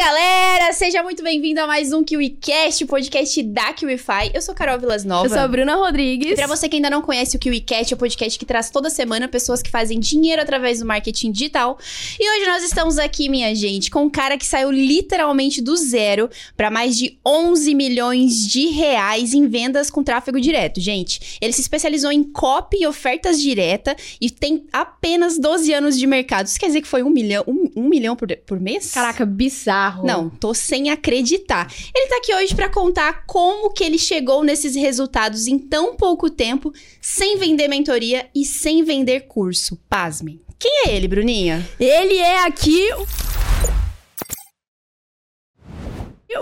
galera! 0.00 0.39
Seja 0.72 1.02
muito 1.02 1.20
bem-vindo 1.20 1.60
a 1.60 1.66
mais 1.66 1.92
um 1.92 2.04
KiwiCast, 2.04 2.84
o 2.84 2.86
podcast 2.86 3.42
da 3.42 3.72
KiwiFi. 3.72 4.30
Eu 4.32 4.40
sou 4.40 4.54
Carol 4.54 4.78
Vilas 4.78 5.04
Nova. 5.04 5.26
Eu 5.26 5.30
sou 5.30 5.40
a 5.40 5.48
Bruna 5.48 5.74
Rodrigues. 5.74 6.30
E 6.30 6.34
pra 6.36 6.46
você 6.46 6.68
que 6.68 6.76
ainda 6.76 6.88
não 6.88 7.02
conhece 7.02 7.36
o 7.36 7.40
KiwiCast, 7.40 7.92
é 7.92 7.96
o 7.96 7.98
podcast 7.98 8.38
que 8.38 8.46
traz 8.46 8.70
toda 8.70 8.88
semana 8.88 9.26
pessoas 9.26 9.62
que 9.62 9.70
fazem 9.70 9.98
dinheiro 9.98 10.40
através 10.40 10.78
do 10.78 10.86
marketing 10.86 11.32
digital. 11.32 11.76
E 12.18 12.30
hoje 12.30 12.46
nós 12.46 12.62
estamos 12.62 12.98
aqui, 12.98 13.28
minha 13.28 13.52
gente, 13.52 13.90
com 13.90 14.04
um 14.04 14.10
cara 14.10 14.38
que 14.38 14.46
saiu 14.46 14.70
literalmente 14.70 15.60
do 15.60 15.76
zero 15.76 16.30
para 16.56 16.70
mais 16.70 16.96
de 16.96 17.18
11 17.26 17.74
milhões 17.74 18.46
de 18.46 18.68
reais 18.68 19.34
em 19.34 19.48
vendas 19.48 19.90
com 19.90 20.04
tráfego 20.04 20.40
direto. 20.40 20.80
Gente, 20.80 21.36
ele 21.40 21.52
se 21.52 21.62
especializou 21.62 22.12
em 22.12 22.22
copy 22.22 22.82
e 22.82 22.86
ofertas 22.86 23.42
direta 23.42 23.96
e 24.20 24.30
tem 24.30 24.64
apenas 24.72 25.36
12 25.36 25.72
anos 25.72 25.98
de 25.98 26.06
mercado. 26.06 26.46
Isso 26.46 26.60
quer 26.60 26.66
dizer 26.66 26.80
que 26.80 26.88
foi 26.88 27.02
um 27.02 27.10
milhão, 27.10 27.42
um, 27.48 27.70
um 27.74 27.88
milhão 27.88 28.14
por, 28.14 28.28
por 28.46 28.60
mês? 28.60 28.92
Caraca, 28.92 29.26
bizarro. 29.26 30.06
Não, 30.06 30.30
tô 30.30 30.54
sem 30.60 30.90
acreditar. 30.90 31.72
Ele 31.94 32.08
tá 32.08 32.16
aqui 32.18 32.34
hoje 32.34 32.54
para 32.54 32.68
contar 32.68 33.24
como 33.26 33.72
que 33.72 33.82
ele 33.82 33.98
chegou 33.98 34.44
nesses 34.44 34.74
resultados 34.76 35.46
em 35.46 35.58
tão 35.58 35.96
pouco 35.96 36.30
tempo, 36.30 36.72
sem 37.00 37.36
vender 37.36 37.68
mentoria 37.68 38.26
e 38.34 38.44
sem 38.44 38.84
vender 38.84 39.22
curso. 39.22 39.78
Pasmem. 39.88 40.40
Quem 40.58 40.84
é 40.86 40.94
ele, 40.94 41.08
Bruninha? 41.08 41.66
Ele 41.80 42.16
é 42.18 42.44
aqui 42.44 42.88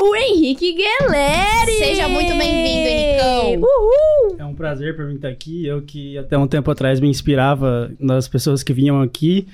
o 0.01 0.15
Henrique 0.15 0.75
Gueleri. 0.75 1.79
Seja 1.79 2.09
muito 2.09 2.37
bem-vindo, 2.37 2.89
Henricão. 2.89 3.55
Uhul! 3.55 4.37
É 4.39 4.45
um 4.45 4.55
prazer 4.55 4.95
para 4.95 5.07
mim 5.07 5.15
estar 5.15 5.29
aqui. 5.29 5.67
Eu 5.67 5.83
que 5.83 6.19
até 6.19 6.37
um 6.37 6.47
tempo 6.47 6.71
atrás 6.71 7.01
me 7.01 7.09
inspirava 7.09 7.91
nas 7.99 8.29
pessoas 8.29 8.63
que 8.63 8.73
vinham 8.73 9.01
aqui 9.01 9.47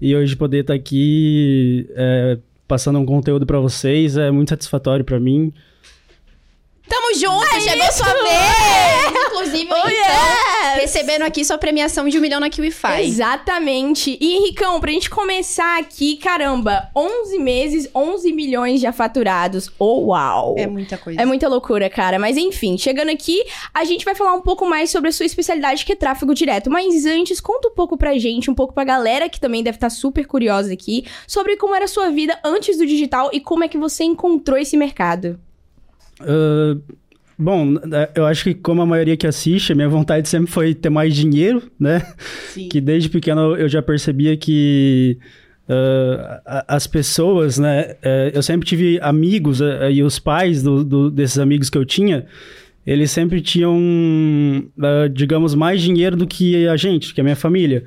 e 0.00 0.14
hoje 0.14 0.36
poder 0.36 0.60
estar 0.60 0.74
aqui 0.74 1.88
é, 1.94 2.38
passando 2.70 3.00
um 3.00 3.04
conteúdo 3.04 3.44
para 3.44 3.58
vocês 3.58 4.16
é 4.16 4.30
muito 4.30 4.50
satisfatório 4.50 5.04
para 5.04 5.18
mim. 5.18 5.52
Tamo 6.90 7.14
junto, 7.14 7.56
É 7.56 7.60
chegou 7.60 7.86
isso! 7.86 7.98
sua 7.98 8.12
vez! 8.12 9.26
Inclusive, 9.26 9.68
Oh, 9.72 9.76
então, 9.76 9.88
yes! 9.90 10.80
recebendo 10.82 11.22
aqui 11.22 11.44
sua 11.44 11.56
premiação 11.56 12.08
de 12.08 12.18
um 12.18 12.20
milhão 12.20 12.40
na 12.40 12.50
KiwiFi. 12.50 13.02
Exatamente. 13.04 14.18
E 14.20 14.34
Henricão, 14.34 14.80
pra 14.80 14.90
gente 14.90 15.08
começar 15.08 15.78
aqui, 15.78 16.16
caramba, 16.16 16.88
11 16.94 17.38
meses, 17.38 17.88
11 17.94 18.32
milhões 18.32 18.80
já 18.80 18.92
faturados. 18.92 19.70
Oh, 19.78 20.06
uau! 20.08 20.56
É 20.58 20.66
muita 20.66 20.98
coisa. 20.98 21.20
É 21.20 21.24
muita 21.24 21.48
loucura, 21.48 21.88
cara. 21.88 22.18
Mas 22.18 22.36
enfim, 22.36 22.76
chegando 22.76 23.10
aqui, 23.10 23.44
a 23.72 23.84
gente 23.84 24.04
vai 24.04 24.14
falar 24.16 24.34
um 24.34 24.40
pouco 24.42 24.66
mais 24.66 24.90
sobre 24.90 25.10
a 25.10 25.12
sua 25.12 25.26
especialidade, 25.26 25.84
que 25.84 25.92
é 25.92 25.96
tráfego 25.96 26.34
direto. 26.34 26.68
Mas 26.70 27.06
antes, 27.06 27.40
conta 27.40 27.68
um 27.68 27.74
pouco 27.74 27.96
pra 27.96 28.18
gente, 28.18 28.50
um 28.50 28.54
pouco 28.54 28.74
pra 28.74 28.82
galera 28.84 29.28
que 29.28 29.38
também 29.40 29.62
deve 29.62 29.76
estar 29.76 29.90
super 29.90 30.26
curiosa 30.26 30.72
aqui, 30.72 31.04
sobre 31.26 31.56
como 31.56 31.74
era 31.74 31.84
a 31.84 31.88
sua 31.88 32.10
vida 32.10 32.36
antes 32.44 32.76
do 32.76 32.84
digital 32.84 33.30
e 33.32 33.40
como 33.40 33.62
é 33.62 33.68
que 33.68 33.78
você 33.78 34.02
encontrou 34.02 34.58
esse 34.58 34.76
mercado. 34.76 35.38
Ah, 36.20 36.76
bom, 37.38 37.74
eu 38.14 38.26
acho 38.26 38.44
que 38.44 38.54
como 38.54 38.82
a 38.82 38.86
maioria 38.86 39.16
que 39.16 39.26
assiste, 39.26 39.72
a 39.72 39.74
minha 39.74 39.88
vontade 39.88 40.28
sempre 40.28 40.50
foi 40.50 40.74
ter 40.74 40.90
mais 40.90 41.14
dinheiro, 41.14 41.62
né? 41.80 42.00
Sim. 42.52 42.68
que 42.68 42.80
desde 42.80 43.08
pequeno 43.08 43.56
eu 43.56 43.68
já 43.68 43.80
percebia 43.82 44.36
que 44.36 45.18
a- 46.46 46.64
as 46.76 46.86
pessoas, 46.86 47.58
né? 47.58 47.94
eh, 48.02 48.32
eu 48.34 48.42
sempre 48.42 48.66
tive 48.66 48.98
amigos 49.00 49.60
eh, 49.60 49.92
e 49.92 50.02
os 50.02 50.18
pais 50.18 50.62
do- 50.62 50.82
do- 50.84 51.10
desses 51.10 51.38
amigos 51.38 51.70
que 51.70 51.78
eu 51.78 51.84
tinha, 51.84 52.26
eles 52.86 53.10
sempre 53.10 53.40
tinham, 53.40 53.78
ah, 54.80 55.08
digamos, 55.12 55.54
mais 55.54 55.80
dinheiro 55.80 56.16
do 56.16 56.26
que 56.26 56.66
a 56.66 56.76
gente, 56.76 57.14
que 57.14 57.20
é 57.20 57.22
a 57.22 57.24
minha 57.24 57.36
família. 57.36 57.84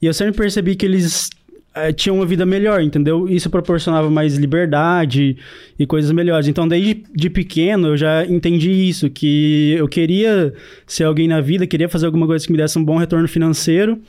E 0.00 0.06
eu 0.06 0.12
sempre 0.12 0.34
percebi 0.34 0.74
que 0.76 0.84
eles 0.84 1.30
eh, 1.74 1.92
tinham 1.92 2.16
uma 2.16 2.26
vida 2.26 2.44
melhor, 2.44 2.82
entendeu? 2.82 3.28
Isso 3.28 3.48
proporcionava 3.48 4.10
mais 4.10 4.36
liberdade 4.36 5.36
e 5.78 5.86
coisas 5.86 6.10
melhores. 6.10 6.46
Então, 6.46 6.68
desde 6.68 7.02
de 7.14 7.30
pequeno, 7.30 7.88
eu 7.88 7.96
já 7.96 8.26
entendi 8.26 8.70
isso, 8.70 9.08
que 9.08 9.74
eu 9.78 9.88
queria 9.88 10.52
ser 10.86 11.04
alguém 11.04 11.26
na 11.26 11.40
vida, 11.40 11.66
queria 11.66 11.88
fazer 11.88 12.06
alguma 12.06 12.26
coisa 12.26 12.44
que 12.44 12.52
me 12.52 12.58
desse 12.58 12.78
um 12.78 12.84
bom 12.84 12.98
retorno 12.98 13.26
financeiro. 13.26 14.00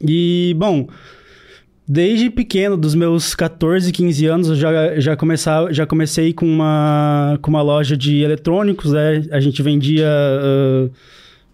E, 0.00 0.54
bom, 0.56 0.88
desde 1.88 2.30
pequeno, 2.30 2.76
dos 2.76 2.94
meus 2.94 3.34
14, 3.34 3.90
15 3.90 4.26
anos, 4.26 4.48
eu 4.48 4.56
já, 4.56 5.00
já, 5.00 5.16
começava, 5.16 5.72
já 5.72 5.86
comecei 5.86 6.32
com 6.32 6.46
uma, 6.46 7.38
com 7.42 7.50
uma 7.50 7.62
loja 7.62 7.96
de 7.96 8.22
eletrônicos, 8.22 8.92
né? 8.92 9.24
A 9.32 9.40
gente 9.40 9.62
vendia 9.62 10.06
ah, 10.08 10.88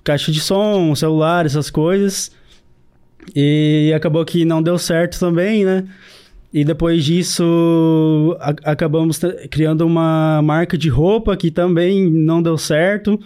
caixa 0.04 0.32
de 0.32 0.40
som, 0.40 0.94
celular, 0.94 1.46
essas 1.46 1.70
coisas. 1.70 2.30
E 3.34 3.92
acabou 3.94 4.24
que 4.24 4.44
não 4.44 4.62
deu 4.62 4.76
certo 4.78 5.18
também, 5.18 5.64
né? 5.64 5.84
E 6.52 6.64
depois 6.64 7.04
disso, 7.04 8.36
a- 8.40 8.72
acabamos 8.72 9.18
criando 9.50 9.86
uma 9.86 10.42
marca 10.42 10.76
de 10.76 10.88
roupa 10.88 11.36
que 11.36 11.50
também 11.50 12.10
não 12.10 12.42
deu 12.42 12.58
certo. 12.58 13.18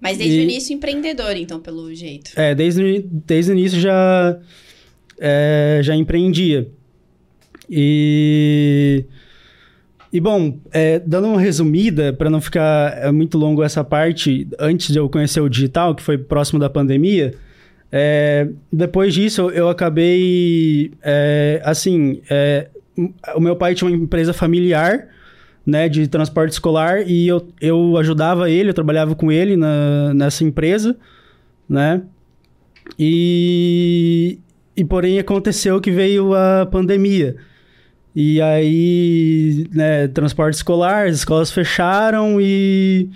Mas 0.00 0.16
desde 0.18 0.38
o 0.38 0.40
E- 0.40 0.44
início 0.44 0.72
empreendedor, 0.74 1.36
então, 1.36 1.60
pelo 1.60 1.92
jeito. 1.94 2.30
É, 2.36 2.54
desde, 2.54 2.82
o 2.82 3.02
desde 3.26 3.50
o 3.52 3.54
início 3.58 3.80
já, 3.80 4.38
é, 5.18 5.80
já 5.82 5.94
empreendia. 5.94 6.68
E, 7.68 9.04
e 10.12 10.20
bom, 10.20 10.58
é, 10.72 10.98
dando 11.00 11.28
uma 11.28 11.40
resumida, 11.40 12.12
para 12.12 12.30
não 12.30 12.40
ficar 12.40 12.96
é, 12.96 13.10
muito 13.10 13.36
longo 13.36 13.62
essa 13.62 13.82
parte, 13.84 14.46
antes 14.58 14.92
de 14.92 14.98
eu 14.98 15.08
conhecer 15.10 15.40
o 15.40 15.48
digital, 15.48 15.94
que 15.94 16.02
foi 16.02 16.16
próximo 16.16 16.58
da 16.58 16.70
pandemia, 16.70 17.34
é, 17.98 18.46
depois 18.70 19.14
disso 19.14 19.48
eu, 19.48 19.70
acabei, 19.70 20.92
é, 21.02 21.62
assim, 21.64 22.20
é, 22.28 22.68
o 23.34 23.40
meu 23.40 23.56
pai 23.56 23.74
tinha 23.74 23.88
uma 23.88 23.96
empresa 23.96 24.34
familiar, 24.34 25.08
né, 25.64 25.88
de 25.88 26.06
transporte 26.06 26.52
escolar, 26.52 27.08
e 27.08 27.26
eu, 27.26 27.48
eu 27.58 27.96
ajudava 27.96 28.50
ele, 28.50 28.68
eu 28.68 28.74
trabalhava 28.74 29.14
com 29.14 29.32
ele 29.32 29.56
na, 29.56 30.12
nessa 30.12 30.44
empresa, 30.44 30.94
né? 31.66 32.02
E, 32.98 34.40
e 34.76 34.84
porém 34.84 35.18
aconteceu 35.18 35.80
que 35.80 35.90
veio 35.90 36.34
a 36.34 36.68
pandemia. 36.70 37.36
E 38.14 38.42
aí, 38.42 39.66
né, 39.72 40.06
transporte 40.08 40.54
escolar, 40.56 41.06
as 41.06 41.16
escolas 41.16 41.50
fecharam 41.50 42.38
e 42.42 43.08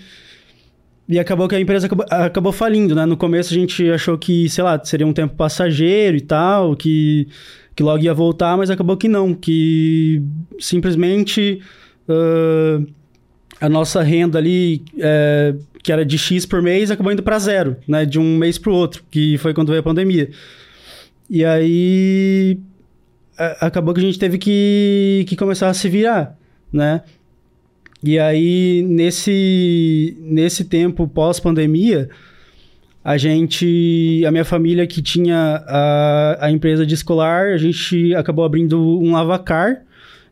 e 1.10 1.18
acabou 1.18 1.48
que 1.48 1.56
a 1.56 1.60
empresa 1.60 1.86
acabou, 1.86 2.06
acabou 2.08 2.52
falindo, 2.52 2.94
né? 2.94 3.04
No 3.04 3.16
começo 3.16 3.52
a 3.52 3.56
gente 3.56 3.90
achou 3.90 4.16
que, 4.16 4.48
sei 4.48 4.62
lá, 4.62 4.80
seria 4.84 5.06
um 5.06 5.12
tempo 5.12 5.34
passageiro 5.34 6.16
e 6.16 6.20
tal, 6.20 6.76
que, 6.76 7.26
que 7.74 7.82
logo 7.82 8.02
ia 8.02 8.14
voltar, 8.14 8.56
mas 8.56 8.70
acabou 8.70 8.96
que 8.96 9.08
não, 9.08 9.34
que 9.34 10.22
simplesmente 10.60 11.60
ah, 12.08 12.80
a 13.60 13.68
nossa 13.68 14.02
renda 14.02 14.38
ali, 14.38 14.82
é, 14.98 15.54
que 15.82 15.90
era 15.92 16.04
de 16.06 16.16
X 16.16 16.46
por 16.46 16.62
mês, 16.62 16.90
acabou 16.90 17.12
indo 17.12 17.22
para 17.24 17.38
zero, 17.40 17.76
né? 17.88 18.06
De 18.06 18.18
um 18.18 18.36
mês 18.38 18.56
para 18.56 18.70
o 18.70 18.74
outro, 18.74 19.02
que 19.10 19.36
foi 19.38 19.52
quando 19.52 19.68
veio 19.70 19.80
a 19.80 19.82
pandemia. 19.82 20.30
E 21.28 21.44
aí 21.44 22.58
a- 23.36 23.66
acabou 23.66 23.92
que 23.94 24.00
a 24.00 24.04
gente 24.04 24.18
teve 24.18 24.38
que, 24.38 25.24
que 25.28 25.34
começar 25.36 25.68
a 25.68 25.74
se 25.74 25.88
virar, 25.88 26.38
né? 26.72 27.02
E 28.02 28.18
aí, 28.18 28.82
nesse, 28.88 30.16
nesse 30.20 30.64
tempo 30.64 31.06
pós-pandemia, 31.06 32.08
a 33.04 33.18
gente, 33.18 34.24
a 34.26 34.30
minha 34.30 34.44
família 34.44 34.86
que 34.86 35.02
tinha 35.02 35.62
a, 35.66 36.46
a 36.46 36.50
empresa 36.50 36.86
de 36.86 36.94
escolar, 36.94 37.48
a 37.48 37.58
gente 37.58 38.14
acabou 38.14 38.44
abrindo 38.44 38.98
um 38.98 39.12
lavacar 39.12 39.82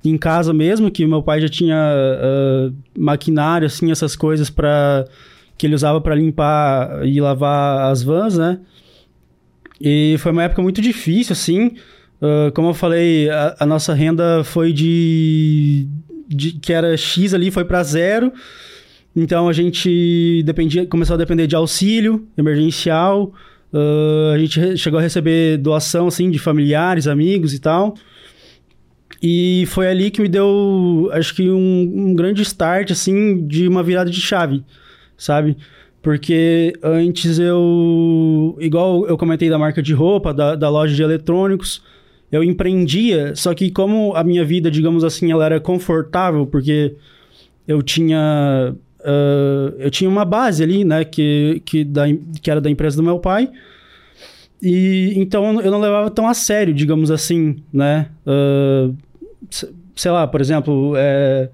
em 0.05 0.17
casa 0.17 0.55
mesmo, 0.55 0.91
que 0.91 1.07
meu 1.07 1.23
pai 1.23 1.41
já 1.41 1.49
tinha 1.49 1.77
ah, 1.77 2.71
maquinário, 2.97 3.67
assim, 3.67 3.91
essas 3.91 4.15
coisas 4.17 4.49
para 4.49 5.07
que 5.57 5.67
ele 5.67 5.75
usava 5.75 6.01
para 6.01 6.15
limpar 6.15 7.07
e 7.07 7.21
lavar 7.21 7.91
as 7.91 8.03
vans, 8.03 8.39
né? 8.39 8.61
E 9.81 10.17
foi 10.19 10.33
uma 10.33 10.45
época 10.45 10.63
muito 10.63 10.81
difícil, 10.81 11.33
assim. 11.33 11.73
Ah, 12.23 12.51
como 12.55 12.69
eu 12.69 12.75
falei, 12.75 13.29
a, 13.29 13.57
a 13.61 13.67
nossa 13.67 13.93
renda 13.93 14.43
foi 14.45 14.73
de, 14.73 15.89
de- 16.29 16.53
que 16.53 16.73
era 16.73 16.97
X 16.97 17.33
ali, 17.35 17.51
foi 17.51 17.65
para 17.65 17.83
zero. 17.83 18.33
Então 19.17 19.49
a 19.49 19.53
gente 19.53 20.43
dependia, 20.45 20.87
começou 20.87 21.15
a 21.15 21.17
depender 21.17 21.47
de 21.47 21.57
auxílio 21.57 22.27
emergencial. 22.37 23.33
Ah, 23.73 24.33
a 24.35 24.39
gente 24.39 24.77
chegou 24.77 24.99
a 24.99 25.03
receber 25.03 25.59
doação 25.59 26.07
assim 26.07 26.31
de 26.31 26.39
familiares, 26.39 27.07
amigos 27.07 27.53
e 27.55 27.59
tal. 27.59 27.95
E 29.23 29.65
foi 29.67 29.89
ali 29.89 30.11
que 30.11 30.21
me 30.23 30.29
deu, 30.29 31.11
acho 31.13 31.35
que 31.35 31.51
um, 31.51 31.93
um 31.95 32.15
grande 32.15 32.43
start 32.43 32.93
assim 32.93 33.45
de 33.47 33.67
uma 33.67 33.83
virada 33.83 34.11
de 34.11 34.21
chave, 34.21 34.63
sabe? 35.17 35.57
Porque 36.01 36.73
antes 36.83 37.39
eu, 37.41 38.57
igual 38.61 39.07
eu 39.09 39.19
comentei 39.19 39.51
da 39.51 39.59
marca 39.59 39.83
de 39.83 39.93
roupa, 39.93 40.33
da, 40.33 40.55
da 40.55 40.69
loja 40.71 40.95
de 40.95 41.03
eletrônicos, 41.03 41.83
eu 42.31 42.43
empreendia, 42.45 43.35
só 43.35 43.55
que 43.55 43.71
como 43.71 44.15
a 44.15 44.23
minha 44.23 44.45
vida, 44.45 44.71
digamos 44.71 45.03
assim, 45.05 45.31
ela 45.33 45.45
era 45.45 45.59
confortável, 45.61 46.47
porque 46.47 46.95
eu 47.67 47.83
tinha 47.83 48.75
ah, 49.05 49.73
eu 49.79 49.91
tinha 49.91 50.11
uma 50.11 50.25
base 50.25 50.63
ali, 50.63 50.85
né, 50.85 51.05
que, 51.05 51.63
que, 51.65 51.85
da, 51.85 52.05
que 52.43 52.51
era 52.51 52.61
da 52.61 52.69
empresa 52.71 52.97
do 52.97 53.03
meu 53.03 53.19
pai, 53.19 53.49
e 54.61 55.13
então 55.17 55.61
eu 55.61 55.71
não 55.71 55.81
levava 55.81 56.11
tão 56.11 56.27
a 56.29 56.35
sério, 56.35 56.75
digamos 56.75 57.11
assim, 57.11 57.57
né, 57.73 58.09
s- 59.51 59.73
sei 59.95 60.11
lá, 60.11 60.27
por 60.27 60.41
exemplo, 60.41 60.95
é, 60.97 61.49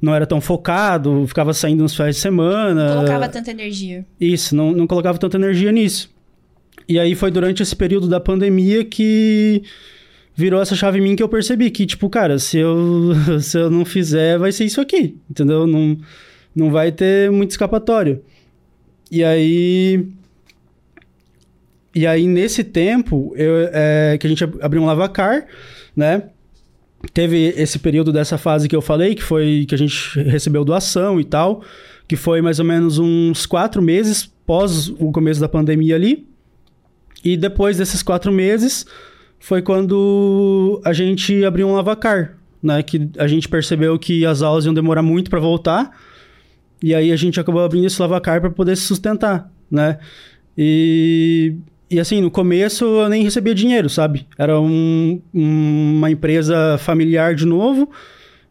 não 0.00 0.14
era 0.14 0.26
tão 0.26 0.40
focado, 0.40 1.24
ficava 1.26 1.54
saindo 1.54 1.82
nos 1.82 1.94
finais 1.94 2.16
de 2.16 2.20
semana. 2.20 2.88
Não 2.88 2.94
colocava 3.04 3.28
tanta 3.28 3.50
energia. 3.50 4.04
Isso, 4.20 4.54
não, 4.54 4.72
não 4.72 4.86
colocava 4.86 5.16
tanta 5.18 5.36
energia 5.36 5.72
nisso. 5.72 6.10
E 6.88 6.98
aí 6.98 7.14
foi 7.14 7.30
durante 7.30 7.62
esse 7.62 7.74
período 7.76 8.08
da 8.08 8.18
pandemia 8.20 8.84
que 8.84 9.62
virou 10.34 10.60
essa 10.60 10.74
chave 10.74 10.98
em 10.98 11.02
mim 11.02 11.16
que 11.16 11.22
eu 11.22 11.28
percebi 11.28 11.70
que, 11.70 11.86
tipo, 11.86 12.08
cara, 12.08 12.38
se 12.38 12.58
eu, 12.58 13.12
se 13.40 13.58
eu 13.58 13.70
não 13.70 13.84
fizer, 13.84 14.38
vai 14.38 14.52
ser 14.52 14.64
isso 14.64 14.80
aqui, 14.80 15.16
entendeu? 15.30 15.66
Não, 15.66 15.98
não 16.54 16.70
vai 16.70 16.90
ter 16.92 17.30
muito 17.30 17.50
escapatório. 17.50 18.22
E 19.10 19.22
aí. 19.22 20.06
E 21.94 22.06
aí, 22.06 22.26
nesse 22.26 22.64
tempo, 22.64 23.34
eu, 23.36 23.68
é, 23.70 24.16
que 24.18 24.26
a 24.26 24.30
gente 24.30 24.42
abriu 24.62 24.80
um 24.80 24.86
lavacar, 24.86 25.46
né? 25.94 26.22
Teve 27.12 27.52
esse 27.56 27.78
período 27.78 28.12
dessa 28.12 28.38
fase 28.38 28.68
que 28.68 28.74
eu 28.74 28.80
falei, 28.80 29.14
que 29.14 29.22
foi 29.22 29.66
que 29.68 29.74
a 29.74 29.78
gente 29.78 30.18
recebeu 30.22 30.64
doação 30.64 31.20
e 31.20 31.24
tal, 31.24 31.62
que 32.08 32.16
foi 32.16 32.40
mais 32.40 32.58
ou 32.58 32.64
menos 32.64 32.98
uns 32.98 33.44
quatro 33.44 33.82
meses 33.82 34.32
pós 34.46 34.88
o 34.88 35.12
começo 35.12 35.40
da 35.40 35.48
pandemia 35.48 35.96
ali. 35.96 36.26
E 37.24 37.36
depois 37.36 37.76
desses 37.76 38.02
quatro 38.02 38.32
meses, 38.32 38.86
foi 39.42 39.60
quando 39.60 40.80
a 40.84 40.92
gente 40.92 41.44
abriu 41.44 41.66
um 41.66 41.74
lavacar, 41.74 42.36
né? 42.62 42.80
Que 42.80 43.10
a 43.18 43.26
gente 43.26 43.48
percebeu 43.48 43.98
que 43.98 44.24
as 44.24 44.40
aulas 44.40 44.64
iam 44.64 44.72
demorar 44.72 45.02
muito 45.02 45.28
para 45.28 45.40
voltar. 45.40 45.90
E 46.80 46.94
aí 46.94 47.10
a 47.10 47.16
gente 47.16 47.40
acabou 47.40 47.60
abrindo 47.60 47.84
esse 47.84 48.00
lavacar 48.00 48.40
para 48.40 48.50
poder 48.50 48.76
se 48.76 48.84
sustentar, 48.84 49.50
né? 49.68 49.98
E, 50.56 51.56
e 51.90 51.98
assim, 51.98 52.20
no 52.20 52.30
começo 52.30 52.84
eu 52.84 53.08
nem 53.08 53.24
recebia 53.24 53.52
dinheiro, 53.52 53.90
sabe? 53.90 54.28
Era 54.38 54.60
um, 54.60 55.20
uma 55.34 56.08
empresa 56.08 56.78
familiar 56.78 57.34
de 57.34 57.44
novo. 57.44 57.90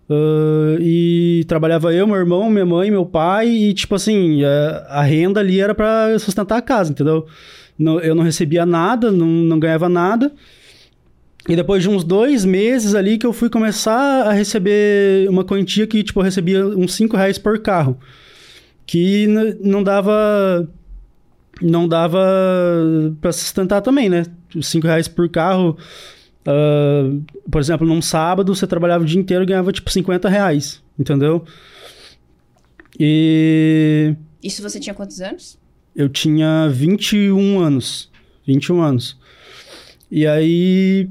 Uh, 0.09 0.75
e 0.81 1.45
trabalhava 1.47 1.93
eu, 1.93 2.05
meu 2.05 2.17
irmão, 2.17 2.49
minha 2.49 2.65
mãe, 2.65 2.91
meu 2.91 3.05
pai, 3.05 3.47
e 3.47 3.73
tipo 3.73 3.95
assim, 3.95 4.43
a, 4.43 4.87
a 4.89 5.03
renda 5.03 5.39
ali 5.39 5.61
era 5.61 5.73
para 5.73 6.19
sustentar 6.19 6.57
a 6.57 6.61
casa, 6.61 6.91
entendeu? 6.91 7.25
Não, 7.79 7.97
eu 8.01 8.13
não 8.13 8.25
recebia 8.25 8.65
nada, 8.65 9.09
não, 9.09 9.25
não 9.25 9.57
ganhava 9.57 9.87
nada. 9.87 10.33
E 11.49 11.55
depois 11.55 11.81
de 11.81 11.89
uns 11.89 12.03
dois 12.03 12.45
meses 12.45 12.93
ali 12.93 13.17
que 13.17 13.25
eu 13.25 13.33
fui 13.33 13.49
começar 13.49 14.27
a 14.27 14.31
receber 14.31 15.27
uma 15.27 15.43
quantia 15.43 15.87
que, 15.87 16.03
tipo, 16.03 16.19
eu 16.19 16.23
recebia 16.23 16.65
uns 16.65 16.93
5 16.93 17.17
reais 17.17 17.37
por 17.37 17.59
carro. 17.59 17.99
Que 18.85 19.27
não 19.59 19.83
dava. 19.83 20.67
Não 21.61 21.87
dava 21.87 22.19
para 23.19 23.31
sustentar 23.31 23.81
também, 23.81 24.09
né? 24.09 24.25
Os 24.55 24.67
5 24.67 24.85
reais 24.85 25.07
por 25.07 25.29
carro. 25.29 25.77
Uh, 26.41 27.23
por 27.49 27.61
exemplo, 27.61 27.85
num 27.85 28.01
sábado 28.01 28.53
você 28.53 28.65
trabalhava 28.65 29.03
o 29.03 29.07
dia 29.07 29.19
inteiro 29.19 29.43
e 29.43 29.45
ganhava 29.45 29.71
tipo 29.71 29.91
50 29.91 30.27
reais, 30.27 30.81
entendeu? 30.97 31.43
E. 32.99 34.15
Isso 34.43 34.61
você 34.61 34.79
tinha 34.79 34.93
quantos 34.93 35.21
anos? 35.21 35.57
Eu 35.95 36.09
tinha 36.09 36.67
21 36.69 37.59
anos. 37.59 38.09
21 38.45 38.81
anos. 38.81 39.19
E 40.09 40.25
aí 40.25 41.09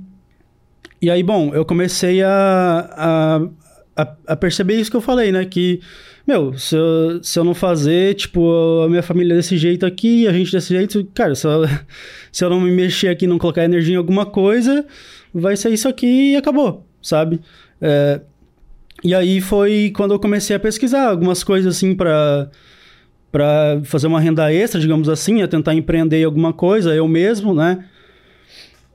e 1.02 1.10
aí, 1.10 1.22
bom, 1.22 1.54
eu 1.54 1.64
comecei 1.64 2.22
a, 2.22 3.48
a, 3.96 4.16
a, 4.26 4.36
perceber 4.36 4.74
isso 4.74 4.90
que 4.90 4.96
eu 4.96 5.00
falei, 5.00 5.32
né? 5.32 5.44
Que, 5.44 5.80
meu, 6.26 6.56
se 6.58 6.76
eu, 6.76 7.22
se 7.22 7.38
eu 7.38 7.44
não 7.44 7.54
fazer, 7.54 8.14
tipo, 8.14 8.82
a 8.84 8.88
minha 8.88 9.02
família 9.02 9.34
desse 9.34 9.56
jeito 9.56 9.86
aqui, 9.86 10.28
a 10.28 10.32
gente 10.32 10.52
desse 10.52 10.74
jeito, 10.74 11.04
cara, 11.14 11.34
se 11.34 11.46
eu, 11.46 11.62
se 12.30 12.44
eu 12.44 12.50
não 12.50 12.60
me 12.60 12.70
mexer 12.70 13.08
aqui, 13.08 13.26
não 13.26 13.38
colocar 13.38 13.64
energia 13.64 13.94
em 13.94 13.98
alguma 13.98 14.26
coisa, 14.26 14.84
vai 15.32 15.56
ser 15.56 15.70
isso 15.70 15.88
aqui 15.88 16.32
e 16.32 16.36
acabou, 16.36 16.86
sabe? 17.02 17.40
É, 17.80 18.20
e 19.02 19.14
aí 19.14 19.40
foi 19.40 19.92
quando 19.96 20.12
eu 20.12 20.18
comecei 20.18 20.54
a 20.54 20.60
pesquisar 20.60 21.08
algumas 21.08 21.42
coisas 21.42 21.76
assim 21.76 21.94
para 21.94 22.50
para 23.32 23.80
fazer 23.84 24.08
uma 24.08 24.20
renda 24.20 24.52
extra, 24.52 24.80
digamos 24.80 25.08
assim, 25.08 25.40
a 25.40 25.46
tentar 25.46 25.72
empreender 25.72 26.24
alguma 26.24 26.52
coisa 26.52 26.92
eu 26.94 27.06
mesmo, 27.06 27.54
né? 27.54 27.84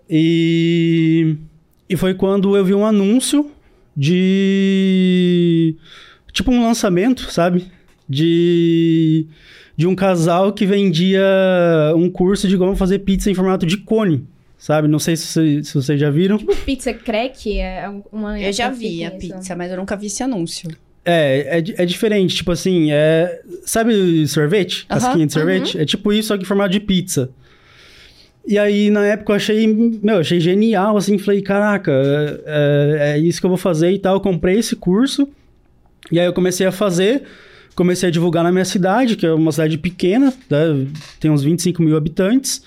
E 0.10 1.38
e 1.90 1.96
foi 1.96 2.14
quando 2.14 2.56
eu 2.56 2.66
vi 2.66 2.74
um 2.74 2.86
anúncio 2.86 3.52
de. 3.96 5.76
Tipo 6.32 6.52
um 6.52 6.64
lançamento, 6.64 7.32
sabe? 7.32 7.66
De. 8.08 9.28
De 9.78 9.86
um 9.86 9.96
casal 9.96 10.54
que 10.54 10.66
vendia 10.66 11.22
um 11.96 12.10
curso 12.10 12.48
de 12.48 12.58
como 12.58 12.76
fazer 12.76 13.00
pizza 13.00 13.30
em 13.30 13.34
formato 13.34 13.66
de 13.66 13.78
cone, 13.78 14.26
sabe? 14.58 14.88
Não 14.88 15.00
sei 15.00 15.18
se, 15.18 15.64
se 15.64 15.74
vocês 15.74 16.00
já 16.00 16.10
viram. 16.10 16.38
Tipo 16.38 16.56
pizza 16.56 16.94
crack? 16.94 17.60
É 17.60 17.90
uma. 18.12 18.40
Eu 18.40 18.54
já 18.54 18.70
vi 18.70 19.04
a 19.04 19.12
pizza, 19.12 19.56
mas 19.56 19.72
eu 19.72 19.78
nunca 19.78 19.96
vi 19.98 20.08
esse 20.08 20.24
anúncio. 20.24 20.70
É, 21.04 21.60
é, 21.60 21.84
é 21.84 21.86
diferente. 21.86 22.38
Tipo 22.38 22.52
assim, 22.52 22.92
é. 22.92 23.42
Sabe 23.66 24.26
sorvete? 24.28 24.86
Casquinha 24.88 25.16
uh 25.16 25.20
-huh, 25.20 25.26
de 25.28 25.34
sorvete? 25.34 25.76
Uh 25.76 25.80
-huh. 25.80 25.82
É 25.84 25.86
tipo 25.86 26.14
isso, 26.14 26.30
só 26.30 26.38
que 26.38 26.44
em 26.44 26.48
formato 26.48 26.72
de 26.72 26.80
pizza. 26.80 27.30
E 28.48 28.60
aí, 28.60 28.92
na 28.92 29.04
época, 29.06 29.32
eu 29.32 29.36
achei, 29.38 29.68
meu, 29.68 30.20
achei 30.20 30.40
genial, 30.40 30.96
assim, 30.98 31.18
falei, 31.18 31.42
caraca, 31.42 31.92
é, 32.46 33.16
é, 33.16 33.18
isso 33.18 33.40
que 33.40 33.46
eu 33.46 33.50
vou 33.50 33.58
fazer 33.58 33.92
e 33.92 33.98
tal. 33.98 34.16
Eu 34.16 34.22
comprei 34.22 34.60
esse 34.60 34.76
curso, 34.76 35.28
e 36.12 36.20
aí 36.20 36.28
eu 36.28 36.34
comecei 36.34 36.68
a 36.68 36.72
fazer, 36.72 37.24
comecei 37.76 38.10
a 38.10 38.12
divulgar 38.12 38.44
na 38.44 38.52
minha 38.52 38.66
cidade, 38.66 39.16
que 39.16 39.26
é 39.26 39.34
uma 39.34 39.52
cidade 39.52 39.80
pequena, 39.80 40.32
né, 40.48 40.88
tem 41.20 41.32
uns 41.32 41.42
25 41.42 41.82
mil 41.82 41.98
habitantes, 41.98 42.64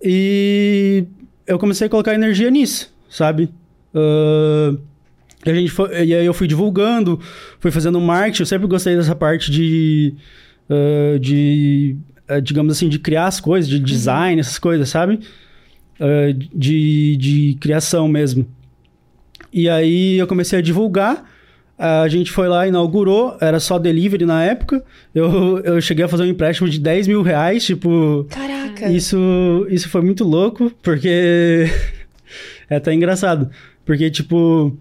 e 0.00 1.04
eu 1.46 1.58
comecei 1.58 1.88
a 1.88 1.90
colocar 1.90 2.14
energia 2.14 2.48
nisso, 2.48 2.94
sabe? 3.10 3.50
Uh, 3.92 4.78
a 5.44 5.52
gente 5.52 5.70
foi, 5.70 6.04
e 6.04 6.14
aí 6.14 6.24
eu 6.24 6.34
fui 6.34 6.46
divulgando, 6.46 7.18
fui 7.58 7.72
fazendo 7.72 8.00
marketing, 8.00 8.42
eu 8.42 8.46
sempre 8.46 8.68
gostei 8.68 8.94
dessa 8.94 9.16
parte 9.16 9.50
de... 9.50 10.14
Uh, 10.68 11.18
de 11.18 11.96
digamos 12.42 12.76
assim, 12.76 12.88
de 12.88 12.98
criar 12.98 13.26
as 13.26 13.40
coisas, 13.40 13.68
de 13.68 13.78
design, 13.78 14.34
uhum. 14.34 14.40
essas 14.40 14.58
coisas, 14.58 14.88
sabe? 14.88 15.20
Uh, 16.00 16.32
de, 16.32 17.16
de 17.16 17.56
criação 17.60 18.08
mesmo. 18.08 18.46
E 19.52 19.68
aí 19.68 20.18
eu 20.18 20.26
comecei 20.26 20.58
a 20.58 20.62
divulgar. 20.62 21.24
A 21.78 22.08
gente 22.08 22.30
foi 22.30 22.48
lá, 22.48 22.66
inaugurou, 22.66 23.36
era 23.40 23.60
só 23.60 23.78
delivery 23.78 24.24
na 24.24 24.42
época. 24.42 24.82
Eu, 25.14 25.58
eu 25.64 25.80
cheguei 25.80 26.04
a 26.04 26.08
fazer 26.08 26.24
um 26.24 26.26
empréstimo 26.26 26.68
de 26.68 26.78
10 26.78 27.06
mil 27.06 27.22
reais, 27.22 27.64
tipo. 27.64 28.26
Caraca! 28.30 28.90
Isso, 28.90 29.66
isso 29.70 29.88
foi 29.88 30.02
muito 30.02 30.24
louco, 30.24 30.70
porque. 30.82 31.70
é 32.68 32.76
até 32.76 32.92
engraçado. 32.92 33.50
Porque, 33.84 34.10
tipo, 34.10 34.76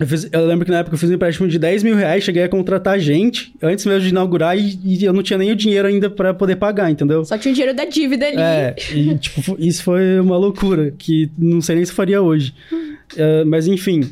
eu, 0.00 0.06
fiz, 0.06 0.28
eu, 0.32 0.46
lembro 0.46 0.64
que 0.64 0.70
na 0.70 0.78
época 0.78 0.94
eu 0.94 0.98
fiz 0.98 1.10
um 1.10 1.12
empréstimo 1.12 1.46
de 1.46 1.58
10 1.58 1.82
mil 1.82 1.94
reais, 1.94 2.24
cheguei 2.24 2.42
a 2.42 2.48
contratar 2.48 2.98
gente 2.98 3.54
antes 3.62 3.84
mesmo 3.84 4.00
de 4.00 4.08
inaugurar 4.08 4.58
e, 4.58 4.78
e 4.82 5.04
eu 5.04 5.12
não 5.12 5.22
tinha 5.22 5.38
nem 5.38 5.52
o 5.52 5.54
dinheiro 5.54 5.86
ainda 5.86 6.08
para 6.08 6.32
poder 6.32 6.56
pagar, 6.56 6.90
entendeu? 6.90 7.22
Só 7.22 7.36
tinha 7.36 7.52
o 7.52 7.54
dinheiro 7.54 7.76
da 7.76 7.84
dívida 7.84 8.26
ali. 8.26 8.38
É, 8.38 8.74
e 8.94 9.14
tipo, 9.20 9.56
isso 9.58 9.82
foi 9.82 10.18
uma 10.18 10.38
loucura, 10.38 10.90
que 10.96 11.30
não 11.36 11.60
sei 11.60 11.76
nem 11.76 11.84
se 11.84 11.92
faria 11.92 12.22
hoje. 12.22 12.54
uh, 12.72 13.44
mas 13.44 13.66
enfim, 13.66 14.10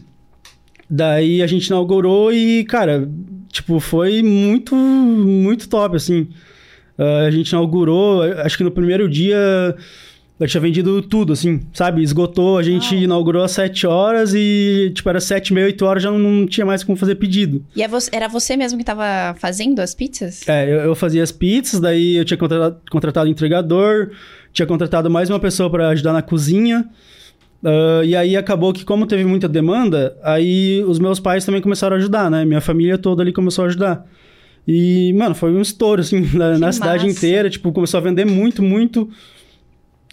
daí 0.90 1.40
a 1.40 1.46
gente 1.46 1.68
inaugurou 1.68 2.30
e, 2.34 2.64
cara, 2.64 3.08
tipo, 3.50 3.80
foi 3.80 4.22
muito, 4.22 4.76
muito 4.76 5.70
top, 5.70 5.96
assim. 5.96 6.28
Uh, 6.98 7.26
a 7.26 7.30
gente 7.30 7.48
inaugurou, 7.48 8.24
acho 8.44 8.58
que 8.58 8.64
no 8.64 8.70
primeiro 8.70 9.08
dia 9.08 9.74
eu 10.40 10.46
tinha 10.46 10.60
vendido 10.60 11.02
tudo, 11.02 11.32
assim, 11.32 11.60
sabe? 11.72 12.02
Esgotou, 12.02 12.58
a 12.58 12.62
gente 12.62 12.94
oh. 12.94 12.98
inaugurou 12.98 13.42
às 13.42 13.50
7 13.52 13.86
horas 13.86 14.32
e, 14.34 14.92
tipo, 14.94 15.08
era 15.08 15.20
7, 15.20 15.52
meia, 15.52 15.66
8 15.66 15.84
horas, 15.84 16.02
já 16.02 16.10
não, 16.10 16.18
não, 16.18 16.46
tinha 16.46 16.64
mais 16.64 16.84
como 16.84 16.96
fazer 16.96 17.16
pedido. 17.16 17.64
E 17.74 17.82
é 17.82 17.88
era 18.12 18.28
você 18.28 18.56
mesmo 18.56 18.78
que 18.78 18.84
tava 18.84 19.34
fazendo 19.38 19.80
as 19.80 19.94
pizzas? 19.94 20.46
É, 20.48 20.64
eu, 20.64 20.78
eu 20.80 20.94
fazia 20.94 21.22
as 21.22 21.32
pizzas, 21.32 21.80
daí 21.80 22.16
eu 22.16 22.24
tinha 22.24 22.38
contratado, 22.38 22.80
contratado 22.88 23.28
entregador, 23.28 24.10
tinha 24.52 24.66
contratado 24.66 25.10
mais 25.10 25.28
uma 25.28 25.40
pessoa 25.40 25.68
para 25.68 25.88
ajudar 25.88 26.12
na 26.12 26.22
cozinha. 26.22 26.88
Uh, 27.60 28.04
e 28.04 28.14
aí 28.14 28.36
acabou 28.36 28.72
que, 28.72 28.84
como 28.84 29.06
teve 29.06 29.24
muita 29.24 29.48
demanda, 29.48 30.16
aí 30.22 30.84
os 30.86 31.00
meus 31.00 31.18
pais 31.18 31.44
também 31.44 31.60
começaram 31.60 31.96
a 31.96 31.98
ajudar, 31.98 32.30
né? 32.30 32.44
Minha 32.44 32.60
família 32.60 32.96
toda 32.96 33.22
ali 33.22 33.32
começou 33.32 33.64
a 33.64 33.68
ajudar. 33.68 34.06
E, 34.66 35.12
mano, 35.14 35.34
foi 35.34 35.50
um 35.50 35.60
estouro, 35.60 36.00
assim, 36.02 36.20
na, 36.36 36.58
na 36.58 36.70
cidade 36.70 37.06
inteira. 37.08 37.50
Tipo, 37.50 37.72
começou 37.72 37.98
a 37.98 38.00
vender 38.00 38.24
muito, 38.24 38.62
muito. 38.62 39.08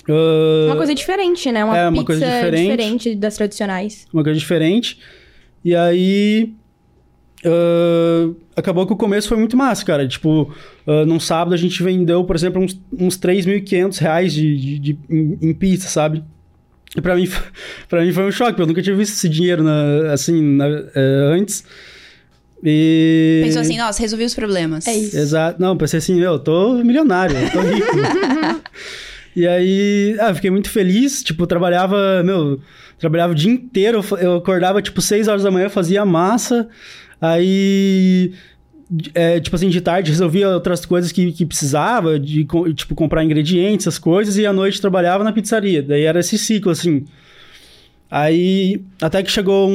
Uh, 0.08 0.68
uma 0.68 0.76
coisa 0.76 0.94
diferente, 0.94 1.52
né? 1.52 1.66
Uma, 1.66 1.78
é, 1.78 1.90
uma 1.90 2.06
coisa 2.06 2.26
diferente, 2.26 2.62
diferente 2.62 3.16
das 3.16 3.36
tradicionais. 3.36 4.08
Uma 4.14 4.24
coisa 4.24 4.40
diferente. 4.40 5.00
E 5.64 5.76
aí. 5.76 6.54
Uh, 7.44 8.36
acabou 8.56 8.88
que 8.88 8.94
o 8.94 8.96
começo 8.96 9.28
foi 9.28 9.38
muito 9.38 9.56
massa, 9.56 9.86
cara. 9.86 10.08
Tipo, 10.08 10.52
uh, 10.88 11.06
num 11.06 11.20
sábado 11.20 11.54
a 11.54 11.58
gente 11.58 11.82
vendeu, 11.84 12.24
por 12.24 12.36
exemplo, 12.36 12.62
uns, 12.62 12.80
uns 12.98 13.18
3.500 13.20 13.98
reais 14.00 14.34
de, 14.34 14.58
de, 14.58 14.80
de, 14.80 15.00
em, 15.10 15.38
em 15.42 15.54
pizza, 15.54 15.88
sabe? 15.88 16.24
E 16.96 17.02
pra 17.02 17.16
mim, 17.16 17.30
pra 17.90 18.04
mim 18.04 18.12
foi 18.12 18.26
um 18.26 18.32
choque, 18.32 18.52
porque 18.52 18.62
eu 18.64 18.68
nunca 18.68 18.82
tinha 18.82 18.96
visto 18.96 19.14
esse 19.14 19.30
dinheiro 19.30 19.64
na, 19.64 20.14
assim, 20.14 20.42
na, 20.42 20.68
uh, 20.68 21.34
antes. 21.34 21.64
E... 22.64 23.42
Pensou 23.44 23.62
assim, 23.62 23.78
nossa, 23.78 24.02
resolvi 24.02 24.26
os 24.26 24.34
problemas. 24.34 24.88
É 24.88 24.96
isso. 24.96 25.18
Exato. 25.18 25.62
Não, 25.62 25.78
pensei 25.78 26.00
assim, 26.00 26.20
eu 26.20 26.40
tô 26.40 26.74
milionário, 26.84 27.38
eu 27.38 27.52
tô 27.52 27.60
rico. 27.62 27.88
E 29.36 29.48
aí, 29.48 30.15
ah, 30.20 30.34
fiquei 30.34 30.50
muito 30.50 30.70
feliz. 30.70 31.22
Tipo, 31.24 31.46
trabalhava, 31.46 32.24
meu, 32.24 32.60
Trabalhava 32.98 33.34
o 33.34 33.36
dia 33.36 33.51
inteiro, 33.51 34.04
eu 34.22 34.38
acordava 34.38 34.82
tipo 34.82 35.01
6 35.01 35.27
horas 35.27 35.44
da 35.44 35.51
manhã, 35.51 35.68
fazia 35.68 36.06
massa, 36.06 36.68
aí. 37.20 38.34
é, 39.13 39.39
tipo 39.39 39.56
assim, 39.56 39.68
de 39.70 39.82
tarde 39.82 40.12
resolvia 40.12 40.50
outras 40.50 40.86
coisas 40.86 41.12
que, 41.12 41.32
que 41.34 41.46
precisava, 41.46 42.18
de 42.18 42.48
tipo, 42.74 42.96
comprar 42.96 43.24
ingredientes, 43.24 43.86
essas 43.86 44.00
coisas, 44.00 44.38
e 44.38 44.46
à 44.46 44.54
noite 44.54 44.80
trabalhava 44.80 45.24
na 45.24 45.34
pizzaria. 45.34 45.84
Daí 45.84 46.04
era 46.04 46.20
esse 46.20 46.38
ciclo, 46.38 46.72
assim. 46.72 47.06
Aí, 48.10 48.82
até 49.02 49.24
que 49.24 49.32
chegou 49.32 49.68
um, 49.68 49.74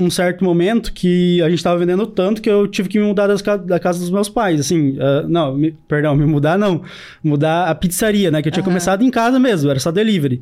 um- 0.00 0.04
um 0.06 0.10
certo 0.10 0.42
momento 0.42 0.92
que 0.92 1.40
a 1.42 1.50
gente 1.50 1.62
tava 1.62 1.78
vendendo 1.78 2.06
tanto 2.06 2.40
que 2.40 2.48
eu 2.50 2.66
tive 2.66 2.88
que 2.88 2.98
me 2.98 3.04
mudar 3.04 3.26
das 3.26 3.42
da 3.42 3.78
casa 3.78 3.98
dos 4.00 4.10
meus 4.10 4.28
pais, 4.28 4.58
assim, 4.58 4.96
ah, 4.98 5.24
não, 5.28 5.54
me- 5.54 5.72
perdão, 5.86 6.16
me 6.16 6.24
mudar 6.24 6.58
não, 6.58 6.82
mudar 7.22 7.68
a 7.68 7.74
pizzaria, 7.74 8.30
né, 8.30 8.40
que 8.42 8.48
eu 8.48 8.52
tinha 8.52 8.62
Aham. 8.62 8.70
começado 8.70 9.02
em 9.04 9.10
casa 9.10 9.38
mesmo, 9.38 9.68
era 9.70 9.78
só 9.78 9.92
delivery. 9.92 10.40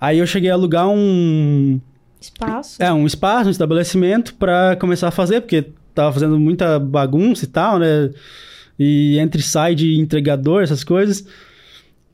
Aí 0.00 0.18
eu 0.18 0.26
cheguei 0.26 0.50
a 0.50 0.54
alugar 0.54 0.88
um, 0.88 1.78
Espaço. 2.20 2.82
é, 2.82 2.90
um 2.92 3.06
espaço, 3.06 3.48
um 3.48 3.52
estabelecimento 3.52 4.34
pra 4.34 4.76
começar 4.76 5.08
a 5.08 5.12
fazer, 5.12 5.42
porque 5.42 5.66
tava 5.94 6.12
fazendo 6.12 6.38
muita 6.38 6.78
bagunça 6.78 7.44
e 7.44 7.48
tal, 7.48 7.78
né? 7.78 8.10
E 8.78 9.18
entre 9.18 9.40
e 9.40 9.44
sai 9.44 9.74
de 9.74 9.98
entregador, 9.98 10.62
essas 10.62 10.82
coisas. 10.84 11.26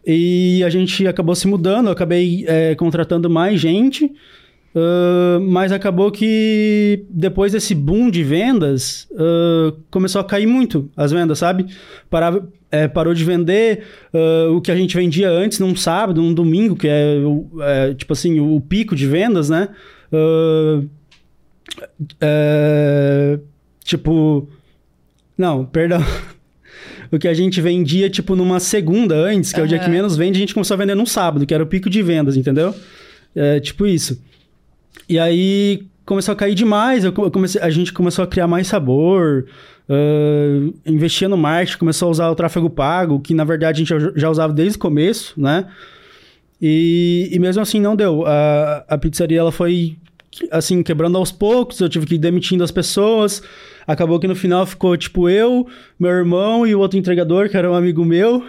E 0.04 0.62
a 0.64 0.70
gente 0.70 1.06
acabou 1.06 1.34
se 1.34 1.46
mudando, 1.46 1.86
eu 1.86 1.92
acabei 1.92 2.44
é, 2.48 2.74
contratando 2.74 3.30
mais 3.30 3.60
gente. 3.60 4.10
ah, 4.74 5.38
mas 5.40 5.70
acabou 5.72 6.10
que 6.10 7.04
depois 7.10 7.52
desse 7.52 7.74
boom 7.74 8.10
de 8.10 8.22
vendas, 8.24 9.08
ah, 9.16 9.72
começou 9.90 10.20
a 10.20 10.24
cair 10.24 10.46
muito 10.46 10.90
as 10.96 11.12
vendas, 11.12 11.38
sabe? 11.38 11.66
Parava, 12.10 12.48
é, 12.70 12.88
parou 12.88 13.14
de 13.14 13.24
vender 13.24 13.84
ah, 14.12 14.50
o 14.50 14.60
que 14.60 14.72
a 14.72 14.76
gente 14.76 14.96
vendia 14.96 15.30
antes 15.30 15.58
num 15.58 15.76
sábado, 15.76 16.20
num 16.20 16.34
domingo, 16.34 16.74
que 16.76 16.88
é, 16.88 17.16
é, 17.60 17.94
tipo 17.94 18.12
assim, 18.12 18.40
o 18.40 18.60
pico 18.60 18.96
de 18.96 19.06
vendas, 19.06 19.50
né? 19.50 19.68
É, 22.20 23.38
tipo. 23.84 24.48
Não, 25.36 25.64
perdão. 25.64 26.00
O 27.12 27.18
que 27.18 27.28
a 27.28 27.34
gente 27.34 27.60
vendia, 27.60 28.08
tipo, 28.08 28.34
numa 28.34 28.58
segunda 28.58 29.14
antes, 29.14 29.52
que 29.52 29.60
é 29.60 29.62
o 29.62 29.66
dia 29.68 29.78
que 29.78 29.88
menos 29.90 30.16
vende, 30.16 30.38
a 30.38 30.40
gente 30.40 30.54
começou 30.54 30.74
a 30.74 30.78
vender 30.78 30.94
num 30.94 31.04
sábado, 31.06 31.44
que 31.44 31.52
era 31.52 31.62
o 31.62 31.66
pico 31.66 31.90
de 31.90 32.02
vendas, 32.02 32.36
entendeu? 32.38 32.74
É, 33.36 33.60
tipo 33.60 33.86
isso. 33.86 34.18
E 35.08 35.18
aí 35.18 35.82
começou 36.06 36.32
a 36.32 36.36
cair 36.36 36.54
demais, 36.54 37.04
eu 37.04 37.12
co- 37.12 37.24
eu 37.24 37.30
comecei, 37.30 37.60
a 37.60 37.68
gente 37.70 37.92
começou 37.92 38.22
a 38.24 38.26
criar 38.26 38.46
mais 38.48 38.66
sabor, 38.66 39.44
ah, 39.88 40.72
investia 40.86 41.28
no 41.28 41.36
marketing, 41.36 41.78
começou 41.78 42.08
a 42.08 42.10
usar 42.10 42.30
o 42.30 42.34
tráfego 42.34 42.70
pago, 42.70 43.20
que 43.20 43.34
na 43.34 43.44
verdade 43.44 43.82
a 43.82 43.84
gente 43.84 43.88
já- 43.88 44.12
já 44.16 44.30
usava 44.30 44.52
desde 44.52 44.76
o 44.76 44.80
começo, 44.80 45.34
né? 45.38 45.66
E, 46.60 47.28
e 47.32 47.38
mesmo 47.38 47.60
assim 47.60 47.80
não 47.80 47.94
deu. 47.96 48.24
A, 48.26 48.84
a 48.88 48.96
pizzaria 48.98 49.38
ela 49.40 49.52
foi 49.52 49.96
assim 50.50 50.82
quebrando 50.82 51.18
aos 51.18 51.30
poucos, 51.30 51.80
eu 51.80 51.88
tive 51.88 52.06
que 52.06 52.14
ir 52.14 52.18
demitindo 52.18 52.64
as 52.64 52.70
pessoas. 52.70 53.42
Acabou 53.86 54.18
que 54.18 54.28
no 54.28 54.34
final 54.34 54.64
ficou 54.64 54.96
tipo 54.96 55.28
eu, 55.28 55.66
meu 55.98 56.10
irmão 56.10 56.66
e 56.66 56.74
o 56.74 56.78
outro 56.78 56.98
entregador, 56.98 57.48
que 57.48 57.56
era 57.56 57.70
um 57.70 57.74
amigo 57.74 58.04
meu. 58.04 58.44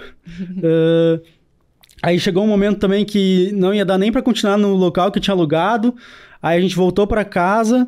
Ah, 0.63 1.19
aí 2.03 2.19
chegou 2.19 2.43
um 2.43 2.47
momento 2.47 2.79
também 2.79 3.03
que 3.03 3.51
não 3.53 3.73
ia 3.73 3.85
dar 3.85 3.97
nem 3.97 4.11
pra 4.11 4.21
continuar 4.21 4.57
no 4.57 4.75
local 4.75 5.11
que 5.11 5.17
eu 5.17 5.23
tinha 5.23 5.33
alugado. 5.33 5.95
Aí 6.41 6.57
a 6.57 6.61
gente 6.61 6.75
voltou 6.75 7.07
pra 7.07 7.25
casa 7.25 7.87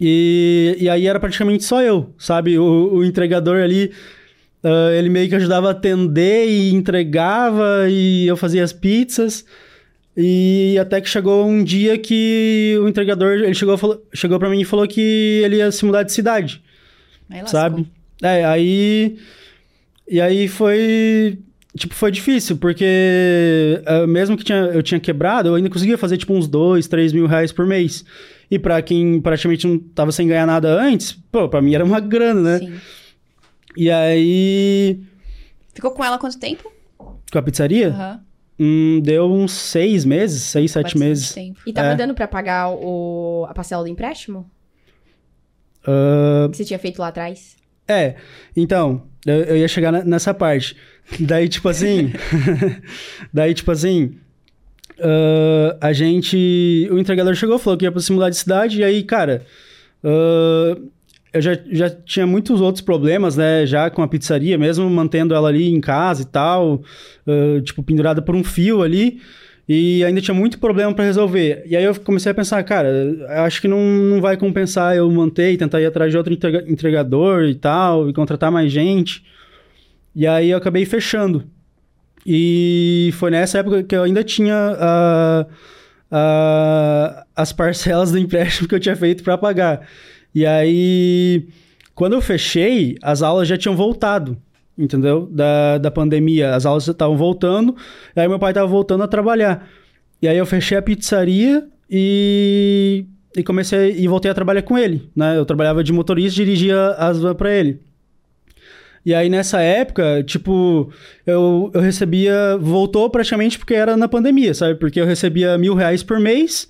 e, 0.00 0.76
e 0.80 0.88
aí 0.88 1.06
era 1.06 1.18
praticamente 1.18 1.64
só 1.64 1.82
eu, 1.82 2.14
sabe? 2.18 2.58
O, 2.58 2.94
o 2.94 3.04
entregador 3.04 3.60
ali, 3.60 3.92
ah, 4.62 4.90
ele 4.92 5.08
meio 5.08 5.28
que 5.28 5.34
ajudava 5.34 5.68
a 5.68 5.72
atender 5.72 6.48
e 6.48 6.72
entregava 6.74 7.88
e 7.88 8.26
eu 8.26 8.36
fazia 8.36 8.64
as 8.64 8.72
pizzas. 8.72 9.44
E 10.20 10.76
até 10.80 11.00
que 11.00 11.08
chegou 11.08 11.46
um 11.46 11.62
dia 11.62 11.96
que 11.96 12.76
o 12.82 12.88
entregador, 12.88 13.34
ele 13.34 13.54
chegou, 13.54 13.78
falou- 13.78 14.04
chegou 14.12 14.36
para 14.36 14.50
mim 14.50 14.60
e 14.60 14.64
falou 14.64 14.84
que 14.88 15.00
ele 15.44 15.58
ia 15.58 15.70
se 15.70 15.84
mudar 15.84 16.02
de 16.02 16.10
cidade, 16.12 16.60
Aí 17.30 17.46
sabe? 17.48 17.86
É, 18.20 18.44
aí... 18.44 19.16
E 20.08 20.20
aí 20.20 20.48
foi... 20.48 21.38
Tipo, 21.76 21.94
foi 21.94 22.10
difícil, 22.10 22.56
porque 22.56 23.80
ah, 23.86 24.08
mesmo 24.08 24.36
que 24.36 24.42
tinha, 24.42 24.58
eu 24.58 24.82
tinha 24.82 24.98
quebrado, 24.98 25.50
eu 25.50 25.54
ainda 25.54 25.70
conseguia 25.70 25.96
fazer, 25.96 26.16
tipo, 26.16 26.32
uns 26.34 26.48
dois, 26.48 26.88
três 26.88 27.12
mil 27.12 27.26
reais 27.28 27.52
por 27.52 27.64
mês. 27.64 28.04
E 28.50 28.58
pra 28.58 28.82
quem 28.82 29.20
praticamente 29.20 29.68
não 29.68 29.78
tava 29.78 30.10
sem 30.10 30.26
ganhar 30.26 30.46
nada 30.46 30.68
antes, 30.82 31.12
pô, 31.30 31.48
pra 31.48 31.62
mim 31.62 31.74
era 31.76 31.84
uma 31.84 32.00
grana, 32.00 32.40
né? 32.40 32.58
Sim. 32.58 32.74
E 33.76 33.88
aí... 33.88 35.00
Ficou 35.72 35.92
com 35.92 36.04
ela 36.04 36.18
quanto 36.18 36.40
tempo? 36.40 36.72
Com 36.98 37.38
a 37.38 37.42
pizzaria, 37.42 37.90
Aham. 37.90 38.20
Hum, 38.58 39.00
deu 39.02 39.30
uns 39.30 39.52
seis 39.52 40.04
meses, 40.04 40.42
seis, 40.42 40.70
sete 40.70 40.84
Bastante 40.84 40.98
meses. 40.98 41.32
tempo. 41.32 41.60
E 41.66 41.72
tava 41.72 41.88
É. 41.88 41.96
dando 41.96 42.14
pra 42.14 42.26
pagar 42.28 42.70
o, 42.70 43.46
a 43.48 43.54
parcela 43.54 43.82
do 43.82 43.88
empréstimo? 43.88 44.50
Ah, 45.86 46.48
Que 46.50 46.56
você 46.56 46.64
tinha 46.64 46.78
feito 46.78 46.98
lá 47.00 47.08
atrás? 47.08 47.56
É, 47.86 48.16
então, 48.56 49.02
eu, 49.26 49.34
eu 49.44 49.56
ia 49.56 49.68
chegar 49.68 49.90
na- 49.92 50.04
nessa 50.04 50.34
parte. 50.34 50.76
Daí, 51.18 51.48
tipo 51.48 51.68
assim. 51.68 52.12
daí, 53.32 53.54
tipo 53.54 53.70
assim. 53.70 54.14
ah, 55.00 55.76
a 55.80 55.92
gente. 55.92 56.86
O 56.90 56.98
entregador 56.98 57.34
chegou, 57.34 57.58
falou 57.58 57.78
que 57.78 57.84
ia 57.86 57.92
pra 57.92 58.00
se 58.00 58.12
mudar 58.12 58.28
de 58.30 58.36
cidade, 58.36 58.80
e 58.80 58.84
aí, 58.84 59.02
cara. 59.02 59.46
ah, 60.04 60.76
eu 61.38 61.42
já, 61.42 61.58
já 61.70 61.90
tinha 61.90 62.26
muitos 62.26 62.60
outros 62.60 62.82
problemas, 62.82 63.36
né? 63.36 63.64
Já 63.66 63.88
com 63.90 64.02
a 64.02 64.08
pizzaria, 64.08 64.58
mesmo 64.58 64.88
mantendo 64.90 65.34
ela 65.34 65.48
ali 65.48 65.72
em 65.72 65.80
casa 65.80 66.22
e 66.22 66.26
tal, 66.26 66.82
ah, 67.26 67.60
tipo, 67.62 67.82
pendurada 67.82 68.20
por 68.20 68.34
um 68.36 68.44
fio 68.44 68.82
ali. 68.82 69.20
E 69.68 70.02
ainda 70.02 70.20
tinha 70.20 70.34
muito 70.34 70.58
problema 70.58 70.94
pra 70.94 71.04
resolver. 71.04 71.62
E 71.66 71.76
aí 71.76 71.84
eu 71.84 71.94
comecei 72.00 72.32
a 72.32 72.34
pensar, 72.34 72.62
cara, 72.64 72.88
acho 73.44 73.60
que 73.60 73.68
não, 73.68 73.78
não 73.80 74.20
vai 74.20 74.34
compensar 74.34 74.96
eu 74.96 75.10
manter 75.10 75.52
e 75.52 75.58
tentar 75.58 75.80
ir 75.80 75.86
atrás 75.86 76.10
de 76.10 76.16
outro 76.16 76.32
entrega- 76.32 76.64
entregador 76.66 77.44
e 77.44 77.54
tal, 77.54 78.08
e 78.08 78.14
contratar 78.14 78.50
mais 78.50 78.72
gente. 78.72 79.22
E 80.14 80.26
aí 80.26 80.50
eu 80.50 80.56
acabei 80.56 80.86
fechando. 80.86 81.44
E 82.26 83.10
foi 83.14 83.30
nessa 83.30 83.58
época 83.58 83.82
que 83.82 83.94
eu 83.94 84.02
ainda 84.04 84.24
tinha 84.24 84.54
ah, 84.78 85.46
ah, 86.10 87.26
as 87.36 87.52
parcelas 87.52 88.10
do 88.10 88.18
empréstimo 88.18 88.68
que 88.68 88.74
eu 88.74 88.80
tinha 88.80 88.96
feito 88.96 89.22
pra 89.22 89.36
pagar. 89.36 89.86
E 90.34 90.44
aí, 90.46 91.48
quando 91.94 92.12
eu 92.12 92.20
fechei, 92.20 92.96
as 93.02 93.22
aulas 93.22 93.48
já 93.48 93.56
tinham 93.56 93.74
voltado, 93.74 94.36
entendeu? 94.76 95.26
Da, 95.30 95.78
da 95.78 95.90
pandemia. 95.90 96.54
As 96.54 96.64
aulas 96.64 96.86
estavam 96.86 97.16
voltando, 97.16 97.76
aí 98.14 98.28
meu 98.28 98.38
pai 98.38 98.52
estava 98.52 98.66
voltando 98.66 99.02
a 99.02 99.08
trabalhar. 99.08 99.68
E 100.22 100.28
aí 100.28 100.36
eu 100.36 100.46
fechei 100.46 100.78
a 100.78 100.82
pizzaria 100.82 101.66
e, 101.90 103.04
e 103.36 103.42
comecei 103.42 103.96
e 103.98 104.06
voltei 104.08 104.30
a 104.30 104.34
trabalhar 104.34 104.62
com 104.62 104.76
ele, 104.76 105.08
né? 105.14 105.36
Eu 105.36 105.44
trabalhava 105.44 105.82
de 105.82 105.92
motorista 105.92 106.36
dirigia 106.36 106.90
as 106.90 107.18
vans 107.18 107.36
para 107.36 107.52
ele. 107.52 107.80
E 109.04 109.14
aí 109.14 109.28
nessa 109.28 109.60
época, 109.60 110.22
tipo, 110.24 110.92
eu, 111.26 111.70
eu 111.72 111.80
recebia. 111.80 112.56
Voltou 112.60 113.08
praticamente 113.08 113.58
porque 113.58 113.74
era 113.74 113.96
na 113.96 114.08
pandemia, 114.08 114.52
sabe? 114.54 114.74
Porque 114.74 115.00
eu 115.00 115.06
recebia 115.06 115.56
mil 115.56 115.74
reais 115.74 116.02
por 116.02 116.18
mês. 116.18 116.68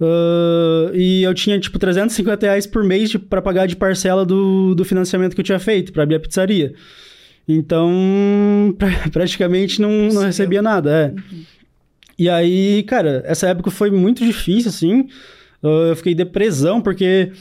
Ah, 0.00 0.90
e 0.94 1.22
eu 1.22 1.34
tinha, 1.34 1.58
tipo, 1.60 1.78
350 1.78 2.46
reais 2.46 2.66
por 2.66 2.82
mês 2.84 3.14
pra 3.16 3.42
pagar 3.42 3.66
de 3.66 3.76
parcela 3.76 4.24
do, 4.24 4.74
do 4.74 4.84
financiamento 4.84 5.34
que 5.34 5.40
eu 5.40 5.44
tinha 5.44 5.58
feito 5.58 5.92
pra 5.92 6.02
abrir 6.04 6.16
a 6.16 6.20
pizzaria. 6.20 6.72
Então, 7.48 8.74
pra- 8.78 9.08
praticamente 9.10 9.80
não, 9.80 9.90
não 10.12 10.22
recebia 10.22 10.62
nada, 10.62 10.90
é. 11.16 11.40
E 12.18 12.28
aí, 12.28 12.82
cara, 12.84 13.22
essa 13.26 13.48
época 13.48 13.70
foi 13.70 13.90
muito 13.90 14.24
difícil, 14.24 14.68
assim. 14.68 15.08
Ah, 15.62 15.88
eu 15.90 15.96
fiquei 15.96 16.14
depressão, 16.14 16.80
porque 16.80 17.32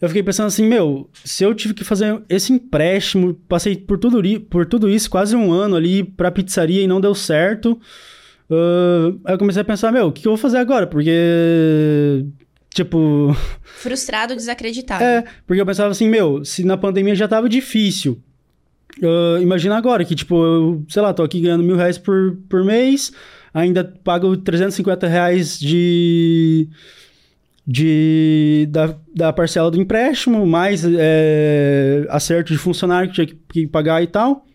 eu 0.00 0.08
fiquei 0.08 0.22
pensando 0.22 0.46
assim, 0.46 0.66
meu, 0.66 1.08
se 1.24 1.42
eu 1.44 1.54
tive 1.54 1.74
que 1.74 1.82
fazer 1.84 2.20
esse 2.28 2.52
empréstimo, 2.52 3.34
passei 3.48 3.76
por 3.76 3.98
tudo, 3.98 4.20
por 4.50 4.66
tudo 4.66 4.88
isso, 4.88 5.08
quase 5.10 5.34
um 5.34 5.52
ano 5.52 5.74
ali 5.76 6.04
pra 6.04 6.30
pizzaria 6.30 6.82
e 6.82 6.86
não 6.86 7.00
deu 7.00 7.14
certo. 7.14 7.78
Ah, 8.50 9.12
aí 9.24 9.34
eu 9.34 9.38
comecei 9.38 9.62
a 9.62 9.64
pensar, 9.64 9.92
meu, 9.92 10.06
o 10.08 10.12
que 10.12 10.22
que 10.22 10.28
eu 10.28 10.32
vou 10.32 10.38
fazer 10.38 10.58
agora? 10.58 10.86
Porque, 10.86 12.24
tipo, 12.74 13.36
Frustrado, 13.78 14.34
desacreditado. 14.34 15.02
é, 15.02 15.24
porque 15.46 15.60
eu 15.60 15.66
pensava 15.66 15.90
assim, 15.90 16.08
meu, 16.08 16.44
se 16.44 16.64
na 16.64 16.76
pandemia 16.76 17.14
já 17.14 17.26
tava 17.26 17.48
difícil, 17.48 18.22
ah, 19.02 19.38
imagina 19.40 19.76
agora 19.76 20.04
que, 20.04 20.14
tipo, 20.14 20.42
eu, 20.44 20.84
sei 20.88 21.02
lá, 21.02 21.12
tô 21.12 21.22
aqui 21.22 21.40
ganhando 21.40 21.64
mil 21.64 21.76
reais 21.76 21.98
por, 21.98 22.36
por 22.48 22.64
mês, 22.64 23.12
ainda 23.52 23.84
pago 23.84 24.36
350 24.36 25.06
reais 25.06 25.58
de. 25.58 26.68
de 27.66 28.68
da, 28.70 28.94
da 29.14 29.32
parcela 29.32 29.70
do 29.70 29.80
empréstimo, 29.80 30.46
mais 30.46 30.84
é, 30.84 32.06
acerto 32.10 32.52
de 32.52 32.58
funcionário 32.58 33.08
que 33.10 33.14
tinha 33.14 33.26
que, 33.26 33.34
que 33.52 33.66
pagar 33.66 34.02
e 34.02 34.06
tal. 34.06 34.46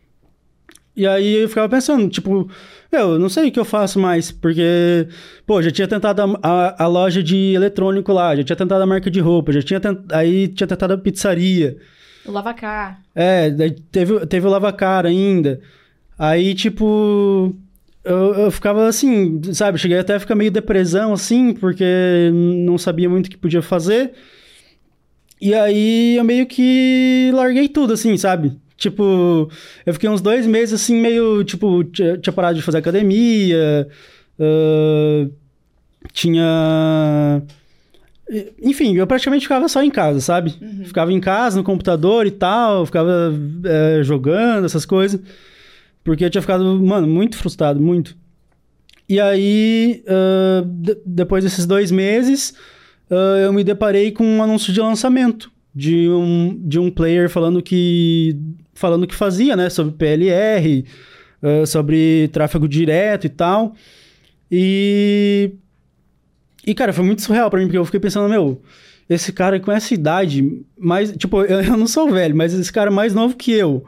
E 0.96 1.08
aí 1.08 1.36
eu 1.36 1.48
ficava 1.48 1.70
pensando, 1.70 2.10
tipo, 2.10 2.50
eu 2.92 3.18
não 3.18 3.30
sei 3.30 3.48
o 3.48 3.52
que 3.52 3.60
eu 3.60 3.66
faço 3.66 3.98
mais, 3.98 4.30
porque, 4.32 5.08
pô, 5.46 5.62
já 5.62 5.72
tinha 5.72 5.88
tentado 5.88 6.22
a, 6.22 6.40
a, 6.44 6.84
a 6.84 6.88
loja 6.88 7.24
de 7.24 7.54
eletrônico 7.54 8.12
lá, 8.12 8.36
já 8.36 8.44
tinha 8.44 8.56
tentado 8.56 8.84
a 8.84 8.86
marca 8.86 9.10
de 9.10 9.20
roupa, 9.22 9.54
já 9.54 9.62
tinha 9.62 9.80
tent... 9.80 10.00
aí 10.12 10.50
tinha 10.50 10.68
tentado 10.68 10.94
a 10.94 10.98
pizzaria. 10.98 11.78
O 12.26 12.32
Lavacar. 12.32 13.02
É, 13.16 13.50
daí 13.50 13.72
teve, 13.72 14.26
teve 14.28 14.46
o 14.46 14.50
lavacar 14.50 15.06
ainda. 15.06 15.60
Aí, 16.20 16.54
tipo. 16.54 17.56
eu, 18.04 18.36
eu 18.36 18.52
ficava 18.52 18.88
assim, 18.88 19.42
sabe? 19.54 19.80
Cheguei 19.80 19.98
até 19.98 20.16
a 20.16 20.20
ficar 20.20 20.36
meio 20.36 20.52
depressão, 20.52 21.14
assim, 21.14 21.54
porque 21.54 22.30
não 22.32 22.78
sabia 22.78 23.10
muito 23.10 23.28
o 23.28 23.30
que 23.30 23.38
podia 23.38 23.62
fazer. 23.62 24.12
E 25.42 25.56
aí 25.56 26.18
eu 26.18 26.24
meio 26.24 26.46
que 26.46 27.32
larguei 27.34 27.68
tudo, 27.68 27.94
assim, 27.94 28.16
sabe? 28.18 28.56
Tipo, 28.82 29.48
eu 29.86 29.94
fiquei 29.94 30.10
uns 30.10 30.22
dois 30.22 30.48
meses, 30.48 30.82
assim, 30.82 31.00
meio, 31.00 31.44
tipo, 31.44 31.84
tinha 31.84 32.34
parado 32.34 32.58
de 32.58 32.64
fazer 32.64 32.80
academia, 32.80 33.88
ah, 34.40 35.28
tinha... 36.12 37.44
Enfim, 38.60 38.96
eu 38.96 39.06
praticamente 39.06 39.46
ficava 39.46 39.68
só 39.70 39.84
em 39.84 39.92
casa, 39.92 40.20
sabe? 40.20 40.56
Ficava 40.86 41.14
em 41.14 41.20
casa, 41.20 41.58
no 41.58 41.64
computador 41.64 42.26
e 42.26 42.32
tal, 42.32 42.88
ficava 42.88 43.32
é, 43.66 44.02
jogando, 44.02 44.66
essas 44.66 44.84
coisas. 44.84 45.22
Porque 46.04 46.26
eu 46.26 46.30
tinha 46.32 46.42
ficado, 46.42 46.64
mano, 46.82 47.06
muito 47.06 47.38
frustrado, 47.38 47.80
muito. 47.80 48.18
E 49.08 49.20
aí, 49.20 50.04
ah, 50.08 50.64
de- 50.66 50.98
depois 51.06 51.44
desses 51.44 51.68
dois 51.68 51.92
meses, 51.92 52.56
ah, 53.12 53.38
eu 53.44 53.54
me 53.54 53.64
deparei 53.64 54.12
com 54.12 54.26
um 54.26 54.42
anúncio 54.42 54.74
de 54.74 54.80
lançamento 54.80 55.52
de 55.74 56.10
um, 56.10 56.60
de 56.64 56.78
um 56.80 56.92
player 56.92 57.30
falando 57.30 57.62
que 57.62 58.38
falando 58.82 59.08
que 59.08 59.16
fazia, 59.16 59.56
né, 59.56 59.70
sobre 59.70 59.94
PLR, 59.94 60.84
ah, 61.42 61.66
sobre 61.66 62.28
tráfego 62.34 62.68
direto 62.68 63.26
e 63.26 63.30
tal. 63.30 63.76
E 64.52 65.52
e 66.66 66.76
cara, 66.76 66.94
foi 66.94 67.04
muito 67.06 67.22
surreal 67.22 67.50
pra 67.50 67.60
mim 67.60 67.66
porque 67.66 67.78
eu 67.78 67.86
fiquei 67.86 68.00
pensando, 68.00 68.30
meu, 68.30 68.62
esse 69.10 69.32
cara 69.32 69.60
com 69.60 69.72
essa 69.72 69.94
idade, 69.94 70.64
mais, 70.78 71.12
tipo, 71.12 71.42
eu, 71.44 71.62
eu 71.74 71.78
não 71.78 71.88
sou 71.88 72.10
velho, 72.10 72.36
mas 72.36 72.54
esse 72.54 72.72
cara 72.72 72.90
é 72.90 72.94
mais 72.94 73.14
novo 73.14 73.36
que 73.36 73.52
eu. 73.52 73.84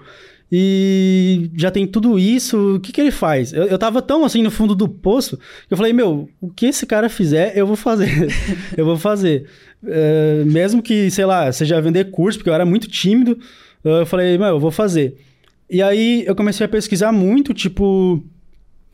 E 0.56 1.50
já 1.56 1.72
tem 1.72 1.88
tudo 1.88 2.20
isso, 2.20 2.76
o 2.76 2.80
que 2.80 2.92
que 2.92 3.02
ele 3.02 3.10
faz? 3.10 3.54
Eu, 3.54 3.64
eu 3.64 3.80
tava 3.80 4.04
tão 4.04 4.24
assim 4.24 4.44
no 4.44 4.52
fundo 4.52 4.76
do 4.76 4.88
poço 4.88 5.36
que 5.68 5.74
eu 5.74 5.78
falei, 5.78 5.94
meu, 5.94 6.30
o 6.40 6.50
que 6.50 6.68
esse 6.68 6.86
cara 6.86 7.10
fizer, 7.10 7.58
eu 7.58 7.66
vou 7.66 7.76
fazer. 7.76 8.28
eu 8.78 8.86
vou 8.86 8.98
fazer. 8.98 9.48
É, 9.86 10.44
mesmo 10.46 10.82
que, 10.82 11.10
sei 11.10 11.26
lá, 11.26 11.52
seja 11.52 11.82
vender 11.82 12.12
curso, 12.12 12.38
porque 12.38 12.50
eu 12.50 12.54
era 12.54 12.66
muito 12.66 12.88
tímido, 12.88 13.40
eu 13.84 14.06
falei, 14.06 14.38
meu, 14.38 14.48
eu 14.48 14.60
vou 14.60 14.72
fazer. 14.72 15.18
E 15.70 15.82
aí 15.82 16.24
eu 16.26 16.36
comecei 16.36 16.66
a 16.66 16.70
pesquisar 16.70 17.12
muito, 17.12 17.54
tipo. 17.54 18.24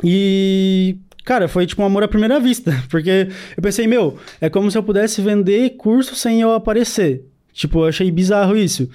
E. 0.04 0.98
Cara, 1.26 1.48
foi 1.48 1.68
tipo 1.68 1.82
um 1.82 1.86
amor 1.86 2.04
à 2.04 2.08
primeira 2.08 2.40
vista. 2.40 2.72
Porque 2.90 3.28
eu 3.56 3.62
pensei, 3.62 3.86
meu, 3.86 4.18
é 4.40 4.50
como 4.50 4.72
se 4.72 4.78
eu 4.78 4.84
pudesse 4.84 5.22
vender 5.22 5.72
curso 5.72 6.16
sem 6.16 6.42
eu 6.42 6.54
aparecer. 6.54 7.26
Tipo, 7.54 7.80
eu 7.80 7.86
achei 7.90 8.10
bizarro 8.10 8.56
isso. 8.56 8.90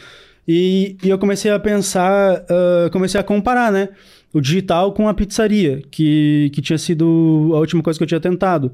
E, 0.47 0.97
e 1.03 1.09
eu 1.09 1.19
comecei 1.19 1.51
a 1.51 1.59
pensar, 1.59 2.45
ah, 2.49 2.89
comecei 2.91 3.21
a 3.21 3.25
comparar, 3.25 3.71
né? 3.73 3.91
O 4.33 4.41
digital 4.41 4.93
com 4.93 5.09
a 5.09 5.15
pizzaria, 5.15 5.83
que, 5.91 6.51
que 6.53 6.61
tinha 6.61 6.79
sido 6.79 7.53
a 7.55 7.59
última 7.59 7.83
coisa 7.83 7.99
que 7.99 8.03
eu 8.03 8.09
tinha 8.09 8.21
tentado. 8.21 8.73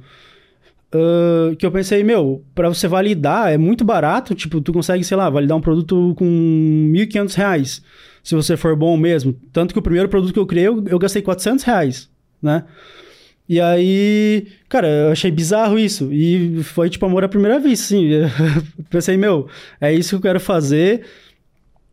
Ah, 0.92 1.54
que 1.56 1.64
eu 1.64 1.70
pensei, 1.70 2.02
meu, 2.02 2.44
pra 2.54 2.68
você 2.68 2.88
validar 2.88 3.52
é 3.52 3.56
muito 3.56 3.85
barato, 3.85 4.35
tipo, 4.35 4.61
tu 4.61 4.73
consegue, 4.73 5.04
sei 5.04 5.16
lá, 5.16 5.30
validar 5.30 5.56
um 5.56 5.61
produto 5.61 6.14
com 6.16 6.26
1.500 6.92 7.35
reais, 7.35 7.82
se 8.23 8.35
você 8.35 8.56
for 8.56 8.76
bom 8.76 8.97
mesmo. 8.97 9.35
Tanto 9.52 9.73
que 9.73 9.78
o 9.78 9.82
primeiro 9.82 10.09
produto 10.09 10.32
que 10.32 10.38
eu 10.38 10.47
criei, 10.47 10.68
eu, 10.68 10.85
eu 10.88 10.99
gastei 10.99 11.23
400 11.23 11.64
reais, 11.64 12.11
né? 12.42 12.64
E 13.49 13.61
aí, 13.61 14.47
cara, 14.68 14.87
eu 14.87 15.12
achei 15.12 15.30
bizarro 15.30 15.76
isso. 15.76 16.12
E 16.12 16.62
foi, 16.62 16.88
tipo, 16.88 17.04
amor 17.04 17.25
à 17.25 17.28
primeira 17.28 17.59
vista, 17.59 17.85
assim. 17.87 18.09
Pensei, 18.88 19.16
meu, 19.16 19.49
é 19.80 19.92
isso 19.92 20.11
que 20.11 20.14
eu 20.16 20.20
quero 20.20 20.38
fazer. 20.38 21.02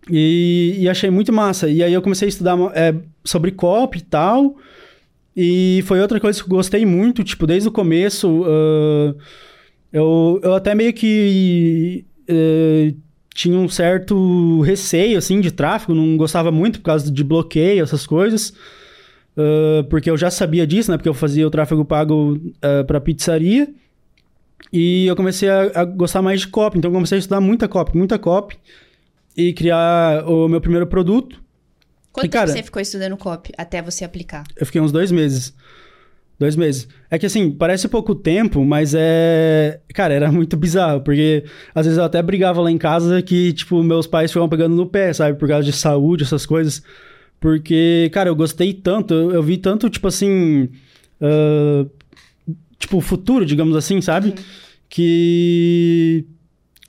E, 0.08 0.76
e 0.78 0.88
achei 0.88 1.10
muito 1.10 1.34
massa. 1.34 1.68
E 1.68 1.82
aí 1.82 1.92
eu 1.92 2.02
comecei 2.02 2.28
a 2.28 2.30
estudar 2.30 2.58
é, 2.76 2.94
sobre 3.24 3.52
copy 3.52 3.98
e 3.98 4.02
tal. 4.02 4.56
E 5.40 5.84
foi 5.86 6.02
outra 6.02 6.20
coisa 6.20 6.40
que 6.42 6.46
eu 6.46 6.56
gostei 6.56 6.84
muito, 6.84 7.24
tipo, 7.24 7.46
desde 7.46 7.70
o 7.70 7.72
começo. 7.72 8.44
ah, 8.48 9.14
eu, 9.94 10.40
eu 10.44 10.56
até 10.56 10.74
meio 10.74 10.92
que 10.94 12.04
eh, 12.28 12.94
tinha 13.34 13.58
um 13.58 13.70
certo 13.70 14.62
receio, 14.62 15.18
assim, 15.18 15.40
de 15.40 15.52
tráfego. 15.52 15.94
Não 15.94 16.18
gostava 16.18 16.52
muito 16.52 16.80
por 16.80 16.86
causa 16.86 17.12
de 17.12 17.24
bloqueio, 17.24 17.84
essas 17.84 18.08
coisas. 18.08 18.52
Ah, 19.38 19.86
porque 19.90 20.10
eu 20.10 20.18
já 20.18 20.32
sabia 20.32 20.66
disso, 20.66 20.90
né? 20.90 20.98
Porque 20.98 21.10
eu 21.10 21.14
fazia 21.14 21.46
o 21.46 21.52
tráfego 21.52 21.86
pago 21.86 22.34
uh, 22.34 22.84
para 22.88 23.00
pizzaria. 23.00 23.70
E 24.74 25.06
eu 25.06 25.16
comecei 25.16 25.48
a, 25.50 25.72
a 25.76 25.86
gostar 25.86 26.22
mais 26.24 26.42
de 26.42 26.48
copy. 26.48 26.80
Então 26.80 26.90
eu 26.90 26.96
comecei 26.96 27.18
a 27.18 27.20
estudar 27.20 27.40
muita 27.40 27.68
copy, 27.68 27.96
muita 27.96 28.18
copy. 28.18 28.58
E 29.36 29.54
criar 29.54 30.28
o 30.28 30.48
meu 30.48 30.60
primeiro 30.60 30.88
produto. 30.88 31.40
Quanto 32.18 32.26
E, 32.26 32.30
cara- 32.30 32.48
tempo 32.48 32.58
você 32.58 32.64
ficou 32.64 32.82
estudando 32.82 33.16
copy 33.16 33.52
até 33.58 33.80
você 33.82 34.04
aplicar? 34.04 34.44
Eu 34.60 34.66
fiquei 34.66 34.82
uns 34.82 34.92
dois 34.92 35.12
meses. 35.12 35.54
Dois 36.40 36.56
meses. 36.56 36.88
É 37.10 37.18
que 37.20 37.26
assim, 37.26 37.52
parece 37.52 37.88
pouco 37.88 38.16
tempo, 38.16 38.64
mas 38.66 38.94
é. 38.96 39.80
Cara, 39.94 40.14
era 40.14 40.32
muito 40.34 40.58
bizarro, 40.58 41.02
porque 41.02 41.44
às 41.76 41.86
vezes 41.86 41.98
eu 41.98 42.04
até 42.04 42.22
brigava 42.22 42.62
lá 42.62 42.72
em 42.72 42.78
casa 42.78 43.22
que, 43.22 43.54
tipo, 43.54 43.82
meus 43.84 44.08
pais 44.08 44.32
ficavam 44.32 44.50
pegando 44.50 44.76
no 44.76 44.86
pé, 44.88 45.14
sabe? 45.14 45.38
Por 45.38 45.48
causa 45.48 45.64
de 45.64 45.74
saúde, 45.74 46.24
essas 46.24 46.46
coisas. 46.46 46.82
Porque, 47.40 48.10
cara, 48.14 48.30
eu 48.30 48.36
gostei 48.36 48.74
tanto, 48.74 49.14
eu, 49.14 49.32
eu 49.32 49.44
vi 49.44 49.58
tanto, 49.58 49.90
tipo 49.92 50.08
assim. 50.08 50.70
ah, 51.22 51.86
tipo, 52.80 52.98
o 52.98 53.02
futuro, 53.02 53.46
digamos 53.46 53.76
assim, 53.76 54.02
sabe? 54.02 54.34
Que. 54.90 56.26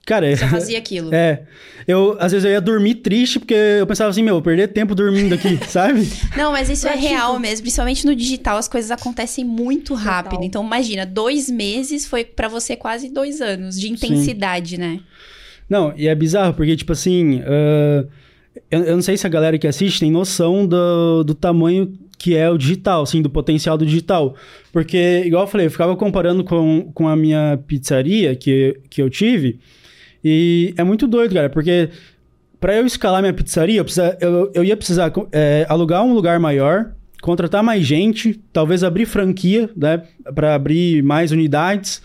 Cara, 0.09 0.35
Você 0.37 0.47
fazia 0.49 0.79
aquilo. 0.79 1.15
é. 1.15 1.43
Eu, 1.87 2.17
às 2.21 2.33
vezes 2.33 2.45
eu 2.45 2.51
ia 2.51 2.61
dormir 2.61 2.97
triste, 2.97 3.39
porque 3.39 3.55
eu 3.55 3.87
pensava 3.87 4.11
assim, 4.11 4.23
meu, 4.23 4.37
eu 4.37 4.43
perder 4.43 4.69
tempo 4.69 4.95
dormindo 4.95 5.35
aqui, 5.35 5.59
sabe? 5.69 6.07
Não, 6.37 6.53
mas 6.53 6.69
isso 6.69 6.87
é, 6.87 6.91
É 6.91 6.97
tipo- 6.97 7.09
real 7.09 7.39
mesmo. 7.39 7.63
Principalmente 7.63 8.05
no 8.05 8.15
digital, 8.15 8.59
as 8.59 8.69
coisas 8.69 8.91
acontecem 8.91 9.43
muito 9.45 9.95
rápido. 9.95 10.33
Total. 10.33 10.47
Então, 10.47 10.65
imagina, 10.65 11.07
dois 11.07 11.51
meses 11.51 12.07
foi 12.07 12.25
pra 12.25 12.47
você 12.47 12.77
quase 12.77 13.11
dois 13.11 13.41
anos 13.41 13.81
de 13.81 13.91
intensidade, 13.91 14.79
né? 14.79 15.01
Não, 15.69 15.93
e 15.97 16.09
é 16.09 16.15
bizarro, 16.15 16.53
porque, 16.55 16.77
tipo 16.77 16.93
assim, 16.93 17.41
ah, 17.47 18.05
eu, 18.71 18.85
eu 18.85 18.95
não 18.95 19.03
sei 19.03 19.17
se 19.17 19.27
a 19.27 19.31
galera 19.31 19.59
que 19.59 19.67
assiste 19.67 20.01
tem 20.01 20.11
noção 20.11 20.67
do, 20.67 21.23
do 21.25 21.35
tamanho 21.35 21.93
que 22.19 22.35
é 22.37 22.51
o 22.51 22.59
digital, 22.59 23.03
assim, 23.03 23.23
do 23.23 23.31
potencial 23.31 23.79
do 23.79 23.87
digital. 23.87 24.35
Porque, 24.73 25.23
igual 25.25 25.45
eu 25.45 25.49
falei, 25.49 25.67
eu 25.67 25.71
ficava 25.71 25.97
comparando 25.97 26.43
com, 26.45 26.91
com 26.93 27.07
a 27.09 27.15
minha 27.17 27.59
pizzaria 27.67 28.35
que, 28.35 28.79
que 28.91 29.01
eu 29.01 29.09
tive, 29.09 29.61
e 30.25 30.75
é 30.77 30.85
muito 30.85 31.07
doido, 31.07 31.35
cara, 31.35 31.49
porque 31.49 31.91
para 32.61 32.77
eu 32.77 32.85
escalar 32.87 33.21
minha 33.21 33.33
pizzaria, 33.33 33.79
eu, 33.81 33.85
precisa, 33.85 34.17
eu, 34.21 34.51
eu 34.55 34.65
ia 34.65 34.77
precisar 34.77 35.13
é, 35.33 35.65
alugar 35.69 36.05
um 36.05 36.13
lugar 36.13 36.39
maior, 36.41 36.93
contratar 37.23 37.63
mais 37.63 37.87
gente, 37.87 38.41
talvez 38.53 38.83
abrir 38.83 39.07
franquia, 39.07 39.71
né, 39.77 40.03
para 40.35 40.55
abrir 40.55 41.03
mais 41.03 41.31
unidades. 41.33 42.03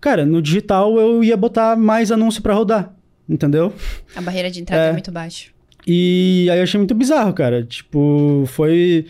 Cara, 0.00 0.24
no 0.26 0.40
digital 0.42 0.98
eu 0.98 1.24
ia 1.24 1.36
botar 1.36 1.76
mais 1.76 2.12
anúncio 2.12 2.42
para 2.42 2.54
rodar, 2.54 2.94
entendeu? 3.28 3.72
A 4.14 4.20
barreira 4.20 4.50
de 4.50 4.60
entrada 4.60 4.84
é, 4.84 4.88
É. 4.90 4.92
muito 4.92 5.10
baixa. 5.10 5.48
E 5.86 6.48
aí 6.50 6.58
eu 6.58 6.62
achei 6.62 6.78
muito 6.78 6.94
bizarro, 6.94 7.32
cara. 7.34 7.62
Tipo, 7.62 8.44
foi. 8.46 9.06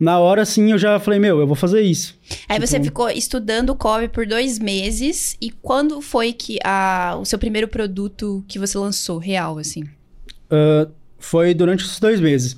Na 0.00 0.18
hora 0.20 0.42
assim 0.42 0.70
eu 0.70 0.78
já 0.78 1.00
falei, 1.00 1.18
meu, 1.18 1.40
eu 1.40 1.46
vou 1.46 1.56
fazer 1.56 1.80
isso. 1.82 2.14
Aí 2.48 2.56
Tipo- 2.56 2.66
você 2.68 2.80
ficou 2.82 3.10
estudando 3.10 3.74
copy 3.74 4.06
por 4.08 4.26
dois 4.26 4.58
meses. 4.58 5.36
E 5.40 5.50
quando 5.50 6.00
foi 6.00 6.32
que 6.32 6.58
a, 6.64 7.16
o 7.20 7.24
seu 7.24 7.38
primeiro 7.38 7.66
produto 7.66 8.44
que 8.46 8.58
você 8.58 8.78
lançou, 8.78 9.18
real, 9.18 9.58
assim? 9.58 9.84
Ah, 10.50 10.86
foi 11.18 11.52
durante 11.52 11.84
esses 11.84 11.98
dois 11.98 12.20
meses. 12.20 12.56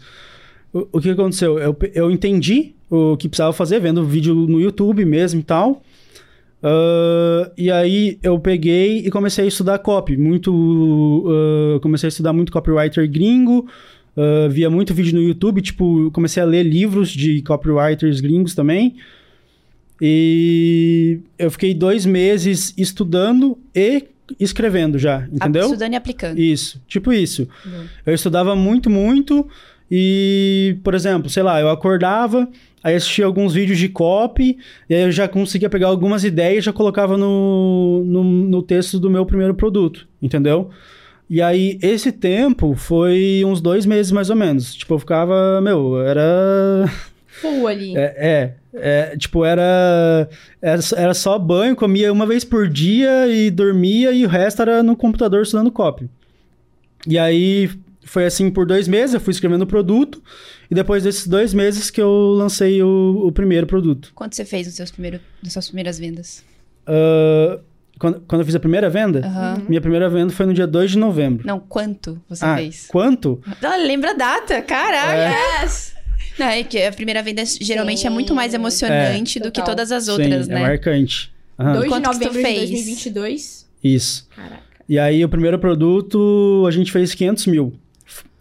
O, 0.72 0.86
o 0.92 1.00
que 1.00 1.10
aconteceu? 1.10 1.58
Eu, 1.58 1.76
eu 1.94 2.10
entendi 2.10 2.74
o 2.90 3.16
que 3.16 3.28
precisava 3.28 3.52
fazer, 3.52 3.80
vendo 3.80 4.04
vídeo 4.04 4.34
no 4.34 4.60
YouTube 4.60 5.04
mesmo 5.04 5.40
e 5.40 5.42
tal. 5.42 5.82
Ah, 6.62 7.50
e 7.56 7.70
aí 7.70 8.18
eu 8.22 8.38
peguei 8.38 8.98
e 8.98 9.10
comecei 9.10 9.44
a 9.44 9.48
estudar 9.48 9.78
copy. 9.78 10.16
Muito. 10.16 11.24
ah, 11.26 11.80
comecei 11.80 12.08
a 12.08 12.10
estudar 12.10 12.32
muito 12.32 12.52
copywriter 12.52 13.08
gringo. 13.10 13.66
Ah, 14.16 14.48
via 14.48 14.68
muito 14.70 14.94
vídeo 14.94 15.14
no 15.14 15.22
YouTube, 15.22 15.62
tipo, 15.62 16.10
comecei 16.10 16.42
a 16.42 16.46
ler 16.46 16.62
livros 16.62 17.10
de 17.10 17.42
copywriters 17.42 18.20
gringos 18.20 18.54
também. 18.54 18.96
E 20.00 21.20
eu 21.38 21.50
fiquei 21.50 21.74
dois 21.74 22.06
meses 22.06 22.72
estudando 22.76 23.58
e 23.74 24.04
escrevendo 24.38 24.98
já, 24.98 25.28
entendeu? 25.30 25.64
Estudando 25.64 25.92
e 25.92 25.96
aplicando. 25.96 26.38
Isso, 26.38 26.80
tipo 26.88 27.12
isso. 27.12 27.46
Uhum. 27.66 27.84
Eu 28.06 28.14
estudava 28.14 28.56
muito, 28.56 28.88
muito. 28.88 29.46
E, 29.90 30.78
por 30.84 30.94
exemplo, 30.94 31.28
sei 31.28 31.42
lá, 31.42 31.60
eu 31.60 31.68
acordava, 31.68 32.48
aí 32.82 32.94
assistia 32.94 33.26
alguns 33.26 33.52
vídeos 33.52 33.78
de 33.78 33.88
copy, 33.88 34.56
e 34.88 34.94
aí 34.94 35.02
eu 35.02 35.12
já 35.12 35.26
conseguia 35.26 35.68
pegar 35.68 35.88
algumas 35.88 36.22
ideias 36.22 36.62
e 36.62 36.66
já 36.66 36.72
colocava 36.72 37.18
no, 37.18 38.04
no, 38.06 38.22
no 38.22 38.62
texto 38.62 39.00
do 39.00 39.10
meu 39.10 39.26
primeiro 39.26 39.52
produto, 39.54 40.06
entendeu? 40.22 40.70
E 41.30 41.40
aí, 41.40 41.78
esse 41.80 42.10
tempo 42.10 42.74
foi 42.74 43.44
uns 43.46 43.60
dois 43.60 43.86
meses 43.86 44.10
mais 44.10 44.30
ou 44.30 44.34
menos. 44.36 44.74
Tipo, 44.74 44.94
eu 44.94 44.98
ficava, 44.98 45.60
meu, 45.60 46.02
era. 46.02 46.92
Full 47.40 47.68
ali. 47.68 47.96
É, 47.96 48.14
é, 48.18 48.54
é, 48.74 49.16
tipo, 49.16 49.44
era, 49.44 50.28
era. 50.60 50.82
Era 50.96 51.14
só 51.14 51.38
banho, 51.38 51.76
comia 51.76 52.12
uma 52.12 52.26
vez 52.26 52.44
por 52.44 52.68
dia 52.68 53.28
e 53.28 53.48
dormia, 53.48 54.10
e 54.10 54.26
o 54.26 54.28
resto 54.28 54.60
era 54.62 54.82
no 54.82 54.96
computador 54.96 55.42
estudando 55.42 55.70
copy. 55.70 56.10
E 57.06 57.16
aí 57.16 57.70
foi 58.02 58.26
assim 58.26 58.50
por 58.50 58.66
dois 58.66 58.88
meses, 58.88 59.14
eu 59.14 59.20
fui 59.20 59.30
escrevendo 59.30 59.62
o 59.62 59.66
produto, 59.68 60.20
e 60.68 60.74
depois 60.74 61.04
desses 61.04 61.28
dois 61.28 61.54
meses 61.54 61.90
que 61.90 62.02
eu 62.02 62.34
lancei 62.36 62.82
o, 62.82 63.26
o 63.26 63.30
primeiro 63.30 63.68
produto. 63.68 64.10
Quanto 64.16 64.34
você 64.34 64.44
fez 64.44 64.66
nos 64.66 64.74
seus 64.74 64.90
primeiros, 64.90 65.20
nas 65.44 65.52
suas 65.52 65.68
primeiras 65.68 65.96
vendas? 65.96 66.44
Uh, 66.88 67.60
quando, 68.00 68.20
quando 68.26 68.40
eu 68.40 68.46
fiz 68.46 68.54
a 68.54 68.60
primeira 68.60 68.88
venda, 68.88 69.20
Aham. 69.24 69.62
minha 69.68 69.80
primeira 69.80 70.08
venda 70.08 70.32
foi 70.32 70.46
no 70.46 70.54
dia 70.54 70.66
2 70.66 70.92
de 70.92 70.98
novembro. 70.98 71.46
Não, 71.46 71.60
quanto 71.60 72.18
você 72.26 72.44
ah, 72.44 72.56
fez? 72.56 72.86
quanto? 72.88 73.40
Ah, 73.62 73.76
lembra 73.76 74.12
a 74.12 74.14
data, 74.14 74.62
caralho. 74.62 75.36
Não, 76.38 76.46
é 76.46 76.62
que 76.62 76.82
a 76.82 76.90
primeira 76.90 77.22
venda 77.22 77.44
geralmente 77.44 78.06
é 78.06 78.10
muito 78.10 78.34
mais 78.34 78.52
Sim. 78.52 78.56
emocionante 78.56 79.38
do 79.38 79.52
que 79.52 79.62
todas 79.62 79.92
as 79.92 80.08
outras, 80.08 80.46
Sim, 80.46 80.52
né? 80.52 80.60
é 80.60 80.62
marcante. 80.62 81.30
Aham, 81.58 81.72
2 81.74 81.92
de 81.92 82.00
novembro 82.00 82.32
de 82.32 82.42
fez? 82.42 82.70
2022. 82.70 83.68
Isso. 83.84 84.26
Caraca. 84.34 84.62
E 84.88 84.98
aí, 84.98 85.22
o 85.22 85.28
primeiro 85.28 85.58
produto, 85.58 86.64
a 86.66 86.70
gente 86.70 86.90
fez 86.90 87.14
500 87.14 87.46
mil. 87.46 87.74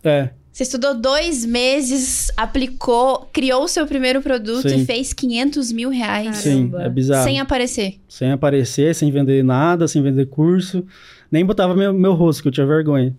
É, 0.02 0.30
Você 0.60 0.64
estudou 0.64 0.94
dois 0.94 1.46
meses, 1.46 2.30
aplicou, 2.36 3.30
criou 3.32 3.64
o 3.64 3.68
seu 3.70 3.88
primeiro 3.88 4.22
produto 4.22 4.68
Sim. 4.68 4.82
e 4.82 4.86
fez 4.86 5.14
500 5.14 5.72
mil 5.72 5.90
reais. 5.90 6.36
sim, 6.36 6.68
Caramba. 6.70 6.84
é 6.84 6.90
bizarro. 6.90 7.24
Sem 7.24 7.34
Sem... 7.36 7.40
aparecer. 7.40 7.96
aparecer, 8.34 8.94
sem 8.94 9.10
vender 9.10 9.42
nada, 9.42 9.88
sem 9.88 10.02
vender 10.02 10.26
curso. 10.26 10.86
Nem 11.32 11.46
botava 11.46 11.74
meu, 11.74 11.94
meu 11.94 12.12
rosto, 12.14 12.42
que 12.42 12.50
eu 12.50 12.52
tinha 12.52 12.66
vergonha. 12.68 13.16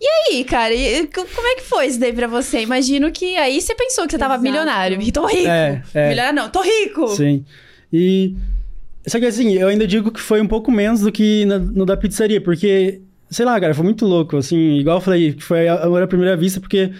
E 0.00 0.06
aí, 0.32 0.42
cara, 0.42 0.72
e 0.74 1.06
co- 1.08 1.26
como 1.34 1.46
é 1.48 1.56
que 1.56 1.62
foi 1.64 1.86
isso 1.86 2.00
daí 2.00 2.14
pra 2.14 2.26
você? 2.26 2.62
Imagino 2.62 3.12
que 3.12 3.36
aí 3.36 3.60
você 3.60 3.74
pensou 3.74 4.06
que 4.06 4.12
você 4.12 4.18
tava 4.18 4.36
Exato. 4.36 4.42
milionário. 4.44 5.02
E 5.02 5.12
tô 5.12 5.26
rico. 5.26 5.48
É, 5.48 5.82
é. 5.92 6.08
Milionário 6.08 6.40
não, 6.40 6.48
tô 6.48 6.62
rico. 6.62 7.08
Sim. 7.08 7.44
E. 7.92 8.34
Só 9.06 9.18
que 9.18 9.26
assim, 9.26 9.52
eu 9.52 9.68
ainda 9.68 9.86
digo 9.86 10.10
que 10.10 10.18
foi 10.20 10.40
um 10.40 10.46
pouco 10.48 10.72
menos 10.72 11.00
do 11.02 11.12
que 11.12 11.44
na- 11.44 11.58
no 11.58 11.84
da 11.84 11.94
pizzaria, 11.94 12.40
porque, 12.40 13.02
sei 13.30 13.46
lá, 13.46 13.58
cara, 13.60 13.72
foi 13.74 13.84
muito 13.84 14.04
louco. 14.04 14.36
Assim, 14.36 14.76
igual 14.78 14.98
eu 14.98 15.00
falei, 15.00 15.32
que 15.32 15.42
foi 15.42 15.68
a, 15.68 15.74
a 15.74 16.06
primeira 16.06 16.36
vista, 16.36 16.60
porque 16.60 16.90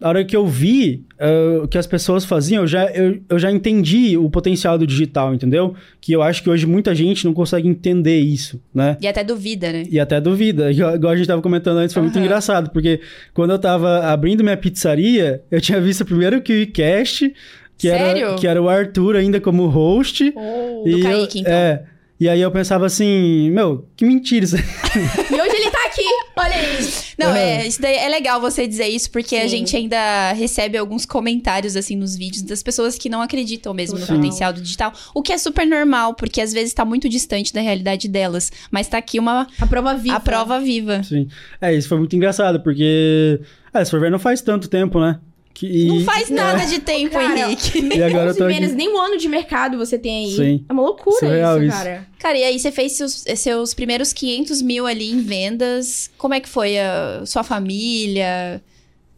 a 0.00 0.08
hora 0.08 0.24
que 0.24 0.34
eu 0.36 0.44
vi 0.46 1.04
ah, 1.18 1.60
o 1.62 1.68
que 1.68 1.78
as 1.78 1.86
pessoas 1.86 2.24
faziam, 2.24 2.62
eu 2.62 2.66
já, 2.66 2.86
eu, 2.90 3.20
eu 3.28 3.38
já 3.38 3.50
entendi 3.52 4.16
o 4.16 4.28
potencial 4.28 4.76
do 4.76 4.86
digital, 4.86 5.32
entendeu? 5.34 5.74
Que 6.00 6.12
eu 6.12 6.22
acho 6.22 6.42
que 6.42 6.50
hoje 6.50 6.66
muita 6.66 6.92
gente 6.94 7.24
não 7.24 7.32
consegue 7.32 7.68
entender 7.68 8.18
isso, 8.18 8.60
né? 8.74 8.96
E 9.00 9.06
até 9.06 9.22
duvida, 9.22 9.72
né? 9.72 9.84
E 9.88 10.00
até 10.00 10.20
duvida. 10.20 10.70
Igual 10.72 11.12
a 11.12 11.16
gente 11.16 11.26
tava 11.26 11.40
comentando 11.42 11.78
antes, 11.78 11.92
foi 11.94 12.02
muito 12.02 12.16
Aham. 12.16 12.24
engraçado, 12.24 12.70
porque 12.70 13.00
quando 13.32 13.50
eu 13.50 13.58
tava 13.58 14.00
abrindo 14.06 14.42
minha 14.42 14.56
pizzaria, 14.56 15.42
eu 15.50 15.60
tinha 15.60 15.80
visto 15.80 16.04
primeiro 16.04 16.38
o 16.38 16.42
KiwiCast, 16.42 17.32
que 17.78 17.88
Sério? 17.88 18.26
era, 18.26 18.34
que 18.36 18.46
era 18.46 18.60
o 18.62 18.68
Arthur 18.68 19.16
ainda 19.16 19.40
como 19.40 19.66
host. 19.66 20.32
Oh. 20.36 20.82
Do 20.84 20.88
e 20.88 20.92
eu- 20.92 21.02
Kaique, 21.02 21.40
então. 21.40 21.52
É. 21.52 21.84
E 22.20 22.28
aí 22.28 22.40
eu 22.40 22.52
pensava 22.52 22.86
assim, 22.86 23.50
meu, 23.50 23.88
que 23.96 24.04
mentira 24.04 24.44
isso. 24.44 24.54
E 24.56 25.40
hoje 25.40 25.56
ele 25.56 25.70
tá 25.72 25.84
aqui. 25.86 26.04
Olha 26.36 26.54
aí. 26.54 26.78
Não, 27.18 27.26
Aham. 27.28 27.36
é, 27.38 27.66
isso 27.66 27.82
daí 27.82 27.96
é 27.96 28.08
legal 28.08 28.40
você 28.40 28.64
dizer 28.66 28.86
isso, 28.86 29.10
porque 29.10 29.34
a 29.34 29.42
Sim. 29.42 29.48
gente 29.48 29.76
ainda 29.76 30.32
recebe 30.32 30.78
alguns 30.78 31.04
comentários, 31.04 31.74
assim, 31.74 31.96
nos 31.96 32.16
vídeos 32.16 32.42
das 32.42 32.62
pessoas 32.62 32.96
que 32.96 33.08
não 33.08 33.20
acreditam 33.20 33.74
mesmo 33.74 33.98
Total. 33.98 34.14
no 34.16 34.22
potencial 34.22 34.52
do 34.52 34.60
digital. 34.60 34.92
O 35.12 35.20
que 35.20 35.32
é 35.32 35.38
super 35.38 35.66
normal, 35.66 36.14
porque 36.14 36.40
às 36.40 36.52
vezes 36.52 36.72
tá 36.72 36.84
muito 36.84 37.08
distante 37.08 37.52
da 37.52 37.60
realidade 37.60 38.06
delas. 38.06 38.52
Mas 38.70 38.86
tá 38.86 38.98
aqui 38.98 39.18
uma 39.18 39.48
A 39.60 39.66
prova 39.66 39.94
viva. 39.96 40.16
a 40.16 40.20
prova 40.20 40.60
viva. 40.60 41.02
Sim. 41.02 41.26
É, 41.60 41.74
isso 41.74 41.88
foi 41.88 41.98
muito 41.98 42.14
engraçado, 42.14 42.60
porque. 42.60 43.40
É, 43.74 43.84
se 43.84 43.90
for 43.90 43.98
ver, 44.00 44.10
não 44.12 44.18
faz 44.20 44.40
tanto 44.42 44.68
tempo, 44.68 45.00
né? 45.00 45.18
Que, 45.54 45.84
Não 45.86 46.00
faz 46.00 46.30
é, 46.30 46.34
nada 46.34 46.64
de 46.66 46.78
tempo, 46.82 47.10
Cara, 47.12 47.38
Henrique. 47.38 47.82
Nem 47.82 47.98
E 47.98 48.02
agora 48.02 48.24
eu 48.24 48.30
11 48.30 48.38
tô 48.38 48.44
aqui. 48.44 48.60
meses, 48.60 48.74
nem 48.76 48.88
um 48.88 48.98
ano 48.98 49.16
de 49.18 49.28
mercado 49.28 49.76
você 49.78 49.98
tem 49.98 50.24
aí. 50.26 50.36
Sim. 50.36 50.64
É 50.68 50.72
uma 50.72 50.82
loucura 50.82 51.16
Surreal 51.18 51.58
isso, 51.58 51.66
isso. 51.68 51.76
cara. 51.76 52.06
Cara, 52.18 52.38
e 52.38 52.44
aí 52.44 52.58
você 52.58 52.72
fez 52.72 52.92
seus, 52.92 53.24
seus 53.36 53.74
primeiros 53.74 54.12
500 54.12 54.62
mil 54.62 54.86
ali 54.86 55.10
em 55.10 55.20
vendas. 55.22 56.10
Como 56.16 56.34
é 56.34 56.40
que 56.40 56.48
foi 56.48 56.78
a 56.78 57.22
sua 57.26 57.42
família? 57.44 58.62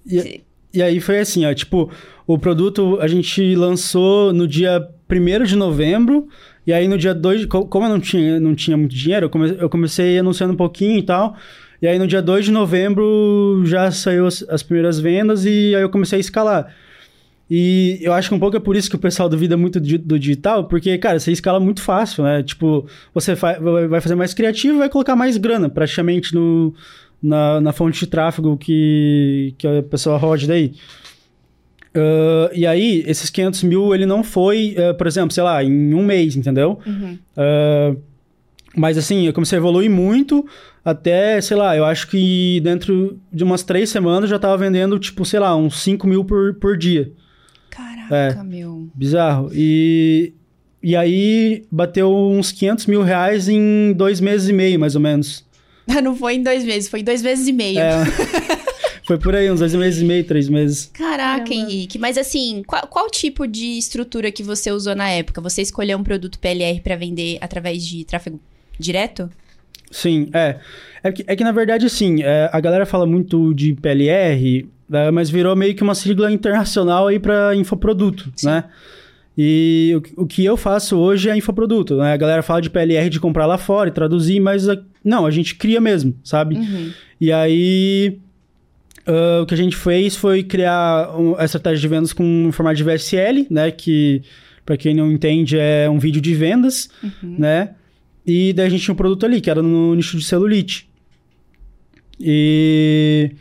E, 0.06 0.40
e 0.72 0.82
aí 0.82 1.00
foi 1.00 1.20
assim, 1.20 1.44
ó, 1.46 1.54
tipo, 1.54 1.90
o 2.26 2.38
produto 2.38 2.98
a 3.00 3.06
gente 3.08 3.54
lançou 3.54 4.32
no 4.32 4.46
dia 4.48 4.86
1 5.10 5.44
de 5.44 5.56
novembro, 5.56 6.28
e 6.66 6.72
aí 6.72 6.88
no 6.88 6.98
dia 6.98 7.14
2, 7.14 7.46
co- 7.46 7.66
como 7.66 7.86
eu 7.86 7.90
não 7.90 8.00
tinha, 8.00 8.40
não 8.40 8.54
tinha 8.54 8.76
muito 8.76 8.94
dinheiro, 8.94 9.30
eu 9.60 9.68
comecei 9.68 10.18
anunciando 10.18 10.52
um 10.52 10.56
pouquinho 10.56 10.98
e 10.98 11.02
tal, 11.02 11.36
e 11.84 11.86
aí 11.86 11.98
no 11.98 12.06
dia 12.06 12.22
2 12.22 12.46
de 12.46 12.50
novembro 12.50 13.60
já 13.66 13.90
saiu 13.90 14.26
as, 14.26 14.42
as 14.48 14.62
primeiras 14.62 14.98
vendas, 14.98 15.44
e 15.44 15.74
aí 15.74 15.82
eu 15.82 15.90
comecei 15.90 16.16
a 16.16 16.20
escalar. 16.20 16.74
E 17.50 17.98
eu 18.00 18.14
acho 18.14 18.30
que 18.30 18.34
um 18.34 18.38
pouco 18.38 18.56
é 18.56 18.60
por 18.60 18.74
isso 18.74 18.88
que 18.88 18.96
o 18.96 18.98
pessoal 18.98 19.28
duvida 19.28 19.54
muito 19.54 19.78
do 19.78 20.18
digital, 20.18 20.64
porque, 20.64 20.96
cara, 20.96 21.20
você 21.20 21.30
escala 21.30 21.60
muito 21.60 21.82
fácil, 21.82 22.24
né? 22.24 22.42
Tipo, 22.42 22.86
você 23.12 23.34
vai 23.34 24.00
fazer 24.00 24.14
mais 24.14 24.32
criativo 24.32 24.76
e 24.76 24.78
vai 24.78 24.88
colocar 24.88 25.14
mais 25.14 25.36
grana, 25.36 25.68
praticamente, 25.68 26.34
no, 26.34 26.72
na, 27.22 27.60
na 27.60 27.70
fonte 27.70 28.00
de 28.00 28.06
tráfego 28.06 28.56
que, 28.56 29.54
que 29.58 29.66
a 29.66 29.82
pessoa 29.82 30.16
rode 30.16 30.46
daí. 30.46 30.72
Ah, 31.94 32.50
e 32.54 32.66
aí, 32.66 33.04
esses 33.06 33.28
500 33.28 33.62
mil, 33.64 33.94
ele 33.94 34.06
não 34.06 34.24
foi, 34.24 34.74
ah, 34.78 34.94
por 34.94 35.06
exemplo, 35.06 35.34
sei 35.34 35.42
lá, 35.42 35.62
em 35.62 35.92
um 35.92 36.02
mês, 36.02 36.34
entendeu? 36.34 36.78
Uhum. 36.86 37.18
Ah, 37.36 37.94
mas 38.74 38.98
assim, 38.98 39.26
eu 39.26 39.32
comecei 39.32 39.58
a 39.58 39.60
evoluir 39.60 39.90
muito, 39.90 40.44
até, 40.84 41.40
sei 41.40 41.56
lá, 41.56 41.74
eu 41.74 41.84
acho 41.84 42.08
que 42.08 42.60
dentro 42.62 43.18
de 43.32 43.42
umas 43.42 43.62
três 43.62 43.88
semanas 43.88 44.24
eu 44.24 44.36
já 44.36 44.38
tava 44.38 44.58
vendendo, 44.58 44.98
tipo, 44.98 45.24
sei 45.24 45.40
lá, 45.40 45.56
uns 45.56 45.82
5 45.82 46.06
mil 46.06 46.24
por, 46.24 46.54
por 46.56 46.76
dia. 46.76 47.10
Caraca, 47.70 48.44
meu. 48.44 48.88
Bizarro. 48.94 49.50
E, 49.52 50.34
e 50.82 50.94
aí 50.94 51.64
bateu 51.70 52.14
uns 52.14 52.52
500 52.52 52.86
mil 52.86 53.02
reais 53.02 53.48
em 53.48 53.94
dois 53.94 54.20
meses 54.20 54.48
e 54.48 54.52
meio, 54.52 54.78
mais 54.78 54.94
ou 54.94 55.00
menos. 55.00 55.44
Não 56.02 56.14
foi 56.14 56.34
em 56.34 56.42
dois 56.42 56.64
meses, 56.64 56.88
foi 56.88 57.00
em 57.00 57.04
dois 57.04 57.22
meses 57.22 57.48
e 57.48 57.52
meio. 57.52 57.78
É, 57.78 58.04
foi 59.06 59.18
por 59.18 59.34
aí, 59.34 59.50
uns 59.50 59.60
dois 59.60 59.74
meses 59.74 60.02
e 60.02 60.04
meio, 60.04 60.24
três 60.24 60.50
meses. 60.50 60.90
Caraca, 60.92 61.44
Caramba. 61.44 61.54
Henrique. 61.54 61.98
Mas 61.98 62.18
assim, 62.18 62.62
qual, 62.66 62.86
qual 62.88 63.10
tipo 63.10 63.48
de 63.48 63.78
estrutura 63.78 64.30
que 64.30 64.42
você 64.42 64.70
usou 64.70 64.94
na 64.94 65.08
época? 65.08 65.40
Você 65.40 65.62
escolheu 65.62 65.96
um 65.96 66.04
produto 66.04 66.38
PLR 66.38 66.80
pra 66.80 66.94
vender 66.94 67.38
através 67.40 67.82
de 67.82 68.04
tráfego 68.04 68.38
direto? 68.78 69.30
Sim, 69.94 70.28
é. 70.32 70.56
É 71.04 71.12
que, 71.12 71.24
é 71.26 71.36
que 71.36 71.44
na 71.44 71.52
verdade, 71.52 71.86
assim, 71.86 72.22
é, 72.22 72.48
a 72.52 72.58
galera 72.60 72.84
fala 72.84 73.06
muito 73.06 73.54
de 73.54 73.74
PLR, 73.74 74.66
né, 74.88 75.10
mas 75.12 75.30
virou 75.30 75.54
meio 75.54 75.74
que 75.74 75.82
uma 75.82 75.94
sigla 75.94 76.32
internacional 76.32 77.06
aí 77.06 77.18
para 77.18 77.54
infoproduto, 77.54 78.32
Sim. 78.34 78.46
né? 78.48 78.64
E 79.36 79.92
o, 79.96 80.00
que- 80.00 80.14
o 80.16 80.26
que 80.26 80.44
eu 80.44 80.56
faço 80.56 80.96
hoje 80.96 81.28
é 81.28 81.36
infoproduto, 81.36 81.96
né? 81.96 82.12
A 82.12 82.16
galera 82.16 82.42
fala 82.42 82.60
de 82.62 82.70
PLR 82.70 83.08
de 83.10 83.20
comprar 83.20 83.46
lá 83.46 83.58
fora 83.58 83.88
e 83.88 83.92
traduzir, 83.92 84.40
mas 84.40 84.68
a- 84.68 84.78
não, 85.04 85.26
a 85.26 85.30
gente 85.30 85.54
cria 85.56 85.80
mesmo, 85.80 86.14
sabe? 86.24 86.56
Uhum. 86.56 86.90
E 87.20 87.30
aí, 87.32 88.18
ah, 89.06 89.40
o 89.42 89.46
que 89.46 89.54
a 89.54 89.56
gente 89.56 89.76
fez 89.76 90.16
foi 90.16 90.42
criar 90.42 91.10
um- 91.18 91.36
a 91.38 91.44
estratégia 91.44 91.80
de 91.80 91.88
vendas 91.88 92.12
com 92.12 92.24
um 92.24 92.50
formato 92.52 92.76
de 92.76 92.84
VSL, 92.84 93.46
né? 93.50 93.70
Que, 93.70 94.22
para 94.64 94.76
quem 94.76 94.94
não 94.94 95.10
entende, 95.12 95.58
é 95.58 95.88
um 95.90 95.98
vídeo 95.98 96.20
de 96.22 96.34
vendas, 96.34 96.88
Uhum. 97.02 97.36
né? 97.38 97.70
E 98.26 98.52
daí 98.52 98.66
a 98.66 98.70
gente 98.70 98.82
tinha 98.82 98.92
um 98.92 98.96
produto 98.96 99.26
ali, 99.26 99.40
que 99.40 99.50
era 99.50 99.62
no 99.62 99.94
nicho 99.94 100.16
de 100.16 100.24
celulite. 100.24 100.88
E... 102.18 103.32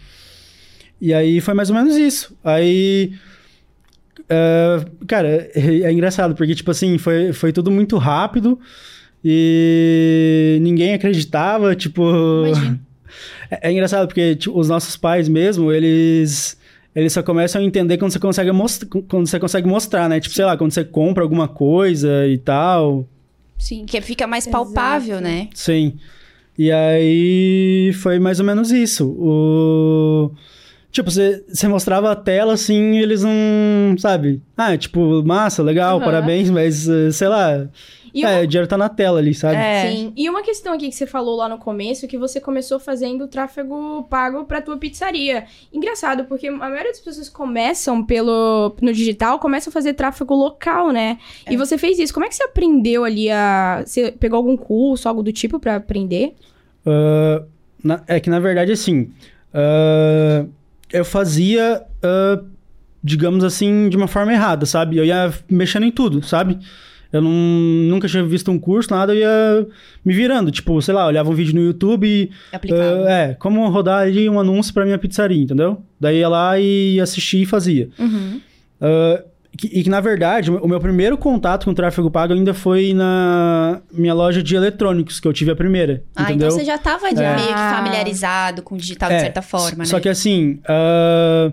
E 0.99 1.13
aí 1.13 1.41
foi 1.41 1.53
mais 1.53 1.69
ou 1.69 1.75
menos 1.75 1.95
isso. 1.95 2.35
Aí... 2.43 3.13
ah, 4.29 4.85
cara, 5.07 5.49
é, 5.55 5.81
é 5.83 5.91
engraçado, 5.91 6.35
porque, 6.35 6.55
tipo 6.55 6.71
assim, 6.71 6.97
foi, 6.97 7.33
foi 7.33 7.51
tudo 7.51 7.71
muito 7.71 7.97
rápido 7.97 8.59
e 9.23 10.57
ninguém 10.61 10.93
acreditava, 10.93 11.75
tipo... 11.75 12.01
É, 13.51 13.69
é 13.69 13.71
engraçado 13.71 14.07
porque 14.07 14.35
tipo, 14.35 14.57
os 14.57 14.69
nossos 14.69 14.97
pais 14.97 15.29
mesmo, 15.29 15.71
eles 15.71 16.57
eles 16.95 17.11
só 17.11 17.23
começam 17.23 17.61
a 17.61 17.65
entender 17.65 17.97
quando 17.97 18.11
você 18.11 18.19
consegue 18.19 18.51
mostrar, 18.51 18.87
quando 19.07 19.27
você 19.27 19.39
consegue 19.39 19.67
mostrar, 19.67 20.07
né? 20.07 20.19
Tipo, 20.19 20.35
sei 20.35 20.45
lá, 20.45 20.55
quando 20.55 20.71
você 20.71 20.83
compra 20.83 21.23
alguma 21.23 21.47
coisa 21.47 22.27
e 22.27 22.37
tal. 22.37 23.07
Sim, 23.57 23.85
que 23.85 23.99
fica 24.01 24.27
mais 24.27 24.47
palpável, 24.47 25.17
Exato. 25.17 25.23
né? 25.23 25.49
Sim. 25.53 25.97
E 26.57 26.71
aí 26.71 27.91
foi 28.01 28.19
mais 28.19 28.39
ou 28.39 28.45
menos 28.45 28.71
isso. 28.71 29.09
O 29.09 30.31
Tipo, 30.93 31.09
você, 31.09 31.43
você 31.49 31.67
mostrava 31.67 32.11
a 32.11 32.15
tela 32.15 32.53
assim, 32.53 32.91
e 32.91 33.01
eles 33.01 33.23
não, 33.23 33.97
sabe? 33.97 34.43
Ah, 34.55 34.77
tipo, 34.77 35.23
massa, 35.25 35.63
legal, 35.63 35.97
Aham. 35.97 36.05
parabéns, 36.05 36.51
mas 36.51 36.87
eh, 36.87 37.11
sei 37.11 37.27
lá, 37.29 37.67
E 38.13 38.23
é, 38.23 38.27
uma- 38.29 38.41
o 38.41 38.47
dinheiro 38.47 38.67
tá 38.67 38.77
na 38.77 38.89
tela 38.89 39.17
ali, 39.19 39.33
sabe? 39.33 39.55
É. 39.55 39.89
Sim. 39.89 40.13
E 40.15 40.29
uma 40.29 40.43
questão 40.43 40.73
aqui 40.73 40.87
que 40.89 40.95
você 40.95 41.07
falou 41.07 41.35
lá 41.35 41.49
no 41.49 41.57
começo, 41.57 42.07
que 42.07 42.17
você 42.17 42.39
começou 42.39 42.79
fazendo 42.79 43.27
tráfego 43.27 44.03
pago 44.09 44.45
pra 44.45 44.61
tua 44.61 44.77
pizzaria. 44.77 45.45
Engraçado, 45.73 46.25
porque 46.25 46.47
a 46.47 46.51
maioria 46.51 46.91
das 46.91 46.99
pessoas 46.99 47.27
começam 47.27 48.03
pelo 48.05 48.75
no 48.81 48.93
digital, 48.93 49.39
começam 49.39 49.71
a 49.71 49.73
fazer 49.73 49.93
tráfego 49.93 50.35
local, 50.35 50.91
né? 50.91 51.17
É. 51.45 51.53
E 51.53 51.57
você 51.57 51.77
fez 51.77 51.97
isso. 51.97 52.13
Como 52.13 52.25
é 52.25 52.29
que 52.29 52.35
você 52.35 52.43
aprendeu 52.43 53.03
ali 53.03 53.31
a 53.31 53.83
você 53.85 54.11
pegou 54.11 54.37
algum 54.37 54.55
curso, 54.55 55.09
algo 55.09 55.23
do 55.23 55.31
tipo 55.33 55.59
pra 55.59 55.77
aprender? 55.77 56.35
Ah, 56.85 57.41
na- 57.83 58.03
é 58.07 58.19
que 58.19 58.29
na 58.29 58.39
verdade, 58.39 58.71
assim, 58.71 59.09
ah, 59.53 60.45
eu 60.91 61.03
fazia, 61.05 61.83
ah, 62.03 62.43
digamos 63.03 63.43
assim, 63.43 63.89
de 63.89 63.97
uma 63.97 64.07
forma 64.07 64.31
errada, 64.33 64.65
sabe? 64.65 64.97
Eu 64.97 65.05
ia 65.05 65.33
mexendo 65.49 65.83
em 65.85 65.91
tudo, 65.91 66.23
sabe? 66.25 66.59
Eu 67.13 67.21
não, 67.21 67.29
nunca 67.31 68.07
tinha 68.07 68.23
visto 68.23 68.49
um 68.51 68.57
curso, 68.57 68.89
nada, 68.91 69.13
eu 69.13 69.19
ia 69.19 69.67
me 70.03 70.13
virando. 70.13 70.49
Tipo, 70.49 70.81
sei 70.81 70.93
lá, 70.95 71.05
olhava 71.05 71.29
um 71.29 71.33
vídeo 71.35 71.53
no 71.53 71.61
YouTube 71.61 72.07
e. 72.07 72.31
Ah, 72.51 72.59
é, 73.11 73.33
como 73.35 73.69
rodar 73.69 74.01
ali 74.01 74.27
um 74.27 74.39
anúncio 74.39 74.73
pra 74.73 74.83
minha 74.83 74.97
pizzaria, 74.97 75.41
entendeu? 75.43 75.81
Daí 75.99 76.17
ia 76.17 76.27
lá 76.27 76.59
e 76.59 76.99
assistia 76.99 77.43
e 77.43 77.45
fazia. 77.45 77.89
Uhum. 77.99 78.41
Que- 79.55 79.67
e 79.71 79.83
que, 79.83 79.89
na 79.89 80.01
verdade, 80.01 80.49
o 80.49 80.67
meu 80.67 80.79
primeiro 80.79 81.15
contato 81.15 81.65
com 81.65 81.73
tráfego 81.75 82.09
pago 82.09 82.33
ainda 82.33 82.55
foi 82.55 82.91
na 82.91 83.79
minha 83.91 84.13
loja 84.15 84.41
de 84.41 84.55
eletrônicos, 84.55 85.19
que 85.19 85.27
eu 85.27 85.31
tive 85.33 85.51
a 85.51 85.55
primeira. 85.55 86.03
Ah, 86.15 86.23
entendeu? 86.23 86.47
então 86.47 86.57
você 86.57 86.65
já 86.65 86.75
tava 86.79 87.13
de 87.13 87.21
É. 87.21 87.35
meio 87.35 87.47
que 87.49 87.53
familiarizado 87.53 88.63
com 88.63 88.73
o 88.73 88.77
digital 88.79 89.09
de 89.09 89.15
É, 89.15 89.19
certa 89.19 89.43
forma, 89.43 89.77
né? 89.79 89.85
Só 89.85 89.99
que 89.99 90.09
assim, 90.09 90.59
ah, 90.67 91.51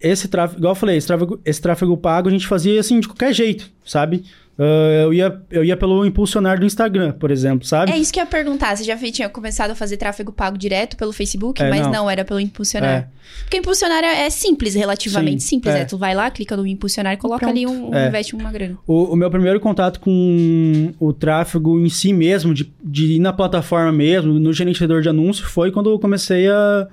esse 0.00 0.26
tráfego, 0.28 0.58
igual 0.60 0.70
eu 0.70 0.74
falei, 0.74 0.96
esse 0.96 1.06
tráfego, 1.06 1.38
esse 1.44 1.60
tráfego 1.60 1.94
pago 1.98 2.28
a 2.28 2.32
gente 2.32 2.46
fazia 2.46 2.80
assim 2.80 2.98
de 2.98 3.06
qualquer 3.06 3.34
jeito, 3.34 3.68
sabe? 3.84 4.24
Ah, 4.64 5.02
eu, 5.02 5.12
ia, 5.12 5.42
eu 5.50 5.64
ia 5.64 5.76
pelo 5.76 6.06
impulsionar 6.06 6.60
do 6.60 6.64
Instagram, 6.64 7.12
por 7.12 7.30
exemplo, 7.32 7.66
sabe? 7.66 7.90
É 7.90 7.96
isso 7.98 8.12
que 8.12 8.20
eu 8.20 8.22
ia 8.22 8.26
perguntar. 8.26 8.76
Você 8.76 8.84
já 8.84 8.96
tinha 8.96 9.28
começado 9.28 9.72
a 9.72 9.74
fazer 9.74 9.96
tráfego 9.96 10.30
pago 10.30 10.56
direto 10.56 10.96
pelo 10.96 11.12
Facebook, 11.12 11.60
É, 11.60 11.68
mas 11.68 11.80
não. 11.82 11.90
não. 11.92 12.10
era 12.10 12.24
pelo 12.24 12.38
impulsionar. 12.38 12.90
É. 12.90 13.08
Porque 13.42 13.56
impulsionar 13.56 14.04
é 14.04 14.22
é 14.26 14.30
simples, 14.30 14.74
relativamente 14.74 15.42
Sim, 15.42 15.48
simples. 15.56 15.74
é. 15.74 15.80
É. 15.80 15.84
Tu 15.84 15.98
vai 15.98 16.14
lá, 16.14 16.30
clica 16.30 16.56
no 16.56 16.64
impulsionar 16.66 17.14
e 17.14 17.16
coloca 17.16 17.40
Pronto. 17.40 17.50
ali 17.50 17.66
um, 17.66 17.88
um 17.90 17.94
É. 17.94 18.06
investe 18.08 18.34
uma 18.36 18.52
grana. 18.52 18.78
O, 18.86 19.12
o 19.12 19.16
meu 19.16 19.30
primeiro 19.30 19.58
contato 19.58 19.98
com 19.98 20.92
o 21.00 21.12
tráfego 21.12 21.80
em 21.80 21.88
si 21.88 22.12
mesmo, 22.12 22.54
de, 22.54 22.72
de 22.84 23.14
ir 23.14 23.18
na 23.18 23.32
plataforma 23.32 23.90
mesmo, 23.90 24.34
no 24.34 24.52
gerenciador 24.52 25.02
de 25.02 25.08
anúncio, 25.08 25.44
foi 25.46 25.72
quando 25.72 25.90
eu 25.90 25.98
comecei 25.98 26.48
a, 26.48 26.86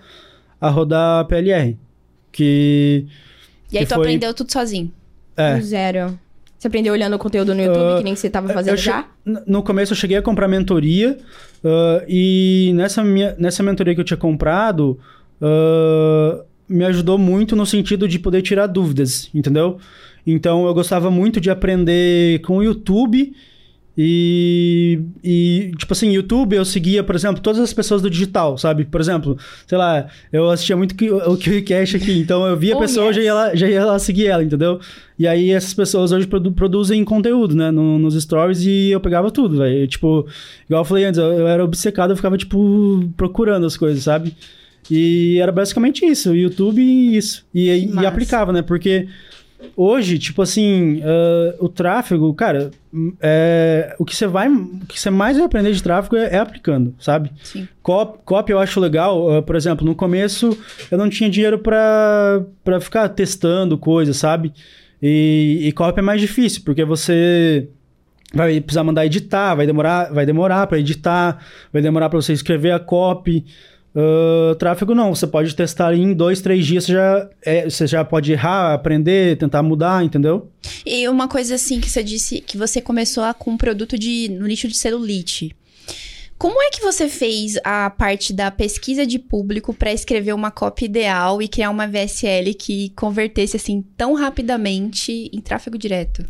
a 0.60 0.70
rodar 0.70 1.26
PLR. 1.26 1.78
Que. 2.32 3.06
E 3.72 3.78
aí 3.78 3.84
Que 3.84 3.90
tu 3.90 3.96
foi- 3.96 4.06
aprendeu 4.06 4.34
tudo 4.34 4.52
sozinho. 4.52 4.92
É. 5.38 5.56
Do 5.56 5.62
Zero. 5.64 6.20
Você 6.60 6.68
aprendeu 6.68 6.92
olhando 6.92 7.16
o 7.16 7.20
conteúdo 7.20 7.56
no 7.56 7.62
YouTube, 7.62 7.94
Ah, 7.94 7.98
que 8.00 8.04
nem 8.04 8.16
você 8.18 8.30
tava 8.30 8.50
fazendo 8.50 8.76
já? 8.76 9.08
No 9.48 9.64
começo 9.64 9.94
eu 9.94 9.98
cheguei 9.98 10.18
a 10.18 10.22
comprar 10.22 10.46
mentoria 10.46 11.18
ah, 11.64 12.04
e 12.06 12.74
nessa, 12.76 13.02
minha, 13.02 13.34
nessa 13.40 13.64
mentoria 13.64 13.96
que 13.96 14.02
eu 14.02 14.06
tinha 14.06 14.18
comprado 14.18 15.00
ah, 15.42 16.44
me 16.68 16.84
ajudou 16.84 17.18
muito 17.18 17.56
no 17.56 17.66
sentido 17.66 18.10
de 18.10 18.20
poder 18.20 18.42
tirar 18.42 18.68
dúvidas, 18.68 19.30
entendeu? 19.34 19.78
Então 20.28 20.68
eu 20.68 20.74
gostava 20.74 21.10
muito 21.10 21.40
de 21.40 21.50
aprender 21.50 22.42
com 22.42 22.58
o 22.58 22.64
YouTube 22.64 23.34
e, 24.02 25.02
e, 25.22 25.72
tipo 25.78 25.92
assim, 25.92 26.10
YouTube 26.14 26.56
eu 26.56 26.64
seguia, 26.64 27.04
por 27.04 27.16
exemplo, 27.16 27.42
todas 27.42 27.60
as 27.60 27.74
pessoas 27.74 28.02
do 28.02 28.10
digital, 28.10 28.58
sabe? 28.58 28.86
Por 28.86 29.02
exemplo, 29.02 29.38
sei 29.68 29.78
lá, 29.78 30.08
eu 30.32 30.50
assistia 30.50 30.78
muito 30.78 30.96
que- 30.96 31.12
o 31.12 31.36
QCast 31.36 31.98
aqui, 31.98 32.18
então 32.18 32.48
eu 32.48 32.56
via 32.56 32.76
a 32.76 32.78
Oh, 32.78 32.80
pessoa, 32.80 33.08
yes. 33.08 33.16
já, 33.18 33.22
ia 33.22 33.34
lá, 33.34 33.56
já 33.56 33.68
ia 33.68 33.86
lá 33.86 34.00
seguir 34.00 34.28
ela, 34.28 34.42
entendeu? 34.42 34.80
E 35.18 35.28
aí 35.28 35.52
essas 35.52 35.74
pessoas 35.74 36.14
hoje 36.14 36.26
produ- 36.26 36.54
produzem 36.54 37.04
conteúdo, 37.04 37.54
né, 37.54 37.72
no- 37.72 38.00
nos 38.00 38.14
stories 38.24 38.62
e 38.66 38.90
eu 38.90 39.02
pegava 39.02 39.30
tudo, 39.30 39.58
velho. 39.58 39.86
Tipo, 39.86 40.26
igual 40.66 40.82
eu 40.82 40.86
falei 40.86 41.04
antes, 41.04 41.18
eu, 41.20 41.26
eu 41.34 41.46
era 41.48 41.62
obcecado, 41.62 42.12
eu 42.12 42.16
ficava, 42.16 42.38
tipo, 42.38 43.04
procurando 43.18 43.66
as 43.66 43.76
coisas, 43.76 44.02
sabe? 44.04 44.34
E 44.90 45.38
era 45.42 45.52
basicamente 45.52 46.06
isso, 46.06 46.34
YouTube 46.34 46.82
e 46.82 47.18
isso. 47.18 47.46
E, 47.54 47.68
e 47.86 48.06
aplicava, 48.06 48.54
né? 48.54 48.62
Porque 48.62 49.08
hoje, 49.76 50.18
tipo 50.20 50.42
assim, 50.42 51.02
ah, 51.04 51.56
o 51.60 51.70
tráfego, 51.70 52.34
cara, 52.34 52.72
hum, 52.94 53.14
é, 53.22 53.96
o 54.00 54.06
que 54.06 54.16
você 54.16 54.28
vai, 54.28 54.50
o 54.50 54.86
que 54.88 55.00
você 55.00 55.10
mais 55.10 55.38
vai 55.38 55.46
aprender 55.46 55.72
de 55.72 55.84
tráfego 55.84 56.16
é, 56.16 56.36
é 56.36 56.40
aplicando, 56.40 56.96
sabe? 57.00 57.32
Sim. 57.44 57.68
Cop, 57.82 58.20
copy 58.24 58.52
eu 58.52 58.60
acho 58.60 58.80
legal, 58.80 59.38
ah, 59.38 59.42
por 59.42 59.56
exemplo, 59.56 59.86
no 59.86 59.96
começo 59.96 60.58
eu 60.90 60.98
não 60.98 61.10
tinha 61.10 61.30
dinheiro 61.30 61.60
pra, 61.60 62.44
pra 62.64 62.80
ficar 62.80 63.10
testando 63.10 63.78
coisas, 63.78 64.18
sabe? 64.18 64.54
E, 65.02 65.60
e 65.64 65.72
copy 65.72 66.00
é 66.00 66.04
mais 66.04 66.22
difícil, 66.22 66.62
porque 66.66 66.84
você 66.84 67.70
vai 68.34 68.60
precisar 68.62 68.84
mandar 68.84 69.06
editar, 69.06 69.56
vai 69.56 69.66
demorar, 69.66 70.12
vai 70.12 70.26
demorar 70.26 70.68
para 70.68 70.80
editar, 70.80 71.44
vai 71.72 71.82
demorar 71.82 72.10
para 72.10 72.22
você 72.22 72.34
escrever 72.34 72.72
a 72.72 72.80
copy. 72.80 73.46
Ah, 73.96 74.56
tráfego 74.56 74.94
não, 74.94 75.14
você 75.16 75.26
pode 75.26 75.56
testar 75.56 75.94
em 75.94 76.14
dois, 76.14 76.42
três 76.42 76.66
dias, 76.66 76.86
você 76.86 76.94
já, 76.94 77.30
é, 77.42 77.70
você 77.70 77.88
já 77.88 78.06
pode 78.06 78.32
errar, 78.32 78.74
aprender, 78.74 79.38
tentar 79.38 79.64
mudar, 79.64 80.04
entendeu? 80.04 80.50
E 80.86 81.08
uma 81.08 81.28
coisa 81.28 81.56
assim 81.56 81.80
que 81.80 81.90
você 81.90 82.04
disse 82.04 82.42
que 82.42 82.58
você 82.58 82.82
começou 82.82 83.24
a, 83.24 83.34
com 83.34 83.52
um 83.52 83.58
produto 83.58 83.98
de, 83.98 84.30
no 84.30 84.46
nicho 84.46 84.68
de 84.68 84.78
celulite. 84.78 85.56
Como 86.38 86.62
é 86.62 86.70
que 86.70 86.82
você 86.82 87.10
fez 87.10 87.60
a 87.66 87.90
parte 87.90 88.32
da 88.32 88.50
pesquisa 88.50 89.06
de 89.06 89.20
público 89.20 89.74
para 89.74 89.92
escrever 89.92 90.32
uma 90.32 90.50
copy 90.50 90.86
ideal 90.86 91.42
e 91.42 91.50
criar 91.50 91.70
uma 91.70 91.86
VSL 91.86 92.54
que 92.54 92.94
convertesse 92.96 93.58
assim 93.58 93.84
tão 93.98 94.14
rapidamente 94.14 95.30
em 95.34 95.42
tráfego 95.42 95.78
direto? 95.78 96.26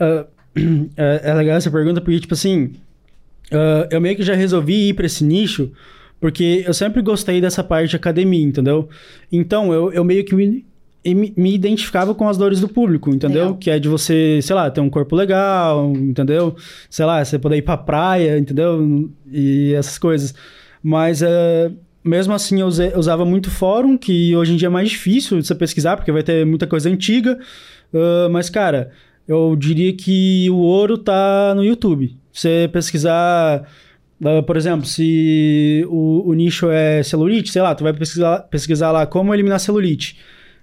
Ah, 0.00 0.24
é, 0.96 1.20
é 1.24 1.34
legal 1.34 1.56
essa 1.56 1.70
pergunta 1.70 2.00
porque, 2.00 2.20
tipo 2.20 2.32
assim, 2.32 2.72
ah, 3.52 3.86
eu 3.90 4.00
meio 4.00 4.16
que 4.16 4.22
já 4.22 4.34
resolvi 4.34 4.88
ir 4.88 4.94
pra 4.94 5.04
esse 5.04 5.22
nicho 5.22 5.70
porque 6.24 6.64
eu 6.66 6.72
sempre 6.72 7.02
gostei 7.02 7.38
dessa 7.38 7.62
parte 7.62 7.90
de 7.90 7.96
academia, 7.96 8.42
entendeu? 8.42 8.88
Então, 9.30 9.74
eu, 9.74 9.92
eu 9.92 10.02
meio 10.02 10.24
que 10.24 10.34
me, 10.34 10.64
me, 11.04 11.54
identificava 11.54 12.14
com 12.14 12.26
as 12.26 12.38
dores 12.38 12.60
do 12.60 12.66
público, 12.66 13.10
entendeu? 13.10 13.42
Legal. 13.42 13.56
Que 13.58 13.68
é 13.68 13.78
de 13.78 13.90
você, 13.90 14.40
sei 14.40 14.56
lá, 14.56 14.70
ter 14.70 14.80
um 14.80 14.88
corpo 14.88 15.14
legal, 15.14 15.92
entendeu? 15.92 16.56
Sei 16.88 17.04
lá, 17.04 17.22
você 17.22 17.38
poder 17.38 17.58
ir 17.58 17.62
pra 17.62 17.76
praia, 17.76 18.38
entendeu? 18.38 19.10
E 19.30 19.74
essas 19.74 19.98
coisas. 19.98 20.34
Mas, 20.82 21.22
ah, 21.22 21.70
mesmo 22.02 22.32
assim, 22.32 22.58
eu 22.58 22.68
usava 22.96 23.26
muito 23.26 23.50
fórum, 23.50 23.98
que 23.98 24.34
hoje 24.34 24.54
em 24.54 24.56
dia 24.56 24.68
é 24.68 24.70
mais 24.70 24.88
difícil 24.88 25.38
de 25.38 25.46
você 25.46 25.54
pesquisar, 25.54 25.94
porque 25.94 26.10
vai 26.10 26.22
ter 26.22 26.46
muita 26.46 26.66
coisa 26.66 26.88
antiga. 26.88 27.38
Ah, 27.92 28.30
mas, 28.30 28.48
cara, 28.48 28.92
eu 29.28 29.54
diria 29.54 29.92
que 29.92 30.48
o 30.48 30.56
ouro 30.56 30.96
tá 30.96 31.54
no 31.54 31.62
YouTube. 31.62 32.16
Você 32.32 32.66
pesquisar, 32.72 33.68
ah, 34.24 34.42
por 34.42 34.56
exemplo, 34.56 34.86
se 34.86 35.84
o, 35.88 36.28
o 36.28 36.34
nicho 36.34 36.70
é 36.70 37.02
celulite, 37.02 37.50
sei 37.50 37.62
lá, 37.62 37.74
tu 37.74 37.84
vai 37.84 37.92
pesquisar, 37.92 38.40
pesquisar 38.50 38.90
lá 38.90 39.06
como 39.06 39.34
eliminar 39.34 39.60
celulite. 39.60 40.18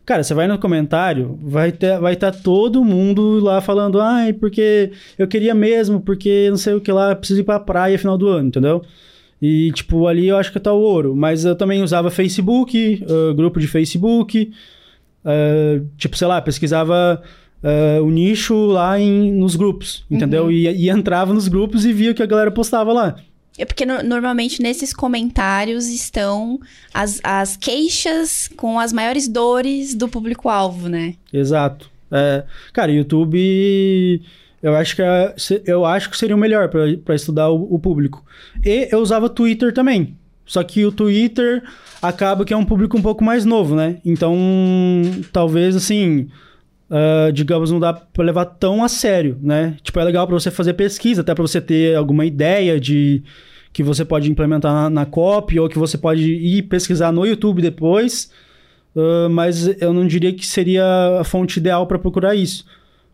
Cara, 0.06 0.24
você 0.24 0.34
vai 0.34 0.48
no 0.48 0.58
comentário, 0.58 1.38
vai 1.44 1.72
ter, 1.72 2.00
vai 2.00 2.14
estar 2.14 2.32
todo 2.32 2.84
mundo 2.84 3.40
lá 3.40 3.62
falando, 3.62 4.02
ai, 4.02 4.34
porque 4.34 4.92
eu 5.18 5.28
queria 5.28 5.54
mesmo, 5.54 6.02
porque 6.02 6.50
não 6.50 6.58
sei 6.58 6.74
o 6.74 6.82
que 6.82 6.92
lá, 6.92 7.16
preciso 7.16 7.42
ir 7.42 7.44
pra 7.44 7.60
praia 7.60 8.00
final 8.00 8.18
do 8.18 8.28
ano, 8.28 8.48
entendeu? 8.48 8.82
E, 9.40 9.72
tipo, 9.72 10.08
ali 10.08 10.28
eu 10.28 10.38
acho 10.38 10.52
que 10.52 10.60
tá 10.60 10.74
o 10.74 10.82
ouro. 10.82 11.16
Mas 11.16 11.46
eu 11.46 11.56
também 11.56 11.84
usava 11.84 12.10
Facebook, 12.12 13.04
ah, 13.08 13.34
grupo 13.34 13.60
de 13.60 13.68
Facebook, 13.68 14.52
ah, 15.24 15.82
tipo, 15.98 16.18
sei 16.18 16.28
lá, 16.28 16.42
pesquisava 16.42 17.22
ah, 17.64 18.02
o 18.02 18.10
nicho 18.10 18.66
lá 18.66 19.00
em, 19.00 19.32
nos 19.32 19.56
grupos, 19.56 20.04
entendeu? 20.10 20.52
E, 20.52 20.68
e 20.68 20.90
entrava 20.90 21.34
nos 21.34 21.48
grupos 21.48 21.86
e 21.86 21.94
via 21.94 22.12
o 22.12 22.16
que 22.16 22.24
a 22.24 22.28
galera 22.28 22.52
postava 22.52 22.92
lá. 22.92 23.16
É 23.58 23.66
porque 23.66 23.86
no- 23.86 24.02
normalmente 24.02 24.62
nesses 24.62 24.94
comentários 24.94 25.88
estão 25.88 26.60
as, 26.94 27.20
as 27.24 27.58
queixas 27.58 28.50
com 28.56 28.80
as 28.80 28.92
maiores 28.94 29.28
dores 29.28 29.94
do 29.94 30.08
público-alvo, 30.08 30.88
né? 30.90 31.16
Exato. 31.32 31.90
É, 32.12 32.44
cara, 32.74 32.92
YouTube, 32.92 34.22
eu 34.64 34.76
acho 34.76 34.96
que, 34.96 35.02
é- 35.02 35.36
eu 35.66 35.86
acho 35.86 36.10
que 36.10 36.18
seria 36.18 36.36
o 36.36 36.40
melhor 36.40 36.70
para 37.04 37.16
estudar 37.16 37.50
o, 37.50 37.76
o 37.76 37.80
público. 37.80 38.24
E 38.66 38.88
eu 38.92 39.00
usava 39.00 39.30
Twitter 39.30 39.74
também. 39.74 40.16
Só 40.46 40.64
que 40.64 40.86
o 40.86 40.92
Twitter 40.92 41.64
acaba 42.02 42.44
que 42.44 42.54
é 42.54 42.58
um 42.58 42.66
público 42.66 42.98
um 42.98 43.02
pouco 43.02 43.24
mais 43.24 43.46
novo, 43.46 43.76
né? 43.76 43.98
Então, 44.04 44.36
talvez 45.32 45.76
assim, 45.76 46.28
ah, 46.92 47.32
digamos, 47.32 47.72
não 47.72 47.80
dá 47.80 47.94
pra 47.94 48.24
levar 48.24 48.44
tão 48.44 48.84
a 48.84 48.90
sério, 48.90 49.38
né? 49.42 49.78
Tipo, 49.82 49.98
é 50.02 50.04
legal 50.04 50.28
pra 50.28 50.38
você 50.38 50.52
fazer 50.52 50.74
pesquisa, 50.74 51.22
até 51.22 51.34
pra 51.34 51.42
você 51.42 51.62
ter 51.62 51.96
alguma 51.96 52.26
ideia 52.26 52.78
de 52.78 53.24
que 53.72 53.82
você 53.82 54.04
pode 54.04 54.30
implementar 54.30 54.74
na, 54.74 54.90
na 54.90 55.06
copy 55.06 55.58
ou 55.58 55.70
que 55.70 55.80
você 55.80 55.98
pode 55.98 56.30
ir 56.30 56.64
pesquisar 56.64 57.14
no 57.14 57.26
YouTube 57.26 57.62
depois. 57.62 58.30
Ah, 58.94 59.30
mas 59.30 59.82
eu 59.82 59.94
não 59.94 60.06
diria 60.06 60.34
que 60.34 60.46
seria 60.46 60.84
a 61.20 61.24
fonte 61.24 61.58
ideal 61.60 61.88
para 61.88 61.98
procurar 61.98 62.36
isso. 62.36 62.66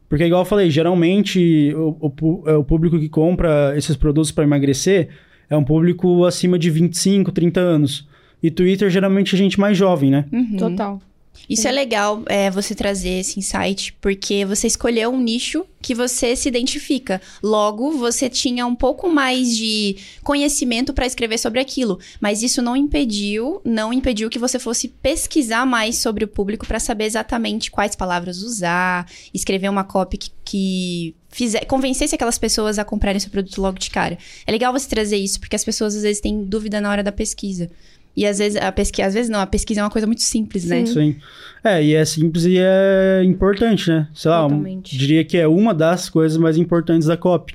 Porque, 0.10 0.24
igual 0.24 0.42
eu 0.42 0.46
falei, 0.46 0.72
geralmente 0.72 1.72
o, 1.76 1.98
o 2.02 2.44
é, 2.48 2.56
o 2.56 2.64
público 2.64 2.98
que 2.98 3.10
compra 3.10 3.74
esses 3.78 3.96
produtos 3.96 4.32
para 4.32 4.46
emagrecer 4.46 5.10
é 5.50 5.56
um 5.56 5.64
público 5.64 6.26
acima 6.26 6.58
de 6.58 6.72
25, 6.72 7.32
30 7.32 7.60
anos. 7.60 8.08
E 8.42 8.50
Twitter 8.50 8.90
geralmente 8.90 9.36
é 9.36 9.38
gente 9.38 9.60
mais 9.60 9.78
jovem, 9.78 10.10
né? 10.10 10.26
Uhum. 10.32 10.58
Total. 10.58 11.02
Isso 11.50 11.68
é 11.68 11.72
legal, 11.72 12.24
é, 12.28 12.52
você 12.52 12.76
trazer 12.76 13.20
esse 13.20 13.40
insight, 13.40 13.94
porque 14.02 14.46
você 14.46 14.68
escolheu 14.68 15.10
um 15.12 15.20
nicho 15.20 15.66
que 15.82 15.96
você 15.96 16.36
se 16.36 16.50
identifica. 16.50 17.22
Logo, 17.42 17.92
você 17.92 18.30
tinha 18.30 18.66
um 18.66 18.76
pouco 18.76 19.10
mais 19.10 19.56
de 19.56 19.96
conhecimento 20.24 20.94
para 20.94 21.06
escrever 21.06 21.38
sobre 21.38 21.60
aquilo. 21.60 22.00
Mas 22.20 22.44
isso 22.44 22.62
não 22.62 22.76
impediu, 22.76 23.62
não 23.64 23.94
impediu 23.94 24.30
que 24.30 24.40
você 24.40 24.60
fosse 24.60 24.90
pesquisar 24.90 25.66
mais 25.66 25.98
sobre 25.98 26.26
o 26.26 26.28
público 26.28 26.68
para 26.68 26.80
saber 26.80 27.06
exatamente 27.06 27.72
quais 27.72 27.96
palavras 27.96 28.42
usar, 28.42 29.10
escrever 29.34 29.70
uma 29.70 29.84
copy 29.84 30.18
que, 30.18 30.32
que 30.44 31.16
fizer, 31.30 31.66
convencesse 31.66 32.16
aquelas 32.16 32.38
pessoas 32.38 32.80
a 32.80 32.84
comprarem 32.84 33.20
seu 33.20 33.30
produto 33.30 33.62
logo 33.62 33.80
de 33.80 33.90
cara. 33.90 34.18
É 34.46 34.52
legal 34.52 34.74
você 34.74 34.90
trazer 34.90 35.18
isso, 35.18 35.40
porque 35.40 35.56
as 35.56 35.64
pessoas 35.64 35.96
às 35.96 36.02
vezes 36.02 36.22
têm 36.22 36.44
dúvida 36.44 36.82
na 36.82 36.90
hora 36.90 37.04
da 37.04 37.12
pesquisa. 37.12 37.70
E 38.18 38.26
às 38.26 38.40
vezes 38.40 38.60
a 38.60 38.72
pesquisa, 38.72 39.08
às 39.08 39.14
vezes 39.14 39.30
não, 39.30 39.40
a 39.40 39.46
pesquisa 39.46 39.80
é 39.80 39.84
uma 39.84 39.92
coisa 39.92 40.08
muito 40.08 40.24
simples, 40.24 40.66
né? 40.66 40.86
Sim. 40.88 41.16
É, 41.64 41.84
e 41.84 41.94
é 41.94 42.04
simples 42.04 42.46
e 42.46 42.58
é 42.58 43.22
importante, 43.24 43.88
né? 43.90 44.08
Sei 44.14 44.32
lá, 44.32 44.46
um, 44.48 44.50
diria 44.82 45.24
que 45.24 45.38
é 45.38 45.48
uma 45.48 45.72
das 45.74 46.10
coisas 46.10 46.36
mais 46.38 46.58
importantes 46.58 47.08
da 47.08 47.16
copy. 47.16 47.54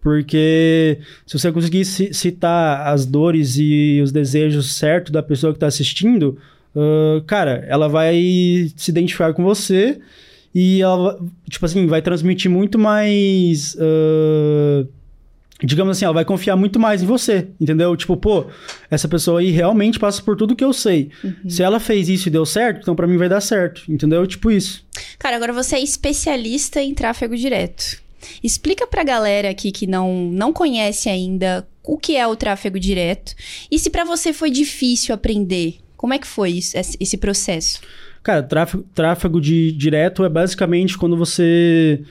Porque 0.00 0.98
se 1.26 1.38
você 1.38 1.50
conseguir 1.50 1.84
ci- 1.84 2.12
citar 2.14 2.86
as 2.86 3.04
dores 3.04 3.56
e 3.58 4.00
os 4.02 4.12
desejos 4.12 4.74
certos 4.74 5.10
da 5.10 5.22
pessoa 5.22 5.52
que 5.52 5.56
está 5.56 5.66
assistindo, 5.66 6.38
ah, 6.76 7.22
cara, 7.26 7.64
ela 7.68 7.88
vai 7.88 8.14
se 8.76 8.90
identificar 8.90 9.32
com 9.32 9.42
você 9.42 9.98
e 10.54 10.80
ela, 10.82 11.18
tipo 11.50 11.64
assim, 11.66 11.86
vai 11.86 12.00
transmitir 12.02 12.50
muito 12.50 12.78
mais. 12.78 13.76
ah, 13.80 14.86
digamos 15.62 15.96
assim, 15.96 16.04
ela 16.04 16.14
vai 16.14 16.24
confiar 16.24 16.56
muito 16.56 16.78
mais 16.78 17.02
em 17.02 17.06
você, 17.06 17.48
entendeu? 17.60 17.96
Tipo, 17.96 18.16
pô, 18.16 18.46
essa 18.90 19.08
pessoa 19.08 19.40
aí 19.40 19.50
realmente 19.50 19.98
passa 19.98 20.22
por 20.22 20.36
tudo 20.36 20.54
que 20.54 20.64
eu 20.64 20.72
sei. 20.72 21.10
Se 21.48 21.62
ela 21.62 21.80
fez 21.80 22.08
isso 22.08 22.28
e 22.28 22.30
deu 22.30 22.46
certo, 22.46 22.80
então 22.82 22.94
pra 22.94 23.06
mim 23.06 23.16
vai 23.16 23.28
dar 23.28 23.40
certo, 23.40 23.82
entendeu? 23.88 24.26
Tipo 24.26 24.50
isso. 24.50 24.84
Cara, 25.18 25.36
agora 25.36 25.52
você 25.52 25.76
é 25.76 25.82
especialista 25.82 26.80
em 26.80 26.94
tráfego 26.94 27.36
direto. 27.36 28.00
Explica 28.42 28.86
pra 28.86 29.02
galera 29.04 29.50
aqui 29.50 29.70
que 29.72 29.86
não, 29.86 30.30
não 30.32 30.52
conhece 30.52 31.08
ainda 31.08 31.66
o 31.84 31.96
que 31.96 32.16
é 32.16 32.26
o 32.26 32.36
tráfego 32.36 32.78
direto 32.78 33.34
e 33.70 33.78
se 33.78 33.88
pra 33.90 34.04
você 34.04 34.32
foi 34.32 34.50
difícil 34.50 35.14
aprender. 35.14 35.76
Como 35.96 36.12
é 36.14 36.18
que 36.18 36.26
foi 36.26 36.50
isso- 36.50 36.76
esse 37.00 37.16
processo? 37.16 37.80
Cara, 38.22 38.42
tráfego, 38.42 38.84
tráfego 38.94 39.40
de 39.40 39.72
direto 39.72 40.24
é 40.24 40.28
basicamente 40.28 40.98
quando 40.98 41.16
você 41.16 42.02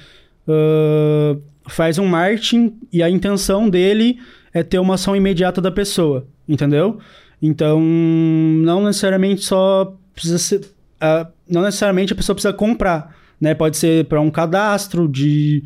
ah, 0.48 1.38
faz 1.68 1.98
um 1.98 2.06
marketing 2.06 2.74
e 2.92 3.04
a 3.04 3.10
intenção 3.10 3.70
dele 3.70 4.20
é 4.54 4.64
ter 4.64 4.80
uma 4.80 4.96
ação 4.96 5.16
imediata 5.16 5.62
da 5.62 5.72
pessoa, 5.72 6.26
entendeu? 6.48 7.00
Então, 7.42 7.80
não 7.80 8.84
necessariamente 8.84 9.44
só 9.44 9.96
precisa 10.14 10.38
ser. 10.38 10.62
ah, 11.00 11.28
não 11.48 11.62
necessariamente 11.62 12.14
a 12.14 12.16
pessoa 12.16 12.36
precisa 12.36 12.54
comprar, 12.54 13.16
né? 13.40 13.54
Pode 13.54 13.78
ser 13.78 14.06
para 14.06 14.20
um 14.20 14.32
cadastro 14.32 15.08
de. 15.08 15.64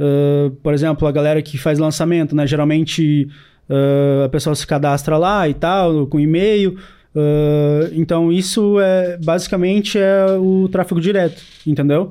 ah, 0.00 0.50
por 0.62 0.72
exemplo, 0.72 1.06
a 1.06 1.12
galera 1.12 1.42
que 1.42 1.58
faz 1.58 1.78
lançamento, 1.78 2.34
né? 2.34 2.46
Geralmente 2.46 3.28
ah, 3.68 4.24
a 4.24 4.28
pessoa 4.28 4.54
se 4.54 4.66
cadastra 4.66 5.18
lá 5.18 5.48
e 5.48 5.54
tal, 5.54 6.06
com 6.06 6.18
e-mail. 6.18 6.78
Então, 7.92 8.32
isso 8.32 8.80
é 8.80 9.18
basicamente 9.22 9.98
é 9.98 10.24
o 10.38 10.66
tráfego 10.72 10.98
direto, 10.98 11.42
entendeu? 11.66 12.10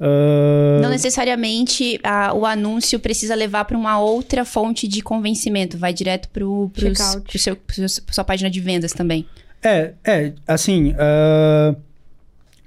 Ah, 0.00 0.80
Não 0.80 0.88
necessariamente 0.88 2.00
a- 2.02 2.32
o 2.32 2.46
anúncio 2.46 2.98
precisa 2.98 3.34
levar 3.34 3.66
pra 3.66 3.76
uma 3.76 4.00
outra 4.00 4.44
fonte 4.46 4.88
de 4.88 5.02
convencimento, 5.02 5.76
vai 5.76 5.92
direto 5.92 6.28
pro, 6.30 6.70
Checkout. 6.74 7.20
pro 7.28 7.38
seu, 7.38 7.54
pro 7.56 7.88
sua 8.14 8.24
página 8.24 8.48
de 8.50 8.60
vendas 8.60 8.92
também. 8.92 9.26
É, 9.62 9.92
é, 10.02 10.32
assim, 10.48 10.94
ah, 10.98 11.74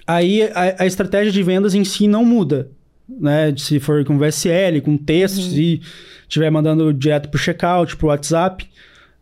aí 0.05 0.43
a, 0.43 0.83
a 0.83 0.85
estratégia 0.85 1.31
de 1.31 1.41
vendas 1.41 1.73
em 1.73 1.83
si 1.83 2.07
não 2.07 2.23
muda, 2.23 2.69
né? 3.09 3.53
Se 3.57 3.79
for 3.79 4.05
com 4.05 4.17
VSL, 4.19 4.79
com 4.81 4.95
texto, 4.95 5.41
se 5.41 5.81
estiver 6.21 6.51
mandando 6.51 6.93
direto 6.93 7.29
pro 7.29 7.39
checkout, 7.39 7.97
pro 7.97 8.07
WhatsApp, 8.09 8.67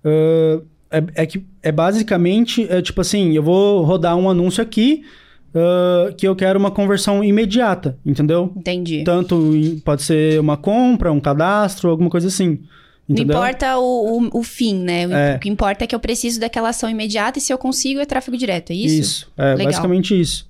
ah, 0.03 0.61
é, 0.91 1.23
é 1.23 1.25
que 1.25 1.45
é 1.63 1.71
basicamente, 1.71 2.67
é 2.69 2.81
tipo 2.81 2.99
assim, 2.99 3.31
eu 3.33 3.41
vou 3.43 3.83
rodar 3.83 4.17
um 4.17 4.29
anúncio 4.29 4.61
aqui 4.61 5.05
ah, 5.55 6.11
que 6.17 6.27
eu 6.27 6.35
quero 6.35 6.57
uma 6.59 6.71
conversão 6.71 7.23
imediata, 7.23 7.97
entendeu? 8.05 8.51
Entendi. 8.55 9.03
Tanto 9.03 9.55
em- 9.55 9.79
pode 9.79 10.01
ser 10.03 10.39
uma 10.39 10.57
compra, 10.57 11.11
um 11.11 11.19
cadastro, 11.19 11.89
alguma 11.89 12.09
coisa 12.09 12.27
assim, 12.27 12.59
Não 13.07 13.15
entendeu? 13.15 13.35
importa 13.37 13.77
o, 13.77 14.19
o, 14.19 14.39
o 14.39 14.43
fim, 14.43 14.75
né? 14.75 15.07
O, 15.07 15.11
É. 15.13 15.35
o 15.35 15.39
que 15.39 15.49
importa 15.49 15.83
é 15.83 15.87
que 15.87 15.95
eu 15.95 15.99
preciso 15.99 16.39
daquela 16.39 16.69
ação 16.69 16.89
imediata 16.89 17.39
e 17.39 17.41
se 17.41 17.51
eu 17.51 17.57
consigo 17.57 17.99
é 17.99 18.05
tráfego 18.05 18.37
direto, 18.37 18.71
é 18.71 18.75
isso? 18.75 19.31
é 19.37 19.51
Legal. 19.55 19.65
basicamente 19.65 20.19
isso. 20.19 20.49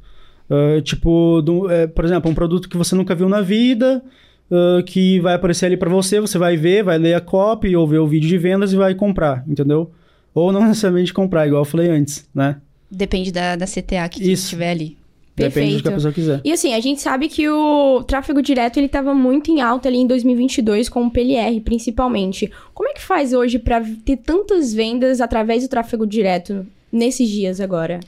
Ah, 0.50 0.82
tipo, 0.82 1.42
do- 1.42 1.70
é, 1.72 1.88
por 1.88 2.04
exemplo, 2.06 2.30
um 2.30 2.34
produto 2.36 2.68
que 2.70 2.78
você 2.78 2.94
nunca 2.96 3.16
viu 3.16 3.30
na 3.30 3.42
vida, 3.42 4.04
ah, 4.52 4.84
que 4.86 5.20
vai 5.22 5.34
aparecer 5.36 5.66
ali 5.68 5.78
pra 5.78 5.90
você, 5.90 6.20
você 6.20 6.38
vai 6.38 6.58
ver, 6.58 6.84
vai 6.84 6.98
ler 6.98 7.14
a 7.14 7.22
copy 7.22 7.76
ou 7.76 7.88
ver 7.88 8.00
o 8.00 8.08
vídeo 8.08 8.28
de 8.28 8.38
vendas 8.38 8.74
e 8.74 8.76
vai 8.76 8.94
comprar, 8.94 9.44
entendeu? 9.48 9.92
Ou 10.34 10.52
não 10.52 10.62
necessariamente 10.68 11.14
comprar, 11.14 11.48
igual 11.48 11.62
eu 11.62 11.66
falei 11.66 11.90
antes, 11.90 12.30
né? 12.36 12.58
Depende 12.92 13.32
da, 13.32 13.56
da 13.56 13.66
CTA 13.66 14.10
que 14.10 14.32
Isso. 14.32 14.50
tiver 14.50 14.72
ali. 14.72 14.98
Depende 15.36 15.78
do 15.78 15.84
que 15.84 15.84
Perfeito. 15.84 15.90
a 15.90 15.92
pessoa 15.94 16.14
quiser. 16.14 16.42
E 16.44 16.52
assim, 16.52 16.74
a 16.74 16.80
gente 16.80 17.02
sabe 17.02 17.30
que 17.30 17.48
o 17.50 18.04
tráfego 18.04 18.42
direto 18.42 18.78
ele 18.78 18.90
tava 18.90 19.14
muito 19.14 19.50
em 19.50 19.62
alta 19.62 19.88
ali 19.88 20.00
em 20.00 20.08
2022 20.08 20.90
com 20.90 21.06
o 21.06 21.12
PLR, 21.12 21.60
principalmente. 21.62 22.52
Como 22.74 22.90
é 22.90 22.94
que 22.94 23.02
faz 23.02 23.32
hoje 23.32 23.58
pra 23.58 23.82
ter 24.06 24.18
tantas 24.18 24.74
vendas 24.74 25.22
através 25.22 25.64
do 25.64 25.70
tráfego 25.70 26.06
direto 26.06 26.66
nesses 26.92 27.30
dias 27.30 27.62
agora? 27.62 28.02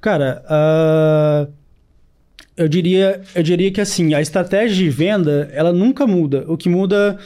Cara, 0.00 0.42
ah, 0.46 1.48
eu 2.56 2.68
diria, 2.68 3.22
eu 3.34 3.42
diria 3.42 3.70
que 3.70 3.80
assim, 3.80 4.12
a 4.14 4.20
estratégia 4.20 4.76
de 4.76 4.90
venda, 4.90 5.50
ela 5.52 5.72
nunca 5.72 6.06
muda. 6.06 6.44
O 6.48 6.56
que 6.56 6.68
muda 6.68 7.18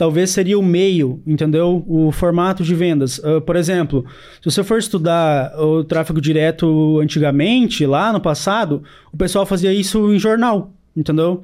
talvez 0.00 0.30
seria 0.30 0.58
o 0.58 0.62
meio, 0.62 1.22
entendeu? 1.26 1.84
O 1.86 2.10
formato 2.10 2.64
de 2.64 2.74
vendas. 2.74 3.20
Ah, 3.22 3.38
por 3.38 3.54
exemplo, 3.54 4.06
se 4.40 4.50
você 4.50 4.64
for 4.64 4.78
estudar 4.78 5.52
o 5.60 5.84
tráfego 5.84 6.22
direto 6.22 6.98
antigamente, 7.02 7.84
lá 7.84 8.10
no 8.10 8.18
passado, 8.18 8.82
o 9.12 9.16
pessoal 9.18 9.44
fazia 9.44 9.70
isso 9.74 10.10
em 10.10 10.18
jornal, 10.18 10.72
entendeu? 10.96 11.42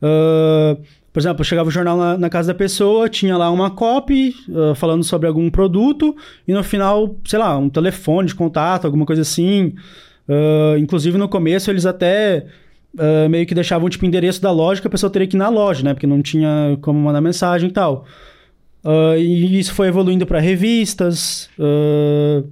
Ah, 0.00 0.76
por 1.12 1.18
exemplo, 1.18 1.44
chegava 1.44 1.68
o 1.68 1.72
jornal 1.72 1.96
na, 1.96 2.16
na 2.16 2.30
casa 2.30 2.52
da 2.52 2.54
pessoa, 2.54 3.08
tinha 3.08 3.36
lá 3.36 3.50
uma 3.50 3.72
copy 3.72 4.36
ah, 4.54 4.76
falando 4.76 5.02
sobre 5.02 5.26
algum 5.26 5.50
produto 5.50 6.14
e 6.46 6.52
no 6.52 6.62
final, 6.62 7.16
sei 7.24 7.40
lá, 7.40 7.58
um 7.58 7.68
telefone 7.68 8.28
de 8.28 8.36
contato, 8.36 8.84
alguma 8.84 9.04
coisa 9.04 9.22
assim. 9.22 9.74
Ah, 10.28 10.78
inclusive 10.78 11.18
no 11.18 11.28
começo 11.28 11.72
eles 11.72 11.84
até 11.84 12.46
ah, 12.98 13.28
meio 13.28 13.46
que 13.46 13.54
deixavam 13.54 13.88
tipo 13.88 14.06
endereço 14.06 14.40
da 14.40 14.50
loja 14.50 14.80
que 14.80 14.86
a 14.86 14.90
pessoa 14.90 15.10
teria 15.10 15.28
que 15.28 15.36
ir 15.36 15.38
na 15.38 15.48
loja, 15.48 15.82
né? 15.82 15.94
Porque 15.94 16.06
não 16.06 16.22
tinha 16.22 16.78
como 16.80 16.98
mandar 16.98 17.20
mensagem 17.20 17.68
e 17.68 17.72
tal. 17.72 18.06
Ah, 18.84 19.16
e 19.18 19.58
isso 19.58 19.74
foi 19.74 19.88
evoluindo 19.88 20.26
para 20.26 20.40
revistas 20.40 21.50
ah, 21.58 22.42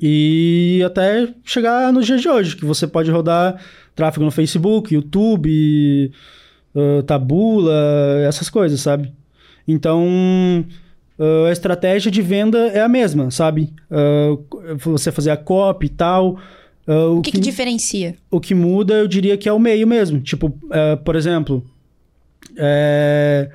e 0.00 0.82
até 0.84 1.32
chegar 1.44 1.92
nos 1.92 2.06
dias 2.06 2.20
de 2.20 2.28
hoje, 2.28 2.56
que 2.56 2.64
você 2.64 2.86
pode 2.86 3.10
rodar 3.10 3.60
tráfego 3.94 4.24
no 4.24 4.32
Facebook, 4.32 4.92
YouTube, 4.92 6.10
Tabula, 7.06 7.72
essas 8.26 8.50
coisas, 8.50 8.80
sabe? 8.80 9.12
Então, 9.66 10.04
ah, 11.18 11.48
a 11.48 11.52
estratégia 11.52 12.10
de 12.10 12.20
venda 12.20 12.58
é 12.68 12.80
a 12.80 12.88
mesma, 12.88 13.30
sabe? 13.30 13.72
Ah, 13.90 14.36
você 14.76 15.12
fazer 15.12 15.30
a 15.30 15.36
copy 15.36 15.86
e 15.86 15.90
tal. 15.90 16.38
Ah, 16.86 17.06
O 17.08 17.22
que, 17.22 17.32
que 17.32 17.40
diferencia? 17.40 18.14
o 18.30 18.40
que 18.40 18.54
muda, 18.54 18.94
eu 18.94 19.08
diria 19.08 19.36
que 19.36 19.48
é 19.48 19.52
o 19.52 19.58
meio 19.58 19.86
mesmo. 19.86 20.20
Tipo, 20.20 20.52
é, 20.70 20.96
por 20.96 21.16
exemplo, 21.16 21.64
é, 22.56 23.50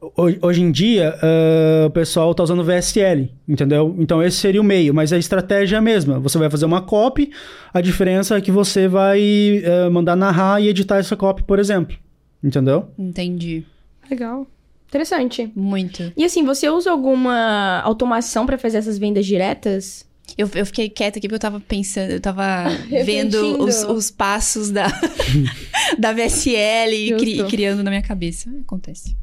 ho- 0.00 0.46
hoje 0.46 0.62
em 0.62 0.70
dia 0.70 1.14
é, 1.22 1.84
o 1.86 1.90
pessoal 1.90 2.34
tá 2.34 2.42
usando 2.42 2.64
VSL, 2.64 3.30
entendeu? 3.48 3.94
Então 3.98 4.22
esse 4.22 4.36
seria 4.38 4.60
o 4.60 4.64
meio, 4.64 4.92
mas 4.94 5.12
a 5.12 5.18
estratégia 5.18 5.76
é 5.76 5.78
a 5.78 5.82
mesma. 5.82 6.18
Você 6.20 6.38
vai 6.38 6.50
fazer 6.50 6.66
uma 6.66 6.80
copy, 6.82 7.30
a 7.72 7.80
diferença 7.80 8.36
é 8.36 8.40
que 8.40 8.50
você 8.50 8.88
vai 8.88 9.62
mandar 9.90 10.16
narrar 10.16 10.60
e 10.60 10.68
editar 10.68 10.96
essa 10.98 11.16
copy, 11.16 11.42
por 11.42 11.58
exemplo. 11.58 11.96
Entendeu? 12.42 12.88
Entendi. 12.98 13.64
Legal. 14.10 14.46
Interessante. 14.88 15.50
Muito. 15.54 16.12
E 16.16 16.24
assim, 16.24 16.44
você 16.44 16.70
usa 16.70 16.90
alguma 16.90 17.80
automação 17.84 18.46
pra 18.46 18.56
fazer 18.56 18.78
essas 18.78 18.96
vendas 18.96 19.26
diretas? 19.26 20.07
Eu, 20.36 20.48
eu 20.54 20.66
fiquei 20.66 20.88
quieta 20.88 21.18
aqui 21.18 21.26
porque 21.28 21.36
eu 21.36 21.40
tava 21.40 21.60
pensando, 21.60 22.10
eu 22.10 22.20
tava 22.20 22.64
vendo 23.04 23.62
os, 23.62 23.82
os 23.84 24.10
passos 24.10 24.70
da, 24.70 24.86
da 25.98 26.12
VSL 26.12 26.92
e, 26.94 27.14
cri- 27.16 27.44
criando 27.44 27.82
na 27.82 27.90
minha 27.90 28.02
cabeça. 28.02 28.50
Acontece. 28.62 29.16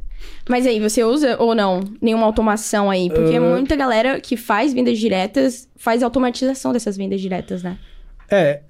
Mas 0.50 0.65
aí, 0.65 0.80
você 0.80 1.04
usa 1.04 1.38
ou 1.39 1.54
não 1.56 1.82
nenhuma 2.02 2.26
automação 2.26 2.89
aí? 2.89 3.10
Porque 3.10 3.36
Ah. 3.36 3.41
muita 3.41 3.76
galera 3.76 4.20
que 4.20 4.36
faz 4.38 4.74
vendas 4.74 4.98
diretas 5.00 5.68
faz 5.76 6.02
automatização 6.04 6.72
dessas 6.74 6.98
vendas 6.98 7.22
diretas, 7.22 7.62
né? 7.63 7.78
É. 8.30 8.62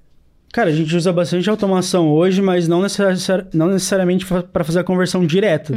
Cara, 0.53 0.69
a 0.69 0.73
gente 0.73 0.95
usa 0.95 1.11
bastante 1.11 1.49
automação 1.49 2.09
hoje, 2.09 2.41
mas 2.41 2.65
não, 2.67 2.81
necessari- 2.81 3.45
não 3.53 3.67
necessariamente 3.67 4.25
para 4.25 4.63
fazer 4.63 4.79
a 4.79 4.83
conversão 4.85 5.25
direta. 5.25 5.73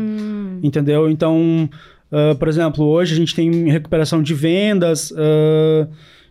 Entendeu? 0.63 1.09
Então, 1.11 1.69
ah, 2.13 2.35
por 2.39 2.47
exemplo, 2.49 2.85
hoje 2.85 3.15
a 3.15 3.17
gente 3.17 3.35
tem 3.35 3.69
recuperação 3.71 4.23
de 4.23 4.35
vendas 4.35 5.13
ah, 5.17 5.89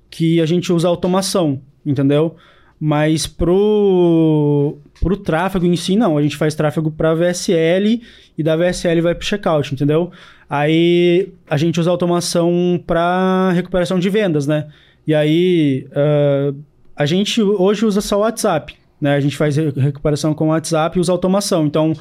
que 0.10 0.42
a 0.42 0.46
gente 0.46 0.72
usa 0.72 0.88
automação, 0.88 1.62
entendeu? 1.86 2.36
Mas 2.80 3.26
pro, 3.26 4.78
pro 5.02 5.18
tráfego 5.18 5.66
em 5.66 5.76
si, 5.76 5.96
não. 5.96 6.18
A 6.18 6.22
gente 6.22 6.38
faz 6.38 6.54
tráfego 6.54 6.92
para 6.92 7.14
VSL 7.16 8.02
e 8.38 8.44
da 8.44 8.56
VSL 8.56 9.02
vai 9.02 9.16
pro 9.16 9.26
checkout, 9.26 9.74
entendeu? 9.74 10.12
Aí 10.50 11.30
a 11.50 11.58
gente 11.58 11.80
usa 11.80 11.90
automação 11.90 12.82
para 12.86 13.52
recuperação 13.54 14.00
de 14.00 14.10
vendas, 14.10 14.46
né? 14.46 14.68
E 15.06 15.14
aí 15.16 15.88
ah, 15.94 16.54
a 16.96 17.06
gente 17.06 17.42
hoje 17.42 17.86
usa 17.86 18.02
só 18.02 18.18
o 18.18 18.22
WhatsApp. 18.22 18.76
Né? 19.00 19.16
A 19.16 19.20
gente 19.20 19.38
faz 19.38 19.56
re- 19.56 19.72
recuperação 19.76 20.34
com 20.34 20.46
o 20.46 20.50
WhatsApp 20.50 20.98
e 20.98 21.02
usa 21.02 21.12
automação. 21.12 21.68
Então, 21.68 21.94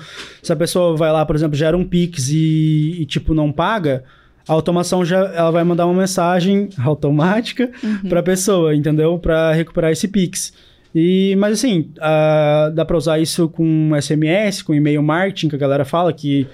se 0.43 0.51
a 0.53 0.57
pessoa 0.57 0.97
vai 0.97 1.13
lá, 1.13 1.27
por 1.27 1.37
exemplo, 1.37 1.55
gera 1.55 1.77
um 1.77 1.85
Pix 1.85 2.31
e, 2.31 2.97
e, 3.01 3.05
tipo, 3.07 3.35
não 3.35 3.53
paga, 3.53 4.03
a 4.49 4.53
automação 4.53 5.05
já 5.05 5.19
ela 5.35 5.51
vai 5.51 5.65
mandar 5.65 5.87
uma 5.87 5.95
mensagem 6.01 6.69
automática 6.85 7.71
Uhum. 7.83 8.09
para 8.09 8.21
a 8.21 8.23
pessoa, 8.23 8.75
entendeu? 8.75 9.19
Para 9.19 9.53
recuperar 9.53 9.91
esse 9.93 10.09
Pix. 10.09 10.53
E, 10.95 11.35
mas 11.39 11.55
assim, 11.55 11.91
ah, 12.01 12.71
dá 12.75 12.85
para 12.85 12.97
usar 12.97 13.19
isso 13.19 13.49
com 13.49 13.91
SMS, 14.01 14.63
com 14.63 14.75
e-mail 14.75 15.03
marketing, 15.03 15.49
que 15.51 15.55
a 15.57 15.59
galera 15.59 15.85
fala 15.85 16.13
que 16.13 16.47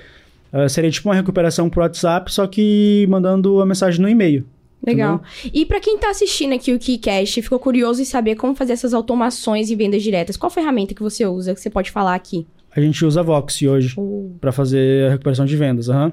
ah, 0.53 0.68
seria 0.68 0.90
tipo 0.90 1.09
uma 1.09 1.14
recuperação 1.14 1.70
por 1.70 1.80
WhatsApp, 1.80 2.32
só 2.32 2.47
que 2.47 3.07
mandando 3.09 3.61
a 3.61 3.66
mensagem 3.66 4.01
no 4.01 4.09
e-mail. 4.09 4.45
Legal. 4.84 5.22
E 5.55 5.64
pra 5.64 5.78
quem 5.78 5.97
tá 5.97 6.11
assistindo 6.11 6.55
aqui 6.55 6.72
o 6.74 6.78
KeyCast 6.78 7.38
e 7.38 7.43
ficou 7.43 7.61
curioso 7.61 8.03
em 8.03 8.05
saber 8.05 8.34
como 8.34 8.53
fazer 8.57 8.72
essas 8.72 8.93
automações 8.93 9.70
em 9.70 9.76
vendas 9.76 10.03
diretas, 10.03 10.36
qual 10.36 10.51
ferramenta 10.51 10.93
que 10.93 11.01
você 11.03 11.24
usa 11.24 11.55
que 11.55 11.61
você 11.61 11.70
pode 11.70 11.93
falar 11.93 12.16
aqui? 12.16 12.45
A 12.74 12.80
gente 12.80 13.05
usa 13.05 13.22
Vox 13.22 13.62
hoje 13.62 13.95
para 14.40 14.51
fazer 14.51 15.07
a 15.07 15.11
recuperação 15.11 15.45
de 15.47 15.57
vendas. 15.57 15.88
aham. 15.88 16.12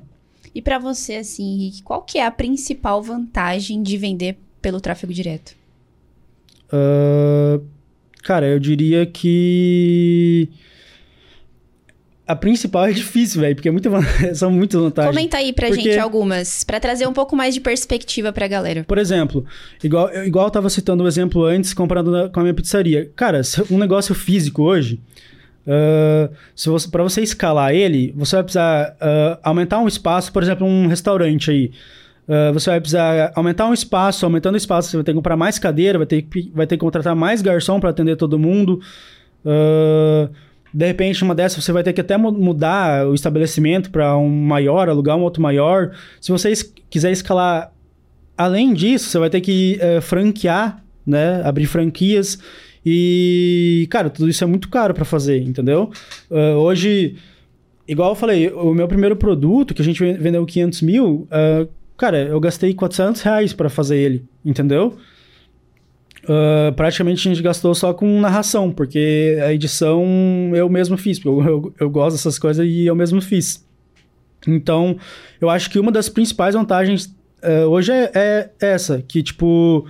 E 0.54 0.62
pra 0.62 0.80
você, 0.80 1.16
assim, 1.16 1.43
Henrique, 1.56 1.84
qual 1.84 2.02
que 2.02 2.18
é 2.18 2.26
a 2.26 2.32
principal 2.32 3.02
vantagem 3.04 3.82
de 3.84 3.97
vender 3.97 4.38
pelo 4.62 4.82
tráfego 4.82 5.14
direto? 5.14 5.54
Ah, 6.72 7.60
cara, 8.24 8.47
eu 8.47 8.60
diria 8.60 9.06
que. 9.06 10.50
A 12.28 12.36
principal 12.36 12.86
é 12.86 12.91
difícil, 12.91 13.41
velho, 13.41 13.56
porque 13.56 13.70
é 13.70 13.72
muita 13.72 13.89
van- 13.89 14.04
são 14.36 14.52
muitas 14.52 14.80
vantagens. 14.80 15.16
Comenta 15.16 15.38
aí 15.38 15.52
pra 15.52 15.68
Porque- 15.68 15.82
gente 15.82 15.97
algumas, 15.97 16.64
pra 16.64 16.80
trazer 16.80 17.08
um 17.08 17.14
pouco 17.14 17.36
mais 17.36 17.56
de 17.56 17.60
perspectiva 17.60 18.32
pra 18.32 18.47
galera. 18.47 18.84
Por 18.84 19.00
exemplo, 19.00 19.43
igual, 19.84 20.10
eu- 20.10 20.26
igual 20.28 20.45
eu 20.45 20.52
tava 20.52 20.70
citando 20.70 21.04
o 21.04 21.08
exemplo 21.08 21.43
antes, 21.43 21.74
comparando 21.74 22.12
na- 22.12 22.30
com 22.30 22.39
a 22.39 22.43
minha 22.43 22.54
pizzaria. 22.54 23.10
Cara, 23.16 23.41
um 23.72 23.80
negócio 23.80 24.14
físico 24.14 24.62
hoje, 24.62 25.00
se 26.55 26.70
você, 26.70 26.89
para 26.89 27.03
você 27.03 27.22
escalar 27.22 27.74
ele, 27.74 28.13
você 28.15 28.36
vai 28.38 28.43
precisar 28.43 28.95
ah, 28.99 29.39
aumentar 29.43 29.80
um 29.80 29.88
espaço, 29.88 30.32
por 30.34 30.41
exemplo, 30.43 30.65
um 30.65 30.88
restaurante 30.88 31.51
aí. 31.51 31.72
Ah, 32.28 32.51
você 32.51 32.70
vai 32.70 32.80
precisar 32.80 33.32
aumentar 33.36 33.65
um 33.67 33.74
espaço, 33.74 34.26
aumentando 34.26 34.55
o 34.55 34.57
espaço, 34.57 34.89
você 34.89 34.97
vai 34.97 35.03
ter 35.03 35.11
que 35.11 35.15
comprar 35.15 35.36
mais 35.38 35.59
cadeira, 35.59 35.97
vai 35.97 36.07
ter 36.07 36.22
que, 36.24 36.51
vai 36.53 36.65
ter 36.67 36.76
que 36.78 36.82
contratar 36.82 37.15
mais 37.15 37.41
garçom 37.41 37.80
para 37.80 37.89
atender 37.89 38.15
todo 38.15 38.38
mundo. 38.39 38.80
Ah, 39.45 40.30
de 40.74 40.86
repente, 40.86 41.24
uma 41.24 41.34
dessas, 41.34 41.63
você 41.63 41.72
vai 41.72 41.82
ter 41.84 41.93
que 41.93 42.01
até 42.01 42.15
mu- 42.15 42.32
mudar 42.32 43.07
o 43.07 43.15
estabelecimento 43.15 43.89
para 43.89 44.15
um 44.17 44.30
maior, 44.30 44.88
alugar 44.88 45.17
um 45.17 45.22
outro 45.22 45.41
maior. 45.41 45.91
Se 46.22 46.32
você 46.32 46.51
es- 46.51 46.74
quiser 46.89 47.11
escalar 47.11 47.72
Além 48.38 48.74
disso, 48.74 49.09
você 49.09 49.20
vai 49.20 49.30
ter 49.30 49.41
que 49.41 49.78
eh, 49.82 49.99
franquear, 49.99 50.82
né? 51.05 51.41
Abrir 51.43 51.65
franquias. 51.65 52.39
E, 52.86 53.88
cara, 53.89 54.09
tudo 54.09 54.30
isso 54.30 54.43
é 54.43 54.47
muito 54.47 54.69
caro 54.69 54.93
para 54.93 55.05
fazer, 55.05 55.41
entendeu? 55.41 55.91
Ah, 56.32 56.55
hoje, 56.57 57.15
igual 57.88 58.09
eu 58.11 58.15
falei, 58.15 58.49
o 58.49 58.73
meu 58.73 58.88
primeiro 58.88 59.15
produto, 59.15 59.73
que 59.73 59.82
a 59.82 59.86
gente 59.86 59.99
ven- 59.99 60.17
vendeu 60.17 60.45
500 60.45 60.82
mil, 60.82 61.27
ah, 61.32 61.67
cara, 61.97 62.19
eu 62.23 62.39
gastei 62.39 62.73
400 62.73 63.21
reais 63.21 63.53
para 63.53 63.69
fazer 63.69 63.97
ele, 63.97 64.23
entendeu? 64.45 64.97
Ah, 66.27 66.71
praticamente 66.75 67.27
a 67.27 67.34
gente 67.34 67.43
gastou 67.43 67.73
só 67.73 67.93
com 67.93 68.19
narração, 68.19 68.71
porque 68.71 69.38
a 69.43 69.53
edição 69.53 70.03
eu 70.53 70.69
mesmo 70.69 70.97
fiz, 70.97 71.19
porque 71.19 71.30
eu, 71.30 71.45
eu, 71.47 71.73
eu 71.80 71.89
gosto 71.89 72.15
dessas 72.15 72.38
coisas 72.38 72.65
e 72.65 72.86
eu 72.86 72.95
mesmo 72.95 73.21
fiz. 73.21 73.65
Então, 74.47 74.97
eu 75.41 75.49
acho 75.49 75.69
que 75.69 75.80
uma 75.80 75.91
das 75.91 76.07
principais 76.07 76.55
vantagens 76.55 77.13
eh, 77.41 77.65
hoje 77.65 77.91
é, 77.91 78.11
é 78.15 78.49
essa, 78.61 79.03
que, 79.05 79.21
tipo, 79.21 79.86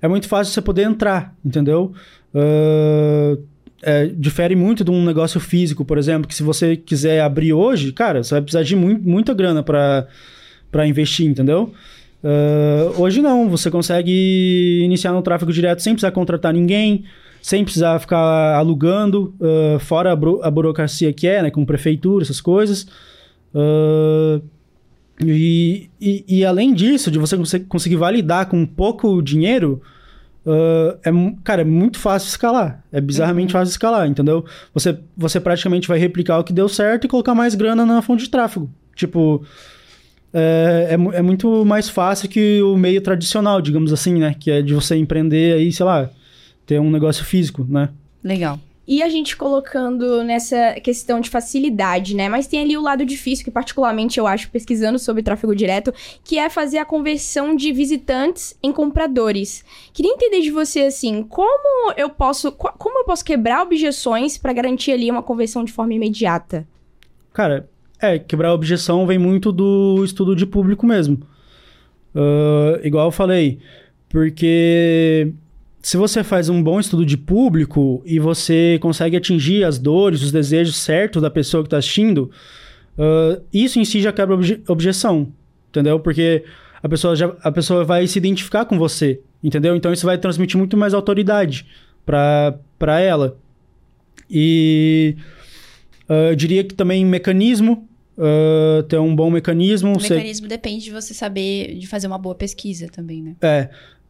é 0.00 0.08
muito 0.08 0.26
fácil 0.28 0.52
você 0.52 0.60
poder 0.60 0.82
entrar, 0.82 1.36
entendeu? 1.44 1.92
Ah, 2.34 3.36
é, 3.84 4.06
difere 4.06 4.54
muito 4.54 4.84
de 4.84 4.90
um 4.90 5.04
negócio 5.04 5.40
físico, 5.40 5.84
por 5.84 5.98
exemplo, 5.98 6.28
que 6.28 6.34
se 6.34 6.42
você 6.42 6.76
quiser 6.76 7.20
abrir 7.20 7.52
hoje, 7.52 7.92
cara, 7.92 8.22
você 8.22 8.34
vai 8.34 8.42
precisar 8.42 8.62
de 8.62 8.76
mui- 8.76 8.98
muita 9.02 9.34
grana 9.34 9.62
para 9.62 10.86
investir, 10.86 11.26
entendeu? 11.26 11.72
Ah, 12.22 12.92
hoje 12.96 13.20
não, 13.20 13.48
você 13.50 13.70
consegue 13.70 14.80
iniciar 14.84 15.12
no 15.12 15.22
tráfego 15.22 15.52
direto 15.52 15.82
sem 15.82 15.94
precisar 15.94 16.12
contratar 16.12 16.52
ninguém, 16.54 17.04
sem 17.40 17.64
precisar 17.64 17.98
ficar 17.98 18.54
alugando, 18.56 19.34
ah, 19.40 19.78
fora 19.80 20.10
a, 20.12 20.46
a 20.46 20.50
burocracia 20.50 21.12
que 21.12 21.26
é, 21.26 21.42
né, 21.42 21.50
com 21.50 21.64
prefeitura, 21.64 22.22
essas 22.22 22.40
coisas. 22.40 22.86
Ah, 23.54 24.40
e, 25.24 25.88
e, 26.00 26.24
e 26.28 26.44
além 26.44 26.72
disso, 26.72 27.10
de 27.10 27.18
você 27.18 27.36
conse- 27.36 27.60
conseguir 27.60 27.96
validar 27.96 28.46
com 28.46 28.64
pouco 28.64 29.20
dinheiro, 29.20 29.82
ah, 30.46 30.98
é, 31.04 31.10
cara, 31.44 31.62
é 31.62 31.64
muito 31.64 31.98
fácil 31.98 32.28
escalar. 32.28 32.82
É 32.92 33.00
bizarramente 33.00 33.52
fácil 33.52 33.70
escalar, 33.70 34.06
entendeu? 34.06 34.44
Você, 34.74 34.98
você 35.16 35.40
praticamente 35.40 35.88
vai 35.88 35.98
replicar 35.98 36.38
o 36.38 36.44
que 36.44 36.52
deu 36.52 36.68
certo 36.68 37.04
e 37.04 37.08
colocar 37.08 37.34
mais 37.34 37.54
grana 37.54 37.86
na 37.86 38.02
fonte 38.02 38.24
de 38.24 38.30
tráfego. 38.30 38.70
Tipo, 38.94 39.44
é, 40.32 40.88
é, 40.90 41.18
é 41.18 41.22
muito 41.22 41.64
mais 41.64 41.88
fácil 41.88 42.28
que 42.28 42.60
o 42.62 42.76
meio 42.76 43.00
tradicional, 43.00 43.60
digamos 43.60 43.92
assim, 43.92 44.14
né? 44.14 44.34
Que 44.38 44.50
é 44.50 44.62
de 44.62 44.74
você 44.74 44.96
empreender 44.96 45.54
aí, 45.54 45.72
sei 45.72 45.86
lá, 45.86 46.10
ter 46.66 46.80
um 46.80 46.90
negócio 46.90 47.24
físico, 47.24 47.66
né? 47.68 47.88
Legal. 48.22 48.58
E 48.92 49.02
a 49.02 49.08
gente 49.08 49.38
colocando 49.38 50.22
nessa 50.22 50.74
questão 50.74 51.18
de 51.18 51.30
facilidade, 51.30 52.14
né? 52.14 52.28
Mas 52.28 52.46
tem 52.46 52.60
ali 52.60 52.76
o 52.76 52.82
lado 52.82 53.06
difícil, 53.06 53.42
que 53.42 53.50
particularmente 53.50 54.20
eu 54.20 54.26
acho, 54.26 54.50
pesquisando 54.50 54.98
sobre 54.98 55.22
tráfego 55.22 55.56
direto, 55.56 55.94
que 56.22 56.38
é 56.38 56.50
fazer 56.50 56.76
a 56.76 56.84
conversão 56.84 57.56
de 57.56 57.72
visitantes 57.72 58.54
em 58.62 58.70
compradores. 58.70 59.64
Queria 59.94 60.12
entender 60.12 60.42
de 60.42 60.50
você, 60.50 60.80
assim, 60.80 61.22
como 61.22 61.94
eu 61.96 62.10
posso, 62.10 62.52
como 62.52 62.98
eu 62.98 63.04
posso 63.06 63.24
quebrar 63.24 63.62
objeções 63.62 64.36
para 64.36 64.52
garantir 64.52 64.92
ali 64.92 65.10
uma 65.10 65.22
conversão 65.22 65.64
de 65.64 65.72
forma 65.72 65.94
imediata? 65.94 66.68
Cara, 67.32 67.66
é, 67.98 68.18
quebrar 68.18 68.50
a 68.50 68.54
objeção 68.54 69.06
vem 69.06 69.18
muito 69.18 69.50
do 69.50 70.04
estudo 70.04 70.36
de 70.36 70.44
público 70.44 70.84
mesmo. 70.84 71.26
Ah, 72.14 72.78
igual 72.84 73.06
eu 73.06 73.10
falei, 73.10 73.58
porque 74.10 75.32
se 75.82 75.96
você 75.96 76.22
faz 76.22 76.48
um 76.48 76.62
bom 76.62 76.78
estudo 76.78 77.04
de 77.04 77.16
público 77.16 78.02
e 78.06 78.18
você 78.20 78.78
consegue 78.80 79.16
atingir 79.16 79.64
as 79.64 79.78
dores, 79.78 80.22
os 80.22 80.30
desejos 80.30 80.76
certos 80.76 81.20
da 81.20 81.28
pessoa 81.30 81.62
que 81.64 81.66
está 81.66 81.78
assistindo, 81.78 82.30
ah, 82.96 83.40
isso 83.52 83.78
em 83.80 83.84
si 83.84 84.00
já 84.00 84.12
quebra 84.12 84.34
obje- 84.36 84.62
objeção, 84.68 85.32
entendeu? 85.70 85.98
Porque 85.98 86.44
a 86.82 86.88
pessoa, 86.88 87.16
já, 87.16 87.34
a 87.42 87.50
pessoa 87.50 87.84
vai 87.84 88.06
se 88.06 88.16
identificar 88.18 88.64
com 88.64 88.78
você, 88.78 89.20
entendeu? 89.42 89.74
Então 89.74 89.92
isso 89.92 90.06
vai 90.06 90.16
transmitir 90.18 90.56
muito 90.56 90.76
mais 90.76 90.94
autoridade 90.94 91.66
para 92.06 93.00
ela. 93.00 93.36
E 94.30 95.16
ah, 96.08 96.30
eu 96.30 96.36
diria 96.36 96.62
que 96.64 96.74
também 96.74 97.04
mecanismo, 97.04 97.88
ah, 98.18 98.84
ter 98.88 98.98
um 98.98 99.14
bom 99.14 99.30
mecanismo. 99.30 99.96
O 99.96 100.00
você- 100.00 100.14
mecanismo 100.14 100.46
depende 100.48 100.84
de 100.84 100.90
você 100.92 101.12
saber, 101.12 101.74
de 101.76 101.86
fazer 101.86 102.06
uma 102.06 102.18
boa 102.18 102.34
pesquisa 102.34 102.86
também, 102.88 103.20
né? 103.22 103.34
É. 103.42 103.68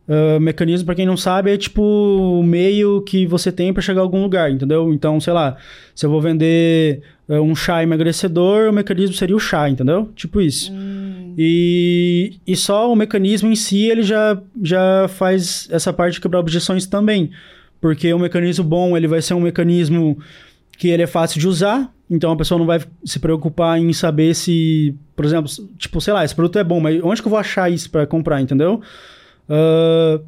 ah, 0.09 0.41
mecanismo, 0.41 0.87
pra 0.87 0.95
quem 0.95 1.07
não 1.07 1.17
sabe, 1.17 1.53
é 1.53 1.57
tipo 1.57 1.83
o 1.83 2.43
meio 2.43 3.03
que 3.03 3.27
você 3.27 3.53
tem 3.53 3.73
pra 3.73 3.83
chegar 3.83 4.01
a 4.01 4.05
algum 4.05 4.23
lugar, 4.23 4.51
entendeu? 4.51 4.93
Então, 4.93 5.21
sei 5.21 5.33
lá, 5.33 5.57
se 5.95 6.05
eu 6.05 6.11
vou 6.11 6.21
vender 6.21 7.03
ah, 7.29 7.41
um 7.41 7.55
chá 7.55 7.83
emagrecedor, 7.83 8.69
o 8.69 8.73
mecanismo 8.73 9.15
seria 9.15 9.37
o 9.37 9.41
chá, 9.41 9.69
entendeu? 9.69 10.11
Tipo 10.15 10.41
isso. 10.41 10.73
E, 11.39 12.35
e 12.47 12.57
só 12.57 12.93
o 12.93 12.97
mecanismo 12.97 13.51
em 13.51 13.57
si, 13.57 13.91
ele 13.91 14.03
já, 14.03 14.41
já 14.63 15.09
faz 15.09 15.69
essa 15.71 15.93
parte 15.93 16.15
de 16.15 16.21
quebrar 16.21 16.41
objeções 16.41 16.87
também. 16.87 17.31
Porque 17.81 18.13
o 18.13 18.19
mecanismo 18.19 18.65
bom, 18.65 18.97
ele 18.97 19.09
vai 19.09 19.23
ser 19.23 19.35
um 19.35 19.41
mecanismo 19.41 20.19
que 20.79 20.89
ele 20.89 21.03
é 21.03 21.07
fácil 21.07 21.41
de 21.41 21.49
usar, 21.49 21.93
então 22.11 22.33
a 22.33 22.37
pessoa 22.37 22.59
não 22.59 22.67
vai 22.67 22.81
se 23.05 23.19
preocupar 23.19 23.79
em 23.79 23.93
saber 23.93 24.35
se, 24.35 24.95
por 25.15 25.25
exemplo, 25.25 25.51
tipo, 25.79 26.01
sei 26.01 26.13
lá, 26.13 26.25
esse 26.25 26.35
produto 26.35 26.59
é 26.59 26.65
bom, 26.65 26.81
mas 26.81 27.01
onde 27.03 27.23
que 27.23 27.29
eu 27.29 27.31
vou 27.31 27.39
achar 27.39 27.71
isso 27.71 27.91
pra 27.91 28.07
comprar, 28.07 28.41
entendeu? 28.41 28.81
Ah, 29.53 30.19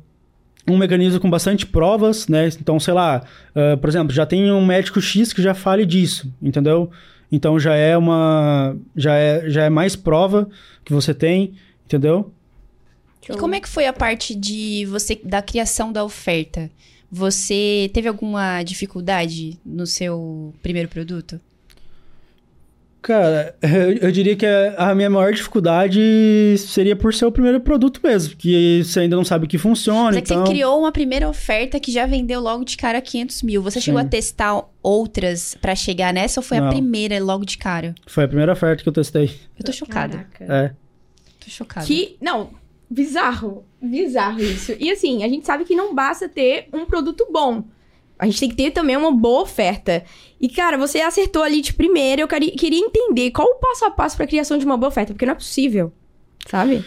um 0.69 0.77
mecanismo 0.77 1.19
com 1.19 1.31
bastante 1.31 1.67
provas, 1.67 2.29
né? 2.29 2.49
Então, 2.61 2.79
sei 2.79 2.93
lá, 2.93 3.23
ah, 3.55 3.77
por 3.79 3.89
exemplo, 3.89 4.15
já 4.15 4.27
tem 4.27 4.53
um 4.53 4.65
médico 4.65 5.01
X 5.01 5.33
que 5.33 5.43
já 5.43 5.55
fale 5.55 5.87
disso, 5.87 6.31
entendeu? 6.43 6.91
Então 7.33 7.59
já 7.59 7.75
é 7.75 7.97
uma. 7.97 8.77
Já 8.95 9.15
é, 9.15 9.49
já 9.49 9.65
é 9.65 9.71
mais 9.71 9.97
prova 9.97 10.49
que 10.85 10.93
você 10.93 11.15
tem, 11.15 11.55
entendeu? 11.87 12.31
E 13.29 13.37
como 13.37 13.55
é 13.55 13.61
que 13.61 13.69
foi 13.69 13.87
a 13.87 13.93
parte 13.93 14.35
de 14.35 14.85
você 14.87 15.19
da 15.25 15.41
criação 15.41 15.91
da 15.91 16.05
oferta? 16.05 16.71
Você 17.11 17.91
teve 17.95 18.07
alguma 18.07 18.63
dificuldade 18.63 19.59
no 19.65 19.87
seu 19.87 20.53
primeiro 20.63 20.89
produto? 20.89 21.41
Cara, 23.05 23.55
eu, 23.61 23.93
eu 24.09 24.11
diria 24.11 24.35
que 24.35 24.47
a 24.47 24.95
a 24.95 24.95
minha 24.95 25.11
maior 25.11 25.31
dificuldade 25.31 26.01
seria 26.57 26.97
por 26.97 27.13
ser 27.13 27.27
o 27.27 27.33
primeiro 27.33 27.61
produto 27.61 28.01
mesmo, 28.03 28.35
que 28.35 28.83
você 28.83 29.01
ainda 29.01 29.15
não 29.15 29.25
sabe 29.25 29.47
que 29.47 29.59
funciona, 29.59 30.05
Mas 30.05 30.17
é 30.17 30.21
que 30.23 30.33
então... 30.33 30.47
você 30.47 30.53
criou 30.53 30.81
uma 30.81 30.91
primeira 30.91 31.29
oferta 31.29 31.79
que 31.79 31.93
já 31.93 32.07
vendeu 32.07 32.41
logo 32.41 32.65
de 32.65 32.79
cara 32.79 33.01
500 33.03 33.43
mil. 33.43 33.63
Você 33.63 33.79
chegou 33.79 34.01
Sim. 34.01 34.07
a 34.07 34.09
testar 34.09 34.63
outras 34.83 35.55
pra 35.61 35.75
chegar 35.75 36.15
nessa 36.15 36.41
ou 36.41 36.45
foi 36.45 36.57
a 36.57 36.63
Não. 36.63 36.71
primeira 36.71 37.23
logo 37.23 37.45
de 37.45 37.59
cara? 37.59 37.95
Foi 38.07 38.25
a 38.25 38.29
primeira 38.29 38.53
oferta 38.53 38.83
que 38.83 38.89
eu 38.89 38.93
testei. 38.93 39.39
Eu 39.59 39.65
tô 39.65 39.73
chocada. 39.73 40.27
Caraca. 40.33 40.55
É. 40.55 40.69
Tô 41.41 41.51
chocada. 41.51 41.87
Que, 41.87 42.17
não, 42.23 42.51
bizarro. 42.89 43.67
Bizarro 43.83 44.41
isso. 44.41 44.75
E 44.81 44.91
assim, 44.91 45.23
a 45.25 45.29
gente 45.29 45.45
sabe 45.45 45.65
que 45.65 45.77
não 45.77 45.95
basta 45.95 46.27
ter 46.27 46.69
um 46.73 46.87
produto 46.87 47.27
bom. 47.31 47.65
A 48.19 48.27
gente 48.27 48.41
tem 48.41 48.49
que 48.49 48.57
ter 48.57 48.71
também 48.71 48.97
uma 48.97 49.13
boa 49.13 49.43
oferta. 49.43 50.05
E, 50.41 50.49
cara, 50.49 50.79
você 50.79 51.01
acertou 51.01 51.43
ali 51.43 51.61
de 51.61 51.73
primeira. 51.73 52.23
Eu 52.23 52.29
queria, 52.29 52.53
queria 52.53 52.79
entender 52.79 53.31
qual 53.31 53.49
o 53.49 53.57
passo 53.57 53.85
a 53.85 53.91
passo 53.91 54.17
pra 54.17 54.27
criação 54.27 54.57
de 54.57 54.65
uma 54.65 54.77
boa 54.77 54.89
oferta, 54.89 55.13
porque 55.13 55.27
não 55.27 55.33
é 55.33 55.37
possível. 55.37 55.93
sabe? 56.47 56.85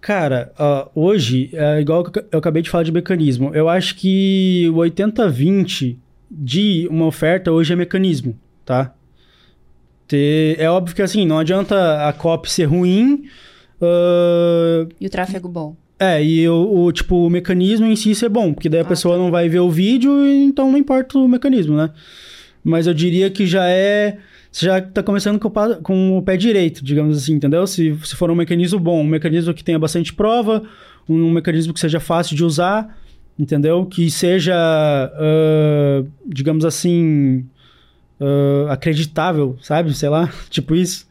Cara, 0.00 0.52
uh, 0.58 0.88
hoje, 0.94 1.50
é 1.52 1.80
igual 1.80 2.04
eu 2.30 2.38
acabei 2.38 2.62
de 2.62 2.70
falar 2.70 2.84
de 2.84 2.92
mecanismo, 2.92 3.52
eu 3.52 3.68
acho 3.68 3.96
que 3.96 4.70
o 4.72 4.76
80-20 4.76 5.96
de 6.30 6.86
uma 6.88 7.06
oferta 7.06 7.50
hoje 7.50 7.72
é 7.72 7.76
mecanismo, 7.76 8.38
tá? 8.64 8.94
Ter, 10.06 10.58
é 10.58 10.70
óbvio 10.70 10.94
que 10.94 11.02
assim, 11.02 11.26
não 11.26 11.38
adianta 11.38 12.08
a 12.08 12.12
copy 12.12 12.50
ser 12.50 12.66
ruim. 12.66 13.24
Uh, 13.80 14.88
e 15.00 15.06
o 15.06 15.10
tráfego 15.10 15.48
bom. 15.48 15.76
É, 15.98 16.22
e 16.22 16.48
o, 16.48 16.84
o, 16.84 16.92
tipo, 16.92 17.26
o 17.26 17.30
mecanismo 17.30 17.86
em 17.86 17.96
si 17.96 18.14
ser 18.14 18.28
bom, 18.28 18.54
porque 18.54 18.68
daí 18.68 18.80
a 18.80 18.82
ah, 18.84 18.86
pessoa 18.86 19.16
tá. 19.16 19.22
não 19.22 19.30
vai 19.30 19.48
ver 19.48 19.58
o 19.58 19.70
vídeo, 19.70 20.24
então 20.26 20.70
não 20.70 20.78
importa 20.78 21.18
o 21.18 21.26
mecanismo, 21.26 21.76
né? 21.76 21.90
Mas 22.62 22.86
eu 22.86 22.94
diria 22.94 23.30
que 23.30 23.46
já 23.46 23.68
é 23.68 24.18
você 24.50 24.66
já 24.66 24.78
está 24.78 25.02
começando 25.02 25.38
com 25.38 25.48
o, 25.48 25.82
com 25.82 26.18
o, 26.18 26.22
pé 26.22 26.36
direito, 26.36 26.82
digamos 26.82 27.16
assim, 27.16 27.34
entendeu? 27.34 27.66
Se, 27.66 27.96
se 28.02 28.16
for 28.16 28.30
um 28.30 28.34
mecanismo 28.34 28.78
bom, 28.78 29.02
um 29.02 29.06
mecanismo 29.06 29.52
que 29.52 29.62
tenha 29.62 29.78
bastante 29.78 30.12
prova, 30.12 30.62
um 31.08 31.30
mecanismo 31.30 31.74
que 31.74 31.80
seja 31.80 32.00
fácil 32.00 32.34
de 32.34 32.44
usar, 32.44 32.96
entendeu? 33.38 33.84
Que 33.86 34.10
seja, 34.10 34.54
uh, 35.14 36.08
digamos 36.26 36.64
assim, 36.64 37.44
uh, 38.20 38.70
acreditável, 38.70 39.56
sabe? 39.60 39.94
Sei 39.94 40.08
lá, 40.08 40.32
tipo 40.48 40.74
isso. 40.74 41.06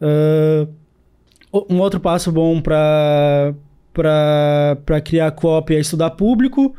Uh, 0.00 0.68
um 1.70 1.78
outro 1.78 2.00
passo 2.00 2.30
bom 2.30 2.60
para 2.60 3.54
para 3.96 5.00
criar 5.02 5.30
cópia 5.30 5.76
é 5.76 5.80
estudar 5.80 6.10
público. 6.10 6.74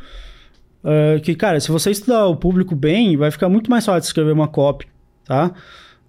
Uh, 0.83 1.19
que, 1.21 1.35
cara, 1.35 1.59
se 1.59 1.71
você 1.71 1.91
estudar 1.91 2.27
o 2.27 2.35
público 2.35 2.75
bem, 2.75 3.17
vai 3.17 3.31
ficar 3.31 3.49
muito 3.49 3.69
mais 3.69 3.85
fácil 3.85 4.07
escrever 4.07 4.31
uma 4.31 4.47
cópia 4.47 4.87
tá? 5.27 5.51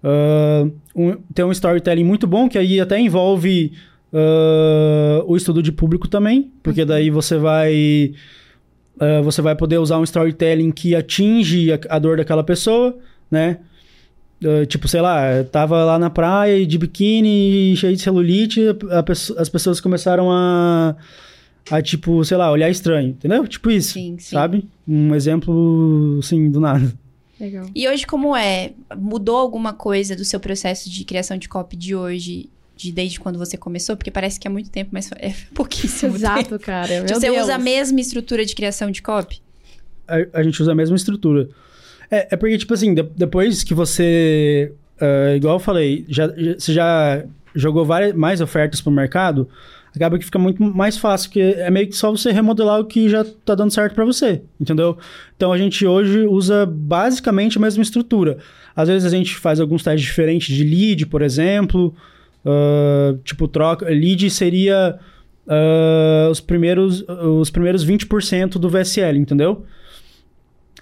Uh, 0.01 0.71
um, 0.95 1.17
tem 1.33 1.43
um 1.43 1.51
storytelling 1.51 2.05
muito 2.05 2.25
bom 2.25 2.47
que 2.47 2.57
aí 2.57 2.79
até 2.79 2.97
envolve 2.97 3.73
uh, 4.13 5.23
o 5.27 5.35
estudo 5.35 5.61
de 5.61 5.71
público 5.71 6.07
também, 6.07 6.51
porque 6.63 6.85
daí 6.85 7.09
você 7.09 7.37
vai 7.37 8.13
você 9.23 9.41
vai 9.41 9.55
poder 9.55 9.77
usar 9.77 9.97
um 9.97 10.03
storytelling 10.03 10.71
que 10.71 10.93
atinge 10.93 11.71
a, 11.71 11.79
a 11.89 11.97
dor 11.97 12.17
daquela 12.17 12.43
pessoa, 12.43 12.97
né? 13.31 13.59
Tipo, 14.67 14.87
sei 14.87 15.01
lá, 15.01 15.43
tava 15.43 15.83
lá 15.83 15.99
na 15.99 16.09
praia 16.09 16.65
de 16.65 16.77
biquíni, 16.77 17.75
cheio 17.75 17.95
de 17.95 18.01
celulite, 18.01 18.61
a, 18.89 18.99
a, 18.99 19.41
as 19.41 19.49
pessoas 19.49 19.81
começaram 19.81 20.31
a, 20.31 20.95
a, 21.69 21.81
tipo, 21.81 22.23
sei 22.23 22.37
lá, 22.37 22.51
olhar 22.51 22.69
estranho, 22.69 23.09
entendeu? 23.09 23.47
Tipo 23.47 23.69
isso, 23.69 23.93
sim, 23.93 24.17
sim. 24.17 24.35
sabe? 24.35 24.65
Um 24.87 25.13
exemplo, 25.13 26.17
assim, 26.19 26.49
do 26.49 26.59
nada. 26.59 26.93
Legal. 27.39 27.65
E 27.73 27.87
hoje, 27.87 28.05
como 28.05 28.35
é? 28.35 28.73
Mudou 28.97 29.37
alguma 29.37 29.73
coisa 29.73 30.15
do 30.15 30.25
seu 30.25 30.39
processo 30.39 30.89
de 30.89 31.05
criação 31.05 31.37
de 31.37 31.47
copy 31.47 31.77
de 31.77 31.95
hoje, 31.95 32.49
de 32.75 32.91
desde 32.91 33.19
quando 33.19 33.37
você 33.37 33.57
começou? 33.57 33.95
Porque 33.95 34.11
parece 34.11 34.39
que 34.39 34.47
é 34.47 34.51
muito 34.51 34.69
tempo, 34.69 34.89
mas 34.93 35.09
é 35.17 35.33
pouquíssimo 35.53 36.15
Exato, 36.15 36.49
tempo. 36.49 36.59
cara. 36.63 37.05
Tipo, 37.05 37.19
você 37.19 37.29
Deus. 37.31 37.43
usa 37.43 37.55
a 37.55 37.57
mesma 37.59 37.99
estrutura 37.99 38.45
de 38.45 38.55
criação 38.55 38.91
de 38.91 39.01
copy? 39.01 39.41
A, 40.07 40.39
a 40.39 40.43
gente 40.43 40.61
usa 40.61 40.71
a 40.71 40.75
mesma 40.75 40.95
estrutura. 40.95 41.49
É, 42.09 42.29
é 42.31 42.37
porque, 42.37 42.57
tipo 42.57 42.73
assim, 42.73 42.93
de, 42.93 43.03
depois 43.03 43.63
que 43.63 43.73
você... 43.73 44.71
Uh, 45.01 45.35
igual 45.35 45.55
eu 45.55 45.59
falei, 45.59 46.05
já, 46.09 46.27
já, 46.27 46.53
você 46.53 46.73
já 46.73 47.23
jogou 47.55 47.85
várias, 47.85 48.13
mais 48.13 48.41
ofertas 48.41 48.81
pro 48.81 48.91
mercado 48.91 49.47
acaba 49.95 50.17
que 50.17 50.25
fica 50.25 50.39
muito 50.39 50.61
mais 50.63 50.97
fácil, 50.97 51.29
porque 51.29 51.55
é 51.57 51.69
meio 51.69 51.87
que 51.87 51.95
só 51.95 52.11
você 52.11 52.31
remodelar 52.31 52.79
o 52.79 52.85
que 52.85 53.09
já 53.09 53.25
tá 53.45 53.55
dando 53.55 53.71
certo 53.71 53.95
para 53.95 54.05
você, 54.05 54.41
entendeu? 54.59 54.97
Então 55.35 55.51
a 55.51 55.57
gente 55.57 55.85
hoje 55.85 56.21
usa 56.21 56.65
basicamente 56.65 57.57
a 57.57 57.61
mesma 57.61 57.83
estrutura. 57.83 58.37
Às 58.75 58.87
vezes 58.87 59.11
a 59.11 59.15
gente 59.15 59.35
faz 59.35 59.59
alguns 59.59 59.83
testes 59.83 60.05
diferentes 60.05 60.55
de 60.55 60.63
lead, 60.63 61.05
por 61.07 61.21
exemplo. 61.21 61.93
Uh, 62.45 63.17
tipo, 63.23 63.47
troca. 63.47 63.85
Lead 63.89 64.29
seria 64.29 64.97
uh, 65.47 66.29
os, 66.29 66.39
primeiros, 66.39 67.03
os 67.07 67.49
primeiros 67.49 67.85
20% 67.85 68.51
do 68.51 68.69
VSL, 68.69 69.17
entendeu? 69.17 69.65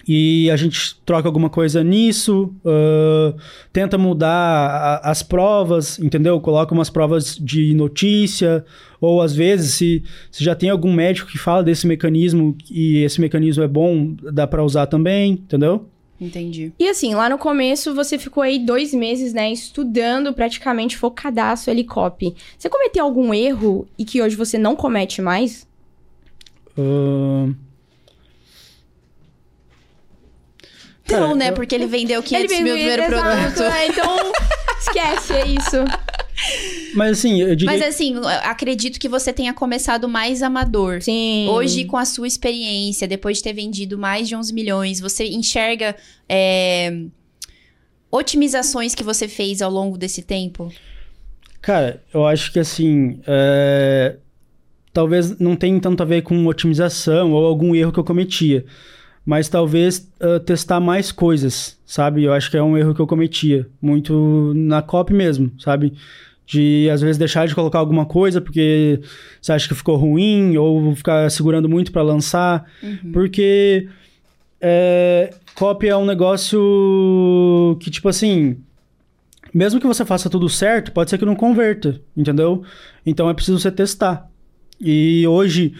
E 0.06 0.50
a 0.50 0.56
gente 0.56 0.96
troca 1.04 1.28
alguma 1.28 1.50
coisa 1.50 1.82
nisso, 1.82 2.54
uh, 2.64 3.38
tenta 3.72 3.98
mudar 3.98 4.30
a, 4.30 5.10
as 5.10 5.22
provas, 5.22 5.98
entendeu? 5.98 6.40
Coloca 6.40 6.74
umas 6.74 6.90
provas 6.90 7.36
de 7.36 7.74
notícia, 7.74 8.64
ou 9.00 9.20
às 9.20 9.34
vezes, 9.34 9.74
se, 9.74 10.02
se 10.30 10.42
já 10.44 10.54
tem 10.54 10.70
algum 10.70 10.92
médico 10.92 11.30
que 11.30 11.38
fala 11.38 11.62
desse 11.62 11.86
mecanismo 11.86 12.56
e 12.70 13.02
esse 13.02 13.20
mecanismo 13.20 13.62
é 13.62 13.68
bom, 13.68 14.14
dá 14.32 14.46
para 14.46 14.64
usar 14.64 14.86
também, 14.86 15.32
entendeu? 15.32 15.86
Entendi. 16.20 16.72
E 16.78 16.88
assim, 16.88 17.14
lá 17.14 17.28
no 17.28 17.38
começo 17.38 17.94
você 17.94 18.18
ficou 18.18 18.42
aí 18.42 18.58
dois 18.58 18.92
meses, 18.92 19.32
né, 19.32 19.52
estudando 19.52 20.32
praticamente 20.32 20.96
focadaço 20.96 21.70
Helicop. 21.70 22.34
Você 22.58 22.68
cometeu 22.68 23.04
algum 23.04 23.32
erro 23.32 23.86
e 23.96 24.04
que 24.04 24.20
hoje 24.20 24.34
você 24.34 24.58
não 24.58 24.74
comete 24.74 25.22
mais? 25.22 25.66
Uh... 26.76 27.54
Não, 31.10 31.34
né? 31.34 31.52
Porque 31.52 31.74
ele 31.74 31.86
vendeu 31.86 32.22
500 32.22 32.52
ele 32.52 32.62
mil 32.62 32.72
no 32.74 32.78
primeiro 32.78 33.02
exato, 33.14 33.54
produto. 33.54 33.62
É, 33.62 33.86
então, 33.86 34.32
esquece, 34.80 35.32
é 35.32 35.46
isso. 35.46 35.76
Mas 36.94 37.18
assim, 37.18 37.40
eu 37.40 37.54
diria... 37.56 37.72
Mas 37.72 37.82
assim, 37.82 38.14
acredito 38.42 38.98
que 38.98 39.08
você 39.08 39.32
tenha 39.32 39.52
começado 39.52 40.08
mais 40.08 40.42
amador. 40.42 41.02
Sim. 41.02 41.48
Hoje, 41.48 41.84
com 41.84 41.96
a 41.96 42.04
sua 42.04 42.26
experiência, 42.26 43.08
depois 43.08 43.38
de 43.38 43.42
ter 43.42 43.52
vendido 43.52 43.98
mais 43.98 44.28
de 44.28 44.36
11 44.36 44.52
milhões, 44.54 45.00
você 45.00 45.26
enxerga 45.26 45.96
é, 46.28 47.04
otimizações 48.10 48.94
que 48.94 49.02
você 49.02 49.26
fez 49.26 49.60
ao 49.60 49.70
longo 49.70 49.98
desse 49.98 50.22
tempo? 50.22 50.72
Cara, 51.60 52.02
eu 52.12 52.26
acho 52.26 52.52
que 52.52 52.58
assim... 52.58 53.20
É... 53.26 54.16
Talvez 54.90 55.38
não 55.38 55.54
tenha 55.54 55.78
tanto 55.80 56.02
a 56.02 56.06
ver 56.06 56.22
com 56.22 56.46
otimização 56.46 57.32
ou 57.32 57.46
algum 57.46 57.74
erro 57.74 57.92
que 57.92 58.00
eu 58.00 58.04
cometia 58.04 58.64
mas 59.28 59.46
talvez 59.46 60.10
uh, 60.22 60.40
testar 60.40 60.80
mais 60.80 61.12
coisas, 61.12 61.78
sabe? 61.84 62.24
Eu 62.24 62.32
acho 62.32 62.50
que 62.50 62.56
é 62.56 62.62
um 62.62 62.78
erro 62.78 62.94
que 62.94 63.00
eu 63.00 63.06
cometia, 63.06 63.68
muito 63.78 64.54
na 64.56 64.80
copy 64.80 65.12
mesmo, 65.12 65.52
sabe? 65.58 65.92
De 66.46 66.88
às 66.90 67.02
vezes 67.02 67.18
deixar 67.18 67.46
de 67.46 67.54
colocar 67.54 67.78
alguma 67.78 68.06
coisa 68.06 68.40
porque 68.40 69.02
você 69.38 69.52
acha 69.52 69.68
que 69.68 69.74
ficou 69.74 69.96
ruim, 69.96 70.56
ou 70.56 70.94
ficar 70.96 71.30
segurando 71.30 71.68
muito 71.68 71.92
para 71.92 72.00
lançar, 72.00 72.64
uhum. 72.82 73.12
porque 73.12 73.86
é, 74.62 75.34
copy 75.54 75.88
é 75.88 75.96
um 75.98 76.06
negócio 76.06 77.76
que, 77.82 77.90
tipo 77.90 78.08
assim, 78.08 78.56
mesmo 79.52 79.78
que 79.78 79.86
você 79.86 80.06
faça 80.06 80.30
tudo 80.30 80.48
certo, 80.48 80.90
pode 80.90 81.10
ser 81.10 81.18
que 81.18 81.26
não 81.26 81.36
converta, 81.36 82.00
entendeu? 82.16 82.62
Então 83.04 83.28
é 83.28 83.34
preciso 83.34 83.58
você 83.58 83.70
testar. 83.70 84.26
E 84.80 85.26
hoje 85.26 85.74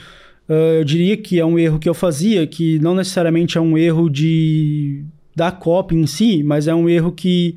eu 0.48 0.84
diria 0.84 1.16
que 1.16 1.38
é 1.38 1.44
um 1.44 1.58
erro 1.58 1.78
que 1.78 1.88
eu 1.88 1.94
fazia, 1.94 2.46
que 2.46 2.78
não 2.78 2.94
necessariamente 2.94 3.58
é 3.58 3.60
um 3.60 3.76
erro 3.76 4.08
de 4.08 5.04
da 5.36 5.52
copy 5.52 5.94
em 5.94 6.06
si, 6.06 6.42
mas 6.42 6.66
é 6.66 6.74
um 6.74 6.88
erro 6.88 7.12
que 7.12 7.56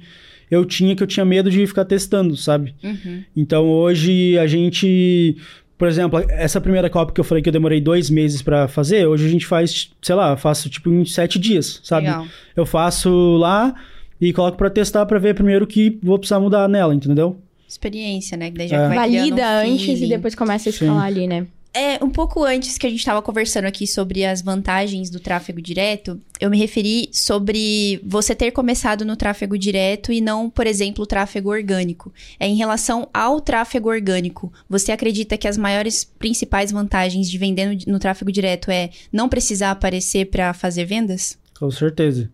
eu 0.51 0.65
tinha 0.65 0.95
que 0.95 1.01
eu 1.01 1.07
tinha 1.07 1.25
medo 1.25 1.49
de 1.49 1.65
ficar 1.65 1.85
testando, 1.85 2.35
sabe? 2.35 2.75
Uhum. 2.83 3.23
Então 3.35 3.67
hoje 3.67 4.37
a 4.37 4.45
gente, 4.45 5.37
por 5.77 5.87
exemplo, 5.87 6.19
essa 6.29 6.59
primeira 6.59 6.89
copy 6.89 7.13
que 7.13 7.19
eu 7.19 7.23
falei 7.23 7.41
que 7.41 7.47
eu 7.49 7.53
demorei 7.53 7.79
dois 7.79 8.09
meses 8.09 8.41
para 8.41 8.67
fazer, 8.67 9.07
hoje 9.07 9.25
a 9.25 9.29
gente 9.29 9.45
faz, 9.45 9.89
sei 10.01 10.15
lá, 10.15 10.35
faço 10.35 10.69
tipo 10.69 10.91
em 10.91 11.05
sete 11.05 11.39
dias, 11.39 11.79
sabe? 11.83 12.07
Legal. 12.07 12.27
Eu 12.55 12.65
faço 12.65 13.09
lá 13.37 13.73
e 14.19 14.33
coloco 14.33 14.57
para 14.57 14.69
testar 14.69 15.05
para 15.05 15.17
ver 15.17 15.33
primeiro 15.33 15.63
o 15.63 15.67
que 15.67 15.97
vou 16.03 16.19
precisar 16.19 16.39
mudar 16.39 16.67
nela, 16.67 16.93
entendeu? 16.93 17.39
Experiência, 17.67 18.37
né? 18.37 18.51
Que 18.51 18.57
daí 18.57 18.67
já 18.67 18.81
é. 18.81 18.87
vai 18.89 18.97
Valida 18.97 19.41
um 19.41 19.73
antes 19.73 20.01
e 20.01 20.07
depois 20.07 20.35
começa 20.35 20.67
a 20.67 20.71
escalar 20.71 21.01
Sim. 21.03 21.07
ali, 21.07 21.27
né? 21.27 21.47
É, 21.73 22.03
um 22.03 22.09
pouco 22.09 22.43
antes 22.43 22.77
que 22.77 22.85
a 22.85 22.89
gente 22.89 22.99
estava 22.99 23.21
conversando 23.21 23.63
aqui 23.63 23.87
sobre 23.87 24.25
as 24.25 24.41
vantagens 24.41 25.09
do 25.09 25.21
tráfego 25.21 25.61
direto, 25.61 26.19
eu 26.39 26.49
me 26.49 26.57
referi 26.57 27.07
sobre 27.13 28.01
você 28.03 28.35
ter 28.35 28.51
começado 28.51 29.05
no 29.05 29.15
tráfego 29.15 29.57
direto 29.57 30.11
e 30.11 30.19
não, 30.19 30.49
por 30.49 30.67
exemplo, 30.67 31.03
o 31.03 31.07
tráfego 31.07 31.49
orgânico. 31.49 32.11
É 32.37 32.45
em 32.45 32.55
relação 32.55 33.07
ao 33.13 33.39
tráfego 33.39 33.87
orgânico, 33.87 34.51
você 34.69 34.91
acredita 34.91 35.37
que 35.37 35.47
as 35.47 35.57
maiores 35.57 36.03
principais 36.03 36.73
vantagens 36.73 37.29
de 37.29 37.37
vender 37.37 37.65
no, 37.65 37.93
no 37.93 37.99
tráfego 37.99 38.33
direto 38.33 38.69
é 38.69 38.89
não 39.11 39.29
precisar 39.29 39.71
aparecer 39.71 40.25
para 40.25 40.53
fazer 40.53 40.83
vendas? 40.83 41.39
Com 41.57 41.71
certeza. 41.71 42.29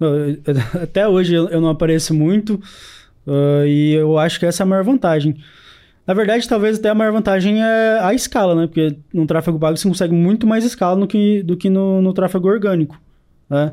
Até 0.82 1.06
hoje 1.06 1.34
eu 1.34 1.60
não 1.60 1.68
apareço 1.68 2.12
muito 2.12 2.54
uh, 3.24 3.64
e 3.66 3.92
eu 3.92 4.18
acho 4.18 4.40
que 4.40 4.46
essa 4.46 4.62
é 4.62 4.64
a 4.64 4.66
maior 4.66 4.82
vantagem. 4.82 5.36
Na 6.06 6.12
verdade, 6.12 6.48
talvez 6.48 6.78
até 6.78 6.90
a 6.90 6.94
maior 6.94 7.12
vantagem 7.12 7.62
é 7.62 7.98
a 8.00 8.12
escala, 8.12 8.54
né? 8.54 8.66
Porque 8.66 8.96
no 9.12 9.26
tráfego 9.26 9.58
pago 9.58 9.76
você 9.76 9.88
consegue 9.88 10.12
muito 10.12 10.46
mais 10.46 10.64
escala 10.64 11.00
do 11.00 11.06
que, 11.06 11.42
do 11.42 11.56
que 11.56 11.70
no, 11.70 12.02
no 12.02 12.12
tráfego 12.12 12.48
orgânico, 12.48 13.00
né? 13.48 13.72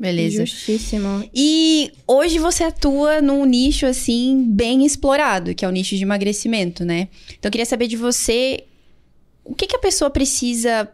Beleza. 0.00 0.46
Justíssimo. 0.46 1.28
E 1.34 1.92
hoje 2.08 2.38
você 2.38 2.64
atua 2.64 3.20
num 3.20 3.44
nicho, 3.44 3.84
assim, 3.84 4.46
bem 4.48 4.84
explorado, 4.86 5.54
que 5.54 5.62
é 5.62 5.68
o 5.68 5.70
nicho 5.70 5.94
de 5.94 6.02
emagrecimento, 6.02 6.86
né? 6.86 7.08
Então, 7.38 7.48
eu 7.48 7.50
queria 7.50 7.66
saber 7.66 7.86
de 7.86 7.96
você, 7.96 8.64
o 9.44 9.54
que, 9.54 9.66
que 9.66 9.76
a 9.76 9.80
pessoa 9.80 10.10
precisa 10.10 10.88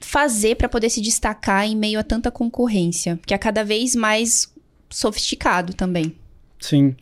fazer 0.00 0.56
para 0.56 0.68
poder 0.68 0.90
se 0.90 1.00
destacar 1.00 1.66
em 1.66 1.76
meio 1.76 2.00
a 2.00 2.02
tanta 2.02 2.32
concorrência? 2.32 3.18
Que 3.24 3.32
é 3.32 3.38
cada 3.38 3.62
vez 3.62 3.94
mais 3.94 4.52
sofisticado 4.90 5.72
também. 5.72 6.14
Sim. 6.58 6.96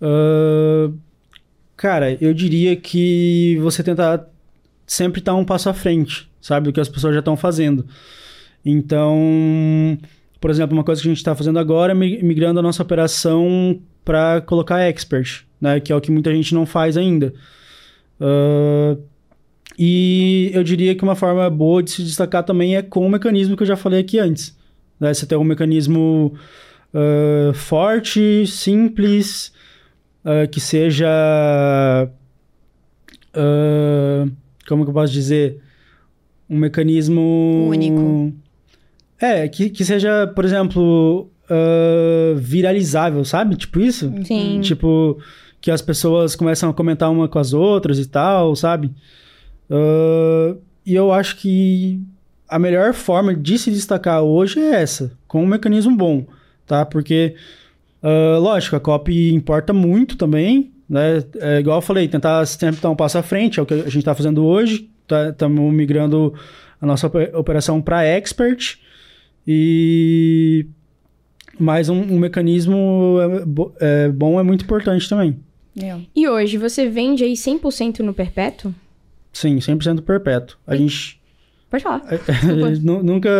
Uh, 0.00 0.96
Cara, 1.76 2.16
eu 2.20 2.32
diria 2.32 2.74
que 2.74 3.58
você 3.60 3.82
tentar 3.82 4.26
sempre 4.86 5.20
estar 5.20 5.34
um 5.34 5.44
passo 5.44 5.68
à 5.68 5.74
frente, 5.74 6.28
sabe? 6.40 6.64
Do 6.64 6.72
que 6.72 6.80
as 6.80 6.88
pessoas 6.88 7.12
já 7.12 7.18
estão 7.18 7.36
fazendo. 7.36 7.84
Então, 8.64 9.98
por 10.40 10.50
exemplo, 10.50 10.76
uma 10.76 10.84
coisa 10.84 11.02
que 11.02 11.08
a 11.08 11.10
gente 11.10 11.18
está 11.18 11.34
fazendo 11.34 11.58
agora 11.58 11.92
é 11.92 11.94
migrando 11.94 12.60
a 12.60 12.62
nossa 12.62 12.82
operação 12.82 13.78
para 14.04 14.40
colocar 14.40 14.80
expert, 14.80 15.44
né? 15.60 15.80
Que 15.80 15.92
é 15.92 15.96
o 15.96 16.00
que 16.00 16.10
muita 16.10 16.32
gente 16.34 16.54
não 16.54 16.64
faz 16.64 16.96
ainda. 16.96 17.34
Uh, 18.20 19.00
e 19.78 20.50
eu 20.54 20.64
diria 20.64 20.94
que 20.94 21.02
uma 21.02 21.14
forma 21.14 21.48
boa 21.50 21.82
de 21.82 21.90
se 21.90 22.02
destacar 22.02 22.42
também 22.42 22.76
é 22.76 22.82
com 22.82 23.06
o 23.06 23.10
mecanismo 23.10 23.56
que 23.56 23.62
eu 23.62 23.66
já 23.66 23.76
falei 23.76 24.00
aqui 24.00 24.18
antes. 24.18 24.56
Né? 24.98 25.12
Você 25.12 25.26
tem 25.26 25.36
um 25.36 25.44
mecanismo 25.44 26.34
uh, 26.94 27.52
forte, 27.52 28.46
simples, 28.46 29.52
uh, 30.26 30.48
que 30.50 30.60
seja. 30.60 31.06
Uh, 33.34 34.30
como 34.68 34.84
que 34.84 34.90
eu 34.90 34.94
posso 34.94 35.12
dizer? 35.12 35.60
Um 36.50 36.58
mecanismo. 36.58 37.68
Único. 37.70 38.34
É, 39.18 39.48
que, 39.48 39.70
que 39.70 39.84
seja, 39.84 40.26
por 40.26 40.44
exemplo, 40.44 41.30
viralizável, 42.36 43.24
sabe? 43.24 43.56
Tipo 43.56 43.80
isso? 43.80 44.12
Sim. 44.24 44.60
Tipo, 44.60 45.18
que 45.60 45.70
as 45.70 45.80
pessoas 45.80 46.36
começam 46.36 46.68
a 46.68 46.74
comentar 46.74 47.10
uma 47.10 47.26
com 47.26 47.38
as 47.38 47.54
outras 47.54 47.98
e 47.98 48.06
tal, 48.06 48.54
sabe? 48.54 48.92
e 50.84 50.94
eu 50.94 51.12
acho 51.12 51.36
que 51.36 52.00
a 52.48 52.58
melhor 52.58 52.94
forma 52.94 53.34
de 53.34 53.58
se 53.58 53.70
destacar 53.70 54.22
hoje 54.22 54.60
é 54.60 54.82
essa, 54.82 55.12
com 55.26 55.42
um 55.42 55.46
mecanismo 55.46 55.96
bom, 55.96 56.26
tá? 56.66 56.84
Porque, 56.84 57.34
uh, 58.06 58.40
lógico, 58.40 58.76
a 58.76 58.80
copy 58.80 59.34
importa 59.34 59.72
muito 59.72 60.16
também, 60.16 60.72
né? 60.88 61.24
É, 61.40 61.58
igual 61.58 61.78
eu 61.78 61.82
falei, 61.82 62.06
tentar 62.08 62.46
sempre 62.46 62.80
dar 62.80 62.90
um 62.90 62.96
passo 62.96 63.18
à 63.18 63.22
frente, 63.22 63.58
é 63.58 63.62
o 63.62 63.66
que 63.66 63.74
a 63.74 63.78
gente 63.78 63.98
está 63.98 64.14
fazendo 64.14 64.44
hoje, 64.44 64.88
estamos 65.02 65.36
tá, 65.36 65.48
migrando 65.48 66.32
a 66.80 66.86
nossa 66.86 67.10
operação 67.34 67.82
para 67.82 68.04
expert 68.04 68.78
e 69.46 70.66
mais 71.58 71.88
um, 71.88 72.00
um 72.00 72.18
mecanismo 72.18 73.16
é, 73.80 74.04
é, 74.04 74.08
bom 74.08 74.38
é 74.38 74.42
muito 74.42 74.64
importante 74.64 75.08
também. 75.08 75.38
É. 75.80 75.96
E 76.14 76.28
hoje, 76.28 76.56
você 76.56 76.88
vende 76.88 77.24
aí 77.24 77.34
100% 77.34 78.00
no 78.00 78.14
perpétuo? 78.14 78.74
Sim, 79.32 79.56
100% 79.58 80.00
perpétuo. 80.00 80.56
A 80.66 80.74
gente 80.74 81.20
Pode 81.70 81.82
falar. 81.82 82.02
nunca, 82.82 83.30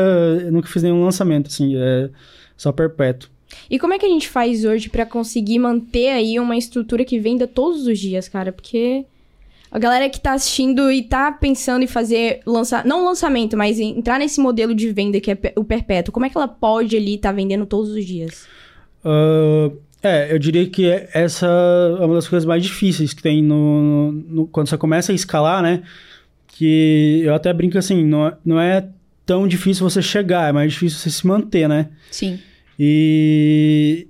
nunca 0.51 0.69
fiz 0.69 0.83
nenhum 0.83 1.05
lançamento, 1.05 1.47
assim, 1.47 1.77
é 1.77 2.11
só 2.57 2.73
perpétuo. 2.73 3.31
E 3.71 3.79
como 3.79 3.95
é 3.95 3.99
que 3.99 4.07
a 4.07 4.09
gente 4.09 4.29
faz 4.29 4.65
hoje 4.65 4.89
para 4.89 5.07
conseguir 5.07 5.59
manter 5.59 6.09
aí 6.09 6.39
uma 6.39 6.57
estrutura 6.57 7.05
que 7.05 7.19
venda 7.19 7.47
todos 7.47 7.87
os 7.87 7.99
dias, 7.99 8.29
cara? 8.29 8.53
Porque 8.53 9.05
a 9.71 9.79
galera 9.79 10.09
que 10.09 10.21
tá 10.21 10.33
assistindo 10.33 10.91
e 10.91 11.03
tá 11.03 11.33
pensando 11.33 11.83
em 11.83 11.87
fazer 11.87 12.41
lançar, 12.47 12.85
não 12.85 13.05
lançamento, 13.05 13.57
mas 13.57 13.79
entrar 13.79 14.19
nesse 14.19 14.41
modelo 14.41 14.75
de 14.75 14.91
venda 14.93 15.21
que 15.21 15.31
é 15.31 15.39
o 15.57 15.65
perpétuo, 15.65 16.13
como 16.13 16.27
é 16.27 16.31
que 16.31 16.37
ela 16.37 16.49
pode 16.49 16.97
ali 16.97 17.15
estar 17.15 17.31
tá 17.31 17.35
vendendo 17.35 17.67
todos 17.67 17.91
os 17.91 18.05
dias? 18.05 18.47
Uh, 19.05 19.77
é, 20.03 20.33
eu 20.33 20.39
diria 20.39 20.69
que 20.69 20.87
essa 21.13 21.47
é 21.47 22.05
uma 22.05 22.15
das 22.15 22.29
coisas 22.29 22.47
mais 22.47 22.63
difíceis 22.63 23.13
que 23.13 23.23
tem 23.23 23.43
no, 23.43 24.13
no, 24.13 24.47
quando 24.47 24.69
você 24.69 24.77
começa 24.77 25.13
a 25.13 25.15
escalar, 25.15 25.63
né? 25.63 25.83
que 26.57 27.21
eu 27.23 27.35
até 27.35 27.53
brinco 27.53 27.77
assim, 27.77 28.03
não, 28.03 28.27
é, 28.27 28.37
não 28.43 28.59
é 28.59 28.89
tão 29.27 29.47
difícil 29.47 29.89
você 29.89 30.01
chegar, 30.01 30.49
é 30.49 30.53
mais 30.53 30.73
difícil 30.73 30.99
você 30.99 31.11
se 31.11 31.27
manter, 31.27 31.69
né? 31.69 31.91
Sim. 32.11 32.39
E, 32.79 34.07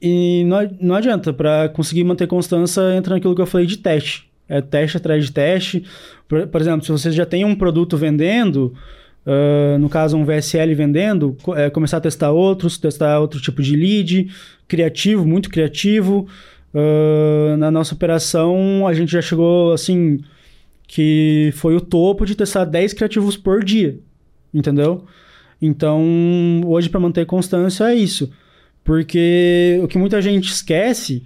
e 0.00 0.44
não, 0.44 0.70
não 0.80 0.94
adianta, 0.94 1.32
para 1.32 1.68
conseguir 1.68 2.04
manter 2.04 2.26
constância, 2.26 2.80
entra 2.96 3.14
naquilo 3.14 3.34
que 3.34 3.40
eu 3.40 3.46
falei 3.46 3.66
de 3.66 3.78
teste. 3.78 4.30
É 4.48 4.60
teste 4.60 4.96
atrás 4.96 5.24
de 5.24 5.32
teste. 5.32 5.84
Por, 6.28 6.46
por 6.46 6.60
exemplo, 6.60 6.84
se 6.84 6.92
você 6.92 7.10
já 7.10 7.26
tem 7.26 7.44
um 7.44 7.54
produto 7.54 7.96
vendendo, 7.96 8.74
uh, 9.26 9.78
no 9.78 9.88
caso 9.88 10.16
um 10.16 10.24
VSL 10.24 10.74
vendendo, 10.74 11.36
é, 11.56 11.70
começar 11.70 11.96
a 11.96 12.00
testar 12.00 12.30
outros, 12.30 12.78
testar 12.78 13.18
outro 13.18 13.40
tipo 13.40 13.62
de 13.62 13.74
lead, 13.74 14.30
criativo, 14.68 15.26
muito 15.26 15.50
criativo. 15.50 16.28
Uh, 16.74 17.56
na 17.56 17.70
nossa 17.70 17.94
operação, 17.94 18.86
a 18.86 18.92
gente 18.92 19.10
já 19.12 19.22
chegou 19.22 19.72
assim 19.72 20.20
que 20.86 21.50
foi 21.54 21.74
o 21.74 21.80
topo 21.80 22.24
de 22.24 22.34
testar 22.34 22.64
10 22.64 22.92
criativos 22.92 23.36
por 23.36 23.64
dia, 23.64 23.98
entendeu? 24.54 25.04
Então, 25.60 26.60
hoje 26.64 26.88
para 26.88 27.00
manter 27.00 27.26
constância 27.26 27.84
é 27.84 27.94
isso. 27.94 28.30
Porque 28.84 29.80
o 29.82 29.88
que 29.88 29.98
muita 29.98 30.22
gente 30.22 30.50
esquece 30.50 31.22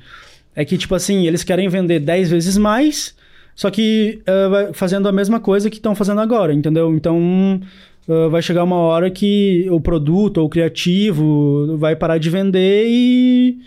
é 0.54 0.64
que, 0.64 0.78
tipo 0.78 0.94
assim, 0.94 1.26
eles 1.26 1.44
querem 1.44 1.68
vender 1.68 2.00
10 2.00 2.30
vezes 2.30 2.56
mais, 2.56 3.14
só 3.54 3.70
que 3.70 4.20
uh, 4.22 4.72
fazendo 4.72 5.08
a 5.08 5.12
mesma 5.12 5.38
coisa 5.38 5.68
que 5.68 5.76
estão 5.76 5.94
fazendo 5.94 6.20
agora, 6.20 6.54
entendeu? 6.54 6.94
Então, 6.94 7.60
uh, 8.08 8.30
vai 8.30 8.40
chegar 8.40 8.64
uma 8.64 8.76
hora 8.76 9.10
que 9.10 9.66
o 9.70 9.80
produto 9.80 10.38
ou 10.38 10.46
o 10.46 10.48
criativo 10.48 11.76
vai 11.76 11.94
parar 11.94 12.18
de 12.18 12.30
vender 12.30 12.86
e 12.88 13.58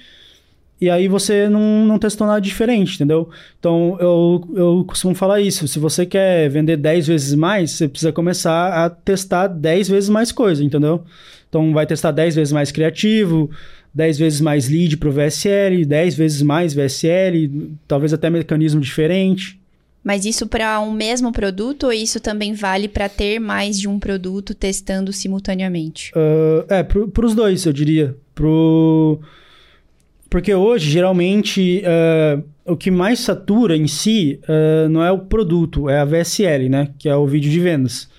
e 0.83 0.89
aí 0.89 1.07
você 1.07 1.47
não, 1.47 1.85
não 1.85 1.97
testou 1.97 2.27
nada 2.27 2.41
diferente, 2.41 2.95
entendeu? 2.95 3.29
Então 3.57 3.95
eu, 4.01 4.47
eu 4.53 4.85
costumo 4.85 5.15
falar 5.15 5.39
isso. 5.39 5.65
Se 5.65 5.79
você 5.79 6.05
quer 6.05 6.49
vender 6.49 6.75
10 6.75 7.07
vezes 7.07 7.33
mais, 7.35 7.71
você 7.71 7.87
precisa 7.87 8.11
começar 8.11 8.85
a 8.85 8.89
testar 8.89 9.47
10 9.47 9.87
vezes 9.87 10.09
mais 10.09 10.29
coisa, 10.29 10.61
entendeu? 10.61 11.05
Então 11.47 11.71
vai 11.71 11.85
testar 11.85 12.11
10 12.11 12.35
vezes 12.35 12.51
mais 12.51 12.69
criativo, 12.69 13.49
10 13.93 14.17
vezes 14.17 14.41
mais 14.41 14.67
lead 14.67 14.97
para 14.97 15.07
o 15.07 15.11
VSL, 15.13 15.85
10 15.85 16.15
vezes 16.15 16.41
mais 16.41 16.73
VSL, 16.73 17.49
talvez 17.87 18.13
até 18.13 18.29
mecanismo 18.29 18.81
diferente. 18.81 19.57
Mas 20.03 20.25
isso 20.25 20.45
para 20.47 20.81
um 20.81 20.91
mesmo 20.91 21.31
produto 21.31 21.85
ou 21.85 21.93
isso 21.93 22.19
também 22.19 22.53
vale 22.53 22.89
para 22.89 23.07
ter 23.07 23.39
mais 23.39 23.79
de 23.79 23.87
um 23.87 23.97
produto 23.97 24.53
testando 24.53 25.13
simultaneamente? 25.13 26.11
Uh, 26.13 26.65
é, 26.67 26.83
para 26.83 27.25
os 27.25 27.33
dois, 27.33 27.65
eu 27.65 27.71
diria. 27.71 28.13
Pro 28.35 29.21
porque 30.33 30.51
hoje, 30.51 30.89
geralmente, 30.89 31.83
uh, 31.85 32.43
o 32.65 32.75
que 32.75 32.89
mais 32.89 33.19
satura 33.19 33.77
em 33.77 33.85
si 33.85 34.39
uh, 34.49 34.89
não 34.89 35.03
é 35.03 35.11
o 35.11 35.19
produto, 35.19 35.87
é 35.87 35.99
a 35.99 36.05
VSL, 36.05 36.69
né? 36.69 36.89
Que 36.97 37.07
é 37.07 37.15
o 37.15 37.27
vídeo 37.27 37.51
de 37.51 37.59
vendas. 37.59 38.09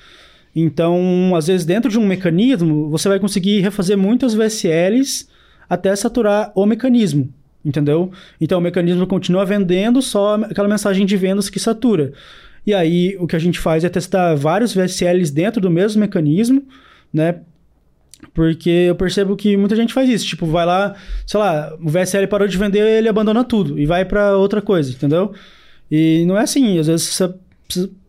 Então, 0.54 1.34
às 1.34 1.48
vezes, 1.48 1.66
dentro 1.66 1.90
de 1.90 1.98
um 1.98 2.06
mecanismo, 2.06 2.88
você 2.88 3.08
vai 3.08 3.18
conseguir 3.18 3.62
refazer 3.62 3.98
muitas 3.98 4.32
VSLs 4.32 5.26
até 5.68 5.96
saturar 5.96 6.52
o 6.54 6.64
mecanismo, 6.64 7.28
entendeu? 7.64 8.12
Então, 8.40 8.60
o 8.60 8.62
mecanismo 8.62 9.08
continua 9.08 9.44
vendendo 9.44 10.00
só 10.00 10.36
aquela 10.36 10.68
mensagem 10.68 11.04
de 11.04 11.16
vendas 11.16 11.50
que 11.50 11.58
satura. 11.58 12.12
E 12.64 12.72
aí, 12.72 13.16
o 13.18 13.26
que 13.26 13.34
a 13.34 13.40
gente 13.40 13.58
faz 13.58 13.82
é 13.82 13.88
testar 13.88 14.36
vários 14.36 14.72
VSLs 14.72 15.32
dentro 15.32 15.60
do 15.60 15.68
mesmo 15.68 16.00
mecanismo, 16.00 16.62
né? 17.12 17.40
Porque 18.32 18.70
eu 18.70 18.94
percebo 18.94 19.36
que 19.36 19.56
muita 19.56 19.76
gente 19.76 19.92
faz 19.92 20.08
isso. 20.08 20.26
Tipo, 20.26 20.46
vai 20.46 20.64
lá, 20.64 20.94
sei 21.26 21.38
lá, 21.38 21.76
o 21.80 21.88
VSL 21.88 22.26
parou 22.26 22.48
de 22.48 22.56
vender, 22.56 22.80
ele 22.80 23.08
abandona 23.08 23.44
tudo 23.44 23.78
e 23.78 23.86
vai 23.86 24.04
para 24.04 24.36
outra 24.36 24.62
coisa, 24.62 24.90
entendeu? 24.90 25.32
E 25.90 26.24
não 26.26 26.36
é 26.36 26.42
assim. 26.42 26.78
Às 26.78 26.86
vezes 26.86 27.06
você 27.06 27.34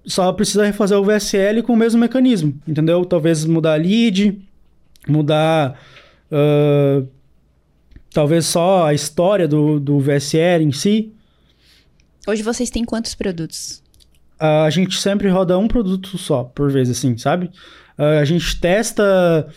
só 0.05 0.31
precisa 0.31 0.65
refazer 0.65 0.97
o 0.97 1.03
VSL 1.03 1.61
com 1.63 1.73
o 1.73 1.77
mesmo 1.77 1.99
mecanismo, 1.99 2.59
entendeu? 2.67 3.03
Talvez 3.05 3.45
mudar 3.45 3.73
a 3.73 3.77
lead, 3.77 4.41
mudar. 5.07 5.79
Uh, 6.31 7.07
talvez 8.11 8.45
só 8.45 8.85
a 8.85 8.93
história 8.93 9.47
do, 9.47 9.79
do 9.79 9.99
VSL 9.99 10.63
em 10.63 10.71
si. 10.71 11.11
Hoje 12.27 12.41
vocês 12.41 12.69
têm 12.69 12.83
quantos 12.83 13.13
produtos? 13.13 13.83
Uh, 14.39 14.65
a 14.65 14.69
gente 14.69 14.99
sempre 14.99 15.29
roda 15.29 15.57
um 15.57 15.67
produto 15.67 16.17
só 16.17 16.43
por 16.43 16.71
vez, 16.71 16.89
assim, 16.89 17.17
sabe? 17.17 17.51
Uh, 17.97 18.19
a 18.19 18.25
gente 18.25 18.59
testa 18.59 19.47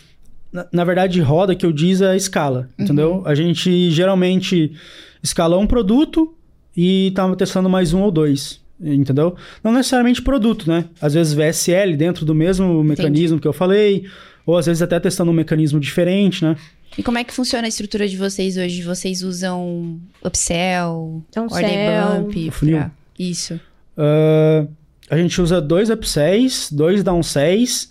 na, 0.51 0.67
na, 0.71 0.83
verdade, 0.83 1.21
roda 1.21 1.55
que 1.55 1.65
eu 1.65 1.71
diz 1.71 2.01
é 2.01 2.11
a 2.11 2.15
escala, 2.15 2.69
uhum. 2.77 2.85
entendeu? 2.85 3.23
A 3.25 3.35
gente 3.35 3.91
geralmente 3.91 4.73
escala 5.21 5.57
um 5.57 5.67
produto 5.67 6.33
e 6.75 7.11
tá 7.15 7.35
testando 7.35 7.69
mais 7.69 7.93
um 7.93 8.01
ou 8.01 8.11
dois, 8.11 8.61
entendeu? 8.81 9.35
Não 9.63 9.71
necessariamente 9.71 10.21
produto, 10.21 10.69
né? 10.69 10.85
Às 11.01 11.13
vezes 11.13 11.33
VSL 11.33 11.95
dentro 11.95 12.25
do 12.25 12.33
mesmo 12.33 12.83
mecanismo 12.83 13.35
Entendi. 13.35 13.41
que 13.41 13.47
eu 13.47 13.53
falei, 13.53 14.05
ou 14.45 14.57
às 14.57 14.65
vezes 14.65 14.81
até 14.81 14.99
testando 14.99 15.31
um 15.31 15.33
mecanismo 15.33 15.79
diferente, 15.79 16.43
né? 16.43 16.55
E 16.97 17.03
como 17.03 17.17
é 17.17 17.23
que 17.23 17.33
funciona 17.33 17.65
a 17.65 17.69
estrutura 17.69 18.07
de 18.07 18.17
vocês 18.17 18.57
hoje? 18.57 18.81
Vocês 18.81 19.21
usam 19.21 19.99
upsell, 20.23 21.23
upsell 21.29 21.47
order 21.51 22.23
bump? 22.23 22.51
Pra... 22.51 22.91
Isso. 23.17 23.59
Uh, 23.97 24.67
a 25.09 25.17
gente 25.17 25.41
usa 25.41 25.61
dois 25.61 25.89
upsells, 25.89 26.73
dois 26.73 27.03
downsells. 27.03 27.89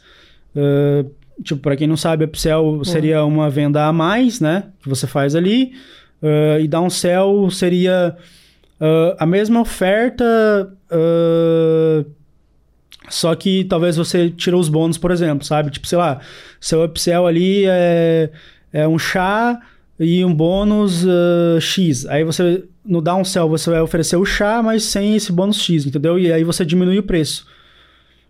Uh, 0.54 1.10
Tipo, 1.42 1.60
para 1.60 1.76
quem 1.76 1.86
não 1.86 1.96
sabe, 1.96 2.24
upsell 2.24 2.84
seria 2.84 3.24
uma 3.24 3.48
venda 3.48 3.86
a 3.86 3.92
mais, 3.92 4.40
né? 4.40 4.64
Que 4.82 4.88
você 4.88 5.06
faz 5.06 5.36
ali. 5.36 5.72
Uh, 6.20 6.60
e 6.60 6.66
downsell 6.66 7.48
seria 7.48 8.16
uh, 8.80 9.14
a 9.20 9.24
mesma 9.24 9.60
oferta, 9.60 10.24
uh, 10.90 12.04
só 13.08 13.32
que 13.36 13.64
talvez 13.64 13.96
você 13.96 14.28
tira 14.28 14.56
os 14.56 14.68
bônus, 14.68 14.98
por 14.98 15.12
exemplo, 15.12 15.46
sabe? 15.46 15.70
Tipo, 15.70 15.86
sei 15.86 15.96
lá, 15.96 16.20
seu 16.60 16.84
upsell 16.84 17.26
ali 17.26 17.64
é, 17.66 18.30
é 18.72 18.88
um 18.88 18.98
chá 18.98 19.60
e 19.98 20.24
um 20.24 20.34
bônus 20.34 21.06
X. 21.60 22.04
Aí 22.06 22.24
você, 22.24 22.64
no 22.84 23.00
downsell, 23.00 23.48
você 23.48 23.70
vai 23.70 23.80
oferecer 23.80 24.16
o 24.16 24.24
chá, 24.24 24.60
mas 24.62 24.82
sem 24.82 25.14
esse 25.14 25.32
bônus 25.32 25.60
X, 25.60 25.86
entendeu? 25.86 26.18
E 26.18 26.32
aí 26.32 26.42
você 26.42 26.64
diminui 26.64 26.98
o 26.98 27.02
preço. 27.02 27.46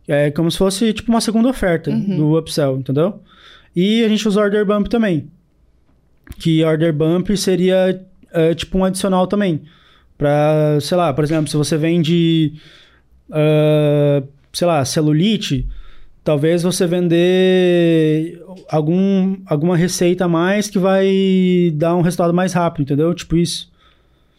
É 0.09 0.31
como 0.31 0.51
se 0.51 0.57
fosse 0.57 0.93
tipo 0.95 1.11
uma 1.13 1.21
segunda 1.21 1.49
oferta 1.51 1.91
Uhum. 1.91 2.17
no 2.17 2.39
upsell, 2.39 2.79
entendeu? 2.79 3.21
E 3.77 4.03
a 4.03 4.09
gente 4.09 4.27
usa 4.27 4.41
order 4.41 4.65
bump 4.65 4.89
também. 4.89 5.29
Que 6.39 6.65
order 6.65 6.93
bump 6.93 7.37
seria 7.37 8.01
é, 8.33 8.55
tipo 8.55 8.79
um 8.79 8.85
adicional 8.85 9.27
também. 9.27 9.63
Pra, 10.17 10.79
sei 10.81 10.97
lá, 10.97 11.13
por 11.13 11.23
exemplo, 11.23 11.49
se 11.49 11.57
você 11.57 11.77
vende, 11.77 12.55
ah, 13.31 14.23
sei 14.53 14.67
lá, 14.67 14.85
celulite, 14.85 15.67
talvez 16.25 16.63
você 16.63 16.87
vender 16.87 18.43
algum, 18.69 19.37
alguma 19.47 19.77
receita 19.77 20.25
a 20.25 20.29
mais 20.29 20.69
que 20.69 20.79
vai 20.79 21.71
dar 21.75 21.95
um 21.97 22.01
resultado 22.03 22.35
mais 22.35 22.53
rápido, 22.53 22.83
entendeu? 22.83 23.15
Tipo 23.15 23.37
isso. 23.37 23.71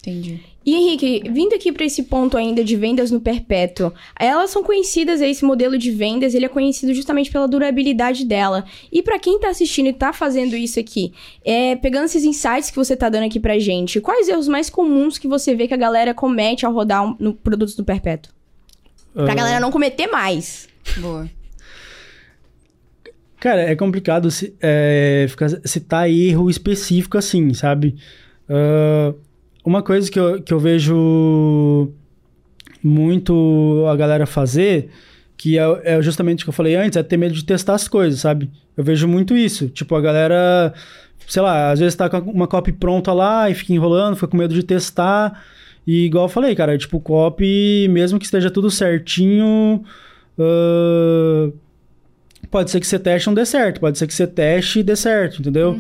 Entendi. 0.02 0.40
E 0.70 0.76
Henrique, 0.76 1.24
vindo 1.32 1.56
aqui 1.56 1.72
para 1.72 1.84
esse 1.84 2.04
ponto 2.04 2.38
ainda 2.38 2.64
de 2.64 2.76
vendas 2.76 3.10
no 3.10 3.20
perpétuo, 3.20 3.92
elas 4.20 4.52
são 4.52 4.64
conhecidas, 4.64 5.20
esse 5.20 5.44
modelo 5.44 5.80
de 5.80 5.90
vendas, 5.90 6.36
ele 6.36 6.46
é 6.46 6.48
conhecido 6.48 6.94
justamente 6.94 7.32
pela 7.32 7.48
durabilidade 7.48 8.24
dela. 8.24 8.64
E 8.92 9.02
para 9.02 9.18
quem 9.18 9.40
tá 9.40 9.50
assistindo 9.50 9.88
e 9.88 9.94
tá 9.94 10.14
fazendo 10.14 10.56
isso 10.56 10.80
aqui, 10.80 11.12
é, 11.44 11.76
pegando 11.76 12.06
esses 12.06 12.24
insights 12.24 12.70
que 12.70 12.76
você 12.76 12.96
tá 12.96 13.10
dando 13.10 13.26
aqui 13.26 13.40
pra 13.40 13.58
gente, 13.58 14.00
quais 14.00 14.30
erros 14.30 14.48
mais 14.48 14.70
comuns 14.70 15.18
que 15.18 15.28
você 15.28 15.56
vê 15.56 15.68
que 15.68 15.74
a 15.74 15.78
galera 15.78 16.14
comete 16.14 16.68
ao 16.68 16.72
rodar 16.72 17.04
um, 17.04 17.16
no, 17.20 17.34
produtos 17.34 17.76
no 17.76 17.84
perpétuo? 17.84 18.32
Pra 19.12 19.32
Ah, 19.32 19.36
galera 19.36 19.60
não 19.60 19.72
cometer 19.72 20.06
mais. 20.06 20.70
Boa. 20.98 21.28
Cara, 23.40 23.62
é 23.62 23.76
complicado 23.76 24.30
é, 24.62 25.26
ficar, 25.28 25.50
citar 25.66 26.08
erro 26.08 26.48
específico 26.48 27.18
assim, 27.18 27.56
sabe? 27.56 27.96
Ah, 28.48 29.16
uma 29.64 29.82
coisa 29.82 30.10
que 30.10 30.20
eu, 30.20 30.42
que 30.42 30.54
eu 30.54 30.60
vejo 30.60 31.92
muito 32.84 33.86
a 33.90 33.96
galera 33.96 34.26
fazer, 34.26 34.90
que 35.38 35.58
é, 35.58 35.82
é 35.84 36.02
justamente 36.02 36.44
o 36.44 36.46
que 36.46 36.50
eu 36.50 36.54
falei 36.54 36.76
antes, 36.76 36.98
é 36.98 37.04
ter 37.04 37.18
medo 37.18 37.34
de 37.34 37.44
testar 37.44 37.76
as 37.76 37.88
coisas, 37.88 38.20
sabe? 38.20 38.50
Eu 38.76 38.84
vejo 38.84 39.08
muito 39.08 39.36
isso. 39.36 39.70
Tipo, 39.70 39.96
a 39.96 40.02
galera, 40.02 40.74
sei 41.28 41.42
lá, 41.42 41.72
às 41.72 41.80
vezes 41.80 41.96
tá 41.96 42.10
com 42.10 42.18
uma 42.32 42.48
copy 42.48 42.72
pronta 42.72 43.14
lá 43.14 43.50
e 43.50 43.54
fica 43.54 43.74
enrolando, 43.74 44.16
fica 44.16 44.28
com 44.28 44.38
medo 44.38 44.54
de 44.54 44.64
testar. 44.64 45.44
E 45.86 46.06
igual 46.06 46.26
eu 46.26 46.30
falei, 46.30 46.56
cara, 46.56 46.78
tipo, 46.78 47.00
copy, 47.00 47.88
mesmo 47.90 48.20
que 48.20 48.26
esteja 48.26 48.50
tudo 48.50 48.70
certinho. 48.70 49.84
ah, 50.38 51.52
pode 52.50 52.72
ser 52.72 52.80
que 52.80 52.88
você 52.88 52.98
teste 52.98 53.28
e 53.28 53.30
não 53.30 53.34
dê 53.36 53.46
certo, 53.46 53.80
pode 53.80 53.98
ser 53.98 54.08
que 54.08 54.14
você 54.14 54.26
teste 54.26 54.80
e 54.80 54.84
dê 54.84 54.96
certo, 54.96 55.40
entendeu? 55.40 55.80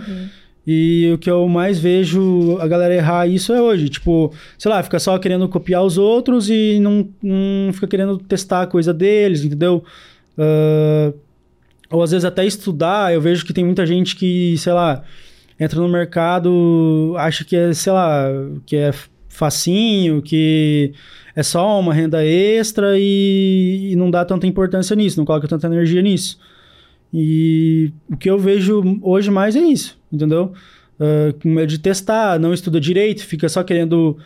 E 0.71 1.11
o 1.15 1.17
que 1.17 1.31
eu 1.31 1.49
mais 1.49 1.79
vejo 1.79 2.59
a 2.61 2.67
galera 2.67 2.93
errar 2.93 3.25
isso 3.25 3.51
é 3.51 3.59
hoje, 3.59 3.89
tipo, 3.89 4.31
sei 4.55 4.69
lá, 4.69 4.83
fica 4.83 4.99
só 4.99 5.17
querendo 5.17 5.49
copiar 5.49 5.83
os 5.83 5.97
outros 5.97 6.47
e 6.47 6.79
não, 6.79 7.09
não 7.23 7.73
fica 7.73 7.87
querendo 7.87 8.19
testar 8.19 8.61
a 8.61 8.67
coisa 8.67 8.93
deles, 8.93 9.43
entendeu? 9.43 9.83
Ah, 10.37 11.11
ou 11.89 12.03
às 12.03 12.11
vezes 12.11 12.23
até 12.23 12.45
estudar, 12.45 13.11
eu 13.11 13.19
vejo 13.19 13.43
que 13.43 13.51
tem 13.51 13.65
muita 13.65 13.83
gente 13.83 14.15
que, 14.15 14.55
sei 14.59 14.71
lá, 14.73 15.03
entra 15.59 15.79
no 15.81 15.89
mercado, 15.89 17.15
acha 17.17 17.43
que 17.43 17.55
é, 17.55 17.73
sei 17.73 17.91
lá, 17.91 18.27
que 18.63 18.75
é 18.75 18.93
facinho, 19.27 20.21
que 20.21 20.93
é 21.35 21.41
só 21.41 21.79
uma 21.79 21.95
renda 21.95 22.23
extra 22.23 22.93
e, 22.95 23.89
e 23.91 23.95
não 23.95 24.11
dá 24.11 24.23
tanta 24.23 24.45
importância 24.45 24.95
nisso, 24.95 25.17
não 25.17 25.25
coloca 25.25 25.47
tanta 25.47 25.65
energia 25.65 26.03
nisso. 26.03 26.37
E 27.13 27.91
o 28.09 28.15
que 28.15 28.29
eu 28.29 28.37
vejo 28.37 28.99
hoje 29.01 29.31
mais 29.31 29.55
é 29.55 29.61
isso, 29.61 29.97
entendeu? 30.11 30.53
Ah, 30.99 31.33
com 31.41 31.49
medo 31.49 31.67
de 31.67 31.79
testar, 31.79 32.39
não 32.39 32.53
estuda 32.53 32.79
direito, 32.79 33.25
fica 33.25 33.47
só 33.47 33.63
querendo, 33.63 34.17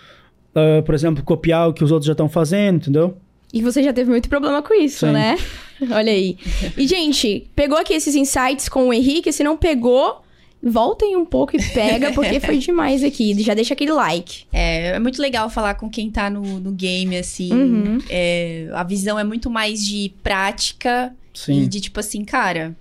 ah, 0.56 0.82
por 0.84 0.96
exemplo, 0.96 1.24
copiar 1.24 1.70
o 1.70 1.74
que 1.74 1.84
os 1.84 1.92
outros 1.92 2.08
já 2.08 2.14
estão 2.14 2.28
fazendo, 2.28 2.78
entendeu? 2.78 3.18
E 3.54 3.62
você 3.62 3.84
já 3.84 3.94
teve 3.94 4.10
muito 4.10 4.28
problema 4.28 4.64
com 4.64 4.74
isso, 4.74 5.06
Sim. 5.06 5.12
né? 5.12 5.38
Olha 5.92 6.12
aí. 6.12 6.38
E, 6.76 6.88
gente, 6.88 7.48
pegou 7.56 7.78
aqui 7.78 7.94
esses 7.94 8.16
insights 8.16 8.68
com 8.68 8.88
o 8.88 8.94
Henrique? 8.94 9.32
Se 9.32 9.44
não 9.44 9.56
pegou, 9.56 10.24
voltem 10.62 11.16
um 11.16 11.24
pouco 11.24 11.56
e 11.56 11.62
pega, 11.62 12.12
porque 12.14 12.40
foi 12.40 12.58
demais 12.58 13.04
aqui. 13.04 13.40
Já 13.44 13.54
deixa 13.54 13.76
aquele 13.76 13.92
like. 13.92 14.46
É, 14.52 14.96
é 14.96 15.00
muito 15.00 15.22
legal 15.22 15.52
falar 15.52 15.76
com 15.76 15.88
quem 15.88 16.10
tá 16.10 16.32
no, 16.32 16.42
no 16.42 16.72
game, 16.72 17.16
assim. 17.16 17.54
Uhum. 17.54 17.98
É, 18.10 18.70
a 18.74 18.84
visão 18.84 19.20
é 19.20 19.24
muito 19.24 19.52
mais 19.52 19.86
de 19.86 20.12
prática 20.24 21.14
e 21.34 21.40
Sim. 21.40 21.68
de 21.68 21.82
tipo 21.82 22.00
assim, 22.00 22.24
cara, 22.24 22.76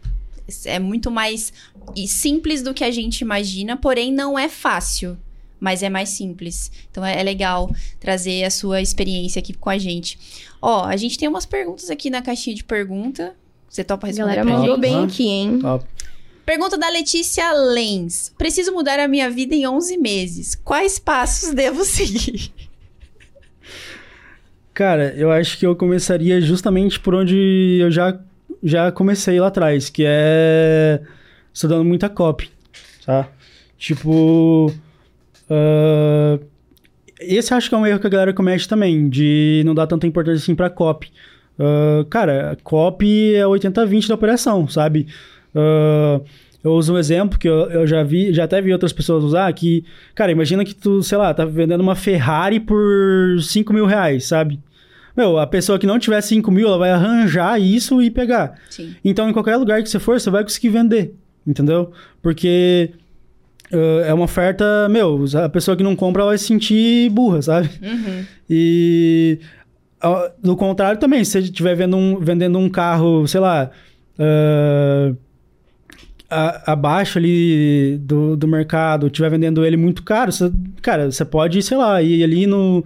é 0.65 0.79
muito 0.79 1.11
mais 1.11 1.53
e 1.97 2.07
simples 2.07 2.63
do 2.63 2.75
que 2.75 2.85
a 2.85 2.91
gente 2.91 3.21
imagina, 3.21 3.77
porém 3.77 4.13
não 4.13 4.39
é 4.39 4.49
fácil. 4.49 5.17
Mas 5.59 5.81
é 5.83 5.89
mais 5.89 6.09
simples. 6.09 6.73
Então 6.91 7.05
é, 7.05 7.21
é 7.21 7.23
legal 7.23 7.71
trazer 8.01 8.43
a 8.43 8.51
sua 8.51 8.81
experiência 8.83 9.39
aqui 9.39 9.53
com 9.53 9.71
a 9.71 9.79
gente. 9.79 10.19
Ó, 10.61 10.85
a 10.85 10.97
gente 10.97 11.17
tem 11.17 11.29
umas 11.29 11.47
perguntas 11.47 11.89
aqui 11.89 12.11
na 12.11 12.21
caixinha 12.21 12.57
de 12.57 12.65
pergunta. 12.65 13.37
Você 13.69 13.85
topa 13.85 14.07
A 14.07 14.09
responder 14.09 14.35
galera 14.35 14.45
pra 14.45 14.59
mandou 14.59 14.75
gente? 14.75 14.81
bem 14.81 15.05
aqui, 15.05 15.29
hein? 15.29 15.59
Top. 15.61 15.85
Pergunta 16.45 16.77
da 16.77 16.89
Letícia 16.89 17.53
Lenz. 17.53 18.33
Preciso 18.37 18.73
mudar 18.73 18.99
a 18.99 19.07
minha 19.07 19.31
vida 19.31 19.55
em 19.55 19.65
11 19.65 19.97
meses. 19.99 20.57
Quais 20.57 20.99
passos 20.99 21.55
devo 21.55 21.85
seguir? 21.85 22.53
Cara, 24.75 25.15
eu 25.17 25.31
acho 25.31 25.59
que 25.59 25.67
eu 25.67 25.77
começaria 25.77 26.41
justamente 26.41 26.99
por 26.99 27.15
onde 27.15 27.79
eu 27.81 27.91
já, 27.91 28.19
já 28.63 28.93
comecei 28.93 29.41
lá 29.41 29.49
atrás, 29.49 29.91
que 29.91 30.05
é 30.07 31.01
estudando 31.53 31.85
muita 31.85 32.09
copy, 32.09 32.51
tá? 33.05 33.29
Tipo, 33.77 34.73
ah, 35.51 36.39
esse 37.21 37.53
acho 37.53 37.69
que 37.69 37.75
é 37.75 37.79
um 37.79 37.87
erro 37.87 38.01
que 38.01 38.07
a 38.07 38.11
galera 38.11 38.33
comete 38.33 38.69
também, 38.69 39.09
de 39.09 39.63
não 39.65 39.75
dar 39.75 39.87
tanta 39.87 40.07
importância 40.07 40.43
assim 40.43 40.55
pra 40.55 40.71
copy. 40.71 41.11
Ah, 41.59 42.05
cara, 42.09 42.57
copy 42.63 43.35
é 43.35 43.45
80-20 43.45 44.09
da 44.09 44.15
operação, 44.15 44.69
sabe? 44.69 45.07
Ah, 45.55 46.21
eu 46.65 46.73
uso 46.73 46.95
um 46.95 46.99
exemplo 46.99 47.39
que 47.39 47.49
eu, 47.49 47.69
eu 47.71 47.87
já 47.87 48.03
vi, 48.05 48.33
já 48.33 48.45
até 48.45 48.61
vi 48.61 48.73
outras 48.73 48.93
pessoas 48.93 49.25
usar, 49.25 49.53
que, 49.53 49.85
cara, 50.15 50.31
imagina 50.31 50.65
que 50.65 50.75
tu, 50.75 51.03
sei 51.03 51.19
lá, 51.19 51.35
tá 51.35 51.45
vendendo 51.45 51.81
uma 51.81 51.97
Ferrari 51.97 52.61
por 52.61 53.41
5 53.41 53.73
mil 53.73 53.85
reais, 53.85 54.27
sabe? 54.27 54.61
Meu, 55.17 55.39
a 55.39 55.47
pessoa 55.47 55.79
que 55.79 55.87
não 55.87 55.99
tiver 55.99 56.21
5 56.21 56.51
mil, 56.51 56.67
ela 56.69 56.79
vai 56.79 56.91
arranjar 56.91 57.61
isso 57.61 58.01
e 58.03 58.11
pegar. 58.11 58.55
Sim. 58.71 58.95
Então, 59.05 59.29
em 59.29 59.33
qualquer 59.33 59.57
lugar 59.57 59.83
que 59.83 59.89
você 59.89 59.99
for, 59.99 60.19
você 60.21 60.31
vai 60.31 60.43
conseguir 60.43 60.71
vender, 60.71 61.15
entendeu? 61.47 61.93
Porque 62.23 62.91
ah, 63.73 64.05
é 64.07 64.15
uma 64.15 64.25
oferta, 64.25 64.89
meu, 64.89 65.25
a 65.43 65.49
pessoa 65.49 65.77
que 65.77 65.83
não 65.83 65.95
compra 65.97 66.23
ela 66.23 66.31
vai 66.31 66.39
se 66.39 66.45
sentir 66.45 67.11
burra, 67.11 67.43
sabe? 67.43 67.71
Uhum. 67.83 68.25
E 68.49 69.39
ah, 70.01 70.31
do 70.43 70.57
contrário 70.57 70.99
também, 71.01 71.25
se 71.25 71.33
você 71.33 71.39
estiver 71.41 71.77
um- 71.97 72.19
vendendo 72.19 72.59
um 72.59 72.69
carro, 72.69 73.27
sei 73.27 73.41
lá, 73.41 73.71
ah, 74.19 75.13
a- 76.33 76.73
abaixo 76.73 77.19
ali 77.19 77.99
do, 78.03 78.37
do 78.37 78.49
mercado, 78.49 79.07
estiver 79.07 79.31
vendendo 79.31 79.65
ele 79.65 79.77
muito 79.77 80.03
caro, 80.03 80.31
cara, 80.81 81.11
você 81.11 81.25
pode, 81.25 81.63
sei 81.63 81.77
lá, 81.77 82.03
ir 82.03 82.23
ali 82.25 82.47
no 82.47 82.85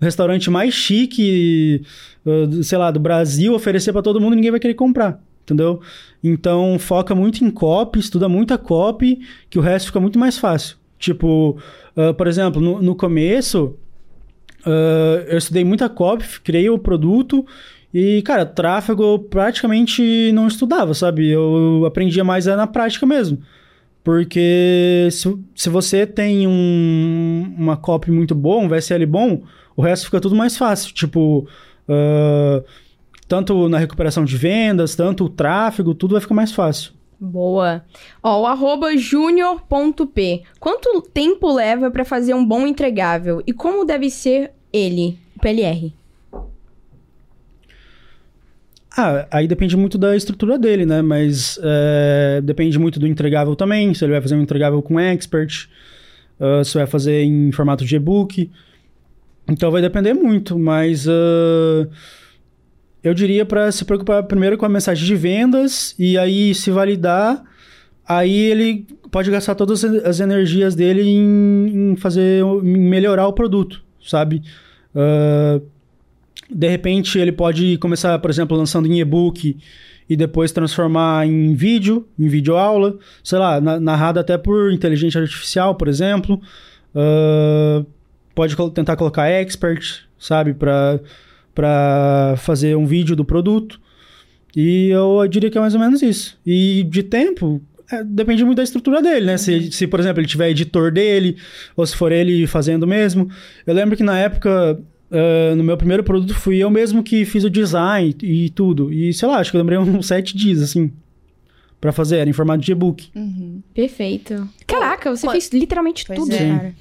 restaurante 0.00 0.50
mais 0.50 0.74
chique, 0.74 1.82
do- 2.24 2.62
sei 2.62 2.78
lá, 2.78 2.90
do 2.90 3.00
Brasil, 3.00 3.54
oferecer 3.54 3.92
para 3.92 4.02
todo 4.02 4.20
mundo 4.20 4.32
e 4.34 4.36
ninguém 4.36 4.50
vai 4.50 4.60
querer 4.60 4.74
comprar. 4.74 5.20
Entendeu? 5.44 5.80
Então, 6.22 6.78
foca 6.78 7.14
muito 7.14 7.42
em 7.42 7.50
copy, 7.50 7.98
estuda 7.98 8.28
muita 8.28 8.58
copy, 8.58 9.20
que 9.48 9.58
o 9.58 9.62
resto 9.62 9.86
fica 9.86 9.98
muito 9.98 10.18
mais 10.18 10.36
fácil. 10.36 10.76
Tipo, 10.98 11.56
ah, 11.96 12.12
por 12.12 12.26
exemplo, 12.26 12.60
no, 12.60 12.82
no 12.82 12.94
começo, 12.94 13.74
ah, 14.66 15.24
eu 15.26 15.38
estudei 15.38 15.64
muita 15.64 15.88
copy, 15.88 16.24
criei 16.44 16.68
o 16.68 16.78
produto 16.78 17.46
e, 17.92 18.22
cara, 18.22 18.44
tráfego 18.44 19.02
eu 19.02 19.18
praticamente 19.18 20.30
não 20.32 20.46
estudava, 20.46 20.92
sabe? 20.94 21.28
Eu 21.28 21.84
aprendia 21.86 22.22
mais 22.22 22.46
na 22.46 22.66
prática 22.66 23.06
mesmo. 23.06 23.38
Porque 24.04 25.08
se, 25.10 25.38
se 25.54 25.68
você 25.68 26.06
tem 26.06 26.46
um, 26.46 27.54
uma 27.58 27.76
copy 27.76 28.10
muito 28.10 28.34
boa, 28.34 28.62
um 28.62 28.68
VSL 28.68 29.04
bom, 29.06 29.42
o 29.76 29.82
resto 29.82 30.06
fica 30.06 30.20
tudo 30.20 30.34
mais 30.34 30.56
fácil. 30.56 30.94
Tipo, 30.94 31.46
ah, 31.88 32.62
tanto 33.26 33.68
na 33.68 33.78
recuperação 33.78 34.24
de 34.24 34.36
vendas, 34.36 34.94
tanto 34.94 35.24
o 35.24 35.28
tráfego, 35.28 35.94
tudo 35.94 36.12
vai 36.12 36.20
ficar 36.20 36.34
mais 36.34 36.52
fácil. 36.52 36.92
Boa. 37.20 37.84
Ó, 38.22 38.42
o 38.42 38.46
arroba 38.46 38.96
junior.p. 38.96 40.42
Quanto 40.60 41.02
tempo 41.02 41.52
leva 41.52 41.90
pra 41.90 42.04
fazer 42.04 42.34
um 42.34 42.46
bom 42.46 42.66
entregável? 42.66 43.42
E 43.46 43.52
como 43.52 43.84
deve 43.84 44.08
ser 44.08 44.52
ele, 44.72 45.18
o 45.36 45.40
PLR? 45.40 45.92
Ah, 49.00 49.28
aí 49.30 49.46
depende 49.46 49.76
muito 49.76 49.96
da 49.96 50.16
estrutura 50.16 50.58
dele, 50.58 50.84
né? 50.84 51.00
Mas 51.02 51.56
é, 51.62 52.40
depende 52.42 52.76
muito 52.80 52.98
do 52.98 53.06
entregável 53.06 53.54
também. 53.54 53.94
Se 53.94 54.04
ele 54.04 54.10
vai 54.10 54.20
fazer 54.20 54.34
um 54.34 54.42
entregável 54.42 54.82
com 54.82 54.98
expert, 54.98 55.68
ah, 56.40 56.64
se 56.64 56.76
vai 56.76 56.84
fazer 56.84 57.22
em 57.22 57.52
formato 57.52 57.84
de 57.84 57.94
e-book. 57.94 58.50
Então 59.48 59.70
vai 59.70 59.80
depender 59.80 60.14
muito, 60.14 60.58
mas 60.58 61.06
ah, 61.06 61.88
eu 63.04 63.14
diria 63.14 63.46
para 63.46 63.70
se 63.70 63.84
preocupar 63.84 64.24
primeiro 64.24 64.58
com 64.58 64.66
a 64.66 64.68
mensagem 64.68 65.06
de 65.06 65.14
vendas 65.14 65.94
e 65.96 66.18
aí 66.18 66.52
se 66.52 66.72
validar, 66.72 67.40
aí 68.04 68.36
ele 68.36 68.84
pode 69.12 69.30
gastar 69.30 69.54
todas 69.54 69.84
as 69.84 70.18
energias 70.18 70.74
dele 70.74 71.02
em, 71.02 71.92
em 71.92 71.96
fazer, 71.96 72.42
em 72.42 72.78
melhorar 72.78 73.28
o 73.28 73.32
produto, 73.32 73.80
sabe? 74.02 74.42
Uh, 74.92 75.62
de 76.50 76.68
repente 76.68 77.18
ele 77.18 77.32
pode 77.32 77.76
começar, 77.78 78.18
por 78.18 78.30
exemplo, 78.30 78.56
lançando 78.56 78.86
em 78.86 79.00
e-book 79.00 79.56
e 80.08 80.16
depois 80.16 80.50
transformar 80.50 81.26
em 81.26 81.54
vídeo, 81.54 82.06
em 82.18 82.28
vídeo 82.28 82.56
aula, 82.56 82.96
sei 83.22 83.38
lá, 83.38 83.60
narrado 83.60 84.18
até 84.18 84.38
por 84.38 84.72
inteligência 84.72 85.20
artificial, 85.20 85.74
por 85.74 85.86
exemplo. 85.86 86.40
Uh, 86.94 87.84
pode 88.34 88.56
tentar 88.72 88.96
colocar 88.96 89.28
expert, 89.28 90.04
sabe, 90.18 90.54
para 90.54 92.34
fazer 92.38 92.76
um 92.76 92.86
vídeo 92.86 93.14
do 93.14 93.24
produto. 93.24 93.80
E 94.56 94.88
eu 94.88 95.26
diria 95.28 95.50
que 95.50 95.58
é 95.58 95.60
mais 95.60 95.74
ou 95.74 95.80
menos 95.80 96.00
isso. 96.02 96.38
E 96.46 96.84
de 96.88 97.02
tempo, 97.02 97.60
é, 97.90 98.02
depende 98.04 98.44
muito 98.44 98.56
da 98.58 98.62
estrutura 98.62 99.02
dele, 99.02 99.26
né? 99.26 99.36
Se, 99.36 99.70
se, 99.72 99.86
por 99.86 100.00
exemplo, 100.00 100.20
ele 100.20 100.28
tiver 100.28 100.50
editor 100.50 100.90
dele, 100.90 101.36
ou 101.76 101.86
se 101.86 101.96
for 101.96 102.12
ele 102.12 102.46
fazendo 102.46 102.86
mesmo. 102.86 103.30
Eu 103.66 103.74
lembro 103.74 103.96
que 103.96 104.02
na 104.02 104.18
época, 104.18 104.80
uh, 105.10 105.56
no 105.56 105.64
meu 105.64 105.76
primeiro 105.76 106.02
produto, 106.02 106.34
fui 106.34 106.58
eu 106.58 106.70
mesmo 106.70 107.02
que 107.02 107.24
fiz 107.24 107.44
o 107.44 107.50
design 107.50 108.14
e 108.22 108.50
tudo. 108.50 108.92
E 108.92 109.12
sei 109.12 109.28
lá, 109.28 109.38
acho 109.38 109.50
que 109.50 109.56
eu 109.56 109.60
lembrei 109.60 109.78
uns 109.78 110.06
sete 110.06 110.36
dias, 110.36 110.62
assim, 110.62 110.92
para 111.80 111.92
fazer. 111.92 112.18
Era 112.18 112.30
em 112.30 112.32
formato 112.32 112.62
de 112.62 112.72
e-book. 112.72 113.10
Uhum. 113.14 113.62
Perfeito. 113.74 114.48
Caraca, 114.66 115.14
você 115.14 115.26
Pô, 115.26 115.32
fez 115.32 115.50
literalmente 115.52 116.04
tudo, 116.06 116.32
é. 116.32 116.38
cara. 116.38 116.74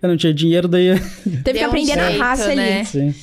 Eu 0.00 0.08
não 0.08 0.16
tinha 0.16 0.32
dinheiro, 0.32 0.68
daí. 0.68 0.98
Teve 1.44 1.58
que 1.58 1.64
aprender 1.64 1.92
um 1.92 1.94
jeito, 1.94 2.18
na 2.18 2.24
raça 2.24 2.54
né? 2.54 2.78
ali. 2.78 2.86
Sim. 2.86 3.14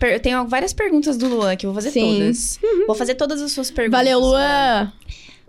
Eu 0.00 0.20
tenho 0.20 0.46
várias 0.46 0.72
perguntas 0.72 1.16
do 1.16 1.26
Luan 1.26 1.56
que 1.56 1.64
eu 1.64 1.72
vou 1.72 1.80
fazer 1.80 1.90
Sim. 1.90 2.18
todas. 2.18 2.60
Uhum. 2.62 2.86
Vou 2.86 2.94
fazer 2.94 3.14
todas 3.14 3.40
as 3.40 3.50
suas 3.52 3.70
perguntas. 3.70 3.98
Valeu, 3.98 4.20
Luan! 4.20 4.92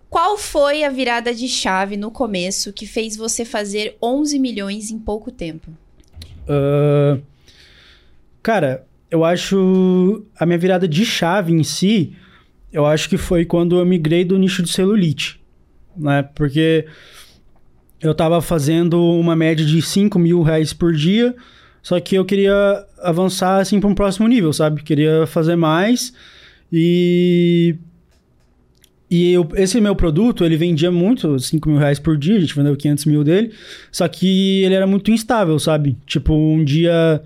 Qual 0.09 0.38
foi 0.38 0.83
a 0.83 0.89
virada 0.89 1.33
de 1.33 1.47
chave 1.49 1.97
no 1.97 2.09
começo 2.09 2.71
que 2.71 2.88
fez 2.88 3.17
você 3.17 3.43
fazer 3.43 3.97
11 4.01 4.39
milhões 4.39 4.89
em 4.89 4.97
pouco 4.97 5.29
tempo? 5.29 5.69
Uh, 6.47 7.21
cara, 8.45 8.85
eu 9.09 9.25
acho. 9.25 10.23
A 10.39 10.45
minha 10.45 10.59
virada 10.59 10.87
de 10.87 11.03
chave 11.03 11.51
em 11.51 11.63
si, 11.63 12.13
eu 12.71 12.85
acho 12.85 13.09
que 13.09 13.17
foi 13.17 13.43
quando 13.43 13.79
eu 13.79 13.85
migrei 13.85 14.23
do 14.23 14.37
nicho 14.37 14.61
de 14.61 14.69
celulite. 14.69 15.41
Né? 15.97 16.21
Porque 16.35 16.85
eu 17.99 18.13
tava 18.13 18.39
fazendo 18.41 19.01
uma 19.01 19.35
média 19.35 19.65
de 19.65 19.81
5 19.81 20.19
mil 20.19 20.43
reais 20.43 20.73
por 20.73 20.93
dia, 20.93 21.35
só 21.81 21.99
que 21.99 22.13
eu 22.13 22.23
queria 22.23 22.85
avançar 23.01 23.57
assim 23.59 23.79
para 23.79 23.89
um 23.89 23.95
próximo 23.95 24.27
nível, 24.27 24.53
sabe? 24.53 24.83
Queria 24.83 25.25
fazer 25.25 25.55
mais 25.55 26.13
e 26.71 27.75
e 29.09 29.31
eu, 29.31 29.47
esse 29.55 29.79
meu 29.81 29.95
produto, 29.95 30.43
ele 30.43 30.57
vendia 30.57 30.91
muito, 30.91 31.39
5 31.39 31.69
mil 31.69 31.77
reais 31.79 31.97
por 31.97 32.17
dia, 32.17 32.37
a 32.37 32.39
gente 32.39 32.55
vendeu 32.55 32.75
500 32.75 33.05
mil 33.05 33.23
dele, 33.23 33.53
só 33.91 34.07
que 34.07 34.61
ele 34.63 34.75
era 34.75 34.85
muito 34.85 35.09
instável, 35.09 35.57
sabe? 35.57 35.95
Tipo, 36.05 36.33
um 36.33 36.63
dia 36.63 37.23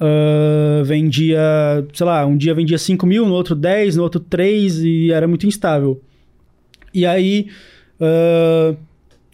uh, 0.00 0.84
vendia, 0.84 1.40
sei 1.92 2.06
lá, 2.06 2.24
um 2.26 2.36
dia 2.36 2.54
vendia 2.54 2.78
5 2.78 3.06
mil, 3.06 3.26
no 3.26 3.34
outro 3.34 3.54
10, 3.54 3.96
no 3.96 4.02
outro 4.02 4.20
3, 4.20 4.84
e 4.84 5.12
era 5.12 5.26
muito 5.26 5.46
instável. 5.46 6.00
E 6.94 7.04
aí, 7.04 7.48
uh, 8.00 8.76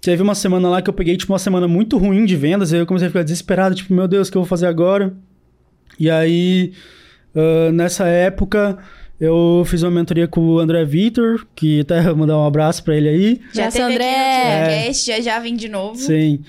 Teve 0.03 0.21
uma 0.21 0.35
semana 0.35 0.69
lá 0.69 0.83
que 0.83 0.91
eu 0.91 0.95
peguei, 0.95 1.17
tipo, 1.17 1.33
uma 1.33 1.39
semana 1.39 1.69
muito 1.69 1.97
ruim 1.97 2.25
de 2.25 2.35
vendas, 2.35 2.73
e 2.73 2.75
aí 2.75 2.83
eu 2.83 2.87
comecei 2.87 3.07
a 3.07 3.11
ficar 3.11 3.23
desesperado, 3.23 3.73
tipo, 3.77 3.95
meu 3.95 4.09
Deus, 4.09 4.27
o 4.27 4.33
que 4.33 4.37
eu 4.37 4.43
vou 4.43 4.49
fazer 4.49 4.67
agora? 4.67 5.15
E 5.97 6.11
aí, 6.11 6.73
uh, 7.37 7.71
nessa 7.71 8.09
época, 8.09 8.79
eu 9.21 9.63
fiz 9.65 9.85
uma 9.85 9.93
mentoria 9.93 10.27
com 10.27 10.41
o 10.41 10.59
André 10.59 10.85
Vitor, 10.85 11.47
que 11.55 11.83
até 11.83 12.03
vou 12.03 12.17
mandar 12.27 12.37
um 12.37 12.45
abraço 12.45 12.83
para 12.83 12.97
ele 12.97 13.09
aí. 13.09 13.41
Já 13.53 13.71
teve 13.71 13.85
André. 13.85 14.81
aqui 14.83 14.89
no 14.89 14.95
já 14.95 15.21
já 15.21 15.39
vem 15.39 15.55
de 15.55 15.69
novo. 15.69 15.95
Sim. 15.95 16.41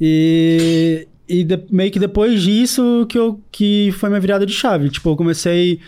E, 0.00 1.06
e 1.28 1.44
de, 1.44 1.58
meio 1.70 1.90
que 1.90 1.98
depois 1.98 2.42
disso 2.42 3.06
que, 3.08 3.18
eu, 3.18 3.40
que 3.50 3.92
foi 3.98 4.08
minha 4.08 4.20
virada 4.20 4.46
de 4.46 4.52
chave. 4.52 4.88
Tipo, 4.90 5.10
eu 5.10 5.16
comecei... 5.16 5.80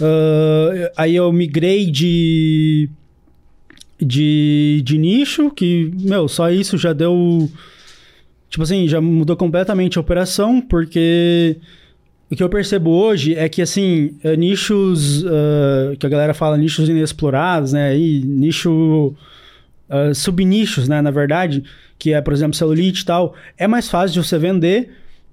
Uh, 0.00 0.90
aí 0.96 1.14
eu 1.14 1.30
migrei 1.30 1.90
de 1.90 2.88
de, 4.00 4.80
de 4.84 4.96
nicho, 4.96 5.50
que, 5.50 5.90
meu, 6.00 6.26
só 6.26 6.50
isso 6.50 6.78
já 6.78 6.92
deu. 6.92 7.50
Tipo 8.48 8.62
assim, 8.64 8.88
já 8.88 9.00
mudou 9.00 9.36
completamente 9.36 9.98
a 9.98 10.00
operação, 10.00 10.60
porque 10.60 11.56
o 12.30 12.34
que 12.34 12.42
eu 12.42 12.48
percebo 12.48 12.90
hoje 12.90 13.34
é 13.34 13.48
que, 13.48 13.62
assim, 13.62 14.16
é, 14.24 14.36
nichos 14.36 15.22
uh, 15.22 15.96
que 15.98 16.06
a 16.06 16.08
galera 16.08 16.34
fala 16.34 16.56
nichos 16.56 16.88
inexplorados, 16.88 17.72
né? 17.72 17.96
E 17.96 18.20
nicho. 18.24 19.14
Uh, 19.90 20.14
subnichos, 20.14 20.88
né? 20.88 21.02
Na 21.02 21.10
verdade, 21.10 21.64
que 21.98 22.12
é, 22.12 22.20
por 22.20 22.32
exemplo, 22.32 22.54
celulite 22.54 23.02
e 23.02 23.04
tal, 23.04 23.34
é 23.58 23.66
mais 23.66 23.88
fácil 23.88 24.14
de 24.14 24.28
você 24.28 24.38
vender 24.38 24.90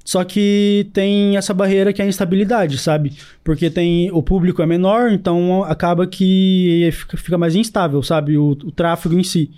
só 0.08 0.24
que 0.24 0.88
tem 0.94 1.36
essa 1.36 1.54
barreira 1.54 1.92
que 1.92 2.02
é 2.02 2.06
a 2.06 2.08
instabilidade, 2.08 2.78
sabe? 2.78 3.12
Porque 3.44 3.70
tem 3.70 4.10
o 4.14 4.24
público 4.24 4.62
é 4.62 4.66
menor, 4.66 5.12
então 5.12 5.66
acaba 5.66 6.08
que 6.08 6.90
fica, 6.94 7.18
fica 7.18 7.38
mais 7.38 7.56
instável, 7.56 8.02
sabe? 8.02 8.38
O, 8.38 8.52
o, 8.52 8.72
tráfego 8.72 9.20
em 9.20 9.24
si. 9.24 9.52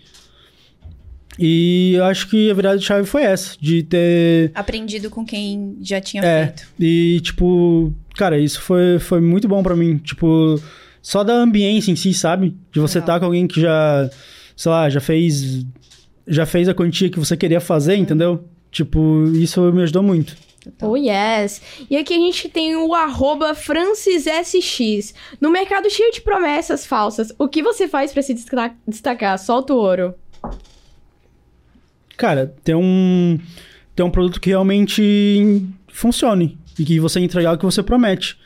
E 1.37 1.93
eu 1.95 2.03
acho 2.05 2.27
que 2.27 2.49
a 2.49 2.53
virada 2.55 2.79
de 2.79 2.83
chave 2.83 3.05
foi 3.05 3.21
essa, 3.21 3.55
de 3.61 3.83
ter. 3.83 4.51
Aprendido 4.55 5.11
com 5.11 5.23
quem 5.23 5.77
já 5.83 6.01
tinha 6.01 6.25
é, 6.25 6.45
feito. 6.47 6.63
E, 6.79 7.21
tipo, 7.21 7.93
cara, 8.15 8.39
isso 8.39 8.59
foi, 8.59 8.97
foi 8.97 9.21
muito 9.21 9.47
bom 9.47 9.61
para 9.61 9.75
mim. 9.75 9.99
Tipo, 9.99 10.59
só 10.99 11.23
da 11.23 11.33
ambiência 11.33 11.91
em 11.91 11.95
si, 11.95 12.11
sabe? 12.11 12.57
De 12.71 12.79
você 12.79 12.97
estar 12.97 13.13
tá 13.13 13.19
com 13.19 13.25
alguém 13.27 13.45
que 13.45 13.61
já, 13.61 14.09
sei 14.59 14.69
lá, 14.69 14.89
já 14.89 14.99
fez. 14.99 15.65
Já 16.27 16.45
fez 16.45 16.67
a 16.67 16.73
quantia 16.73 17.09
que 17.09 17.17
você 17.17 17.35
queria 17.35 17.61
fazer, 17.61 17.95
uhum. 17.95 18.01
entendeu? 18.01 18.43
Tipo, 18.69 19.23
isso 19.33 19.61
me 19.71 19.81
ajudou 19.83 20.03
muito. 20.03 20.35
Oh, 20.81 20.95
yes. 20.95 21.61
E 21.89 21.95
aqui 21.95 22.13
a 22.13 22.17
gente 22.17 22.49
tem 22.49 22.75
o 22.75 22.93
arroba 22.93 23.55
FrancisSX. 23.55 25.15
No 25.39 25.49
mercado 25.49 25.89
cheio 25.89 26.11
de 26.11 26.21
promessas 26.21 26.85
falsas, 26.85 27.33
o 27.39 27.47
que 27.47 27.63
você 27.63 27.87
faz 27.87 28.11
para 28.11 28.21
se 28.21 28.35
destacar? 28.85 29.39
Solta 29.39 29.73
o 29.73 29.77
ouro. 29.77 30.13
Cara, 32.15 32.53
tem 32.63 32.75
um, 32.75 33.39
tem 33.95 34.05
um 34.05 34.11
produto 34.11 34.41
que 34.41 34.49
realmente 34.49 35.65
funcione 35.87 36.59
e 36.77 36.83
que 36.83 36.99
você 36.99 37.21
entregar 37.21 37.55
o 37.55 37.57
que 37.57 37.65
você 37.65 37.81
promete. 37.81 38.37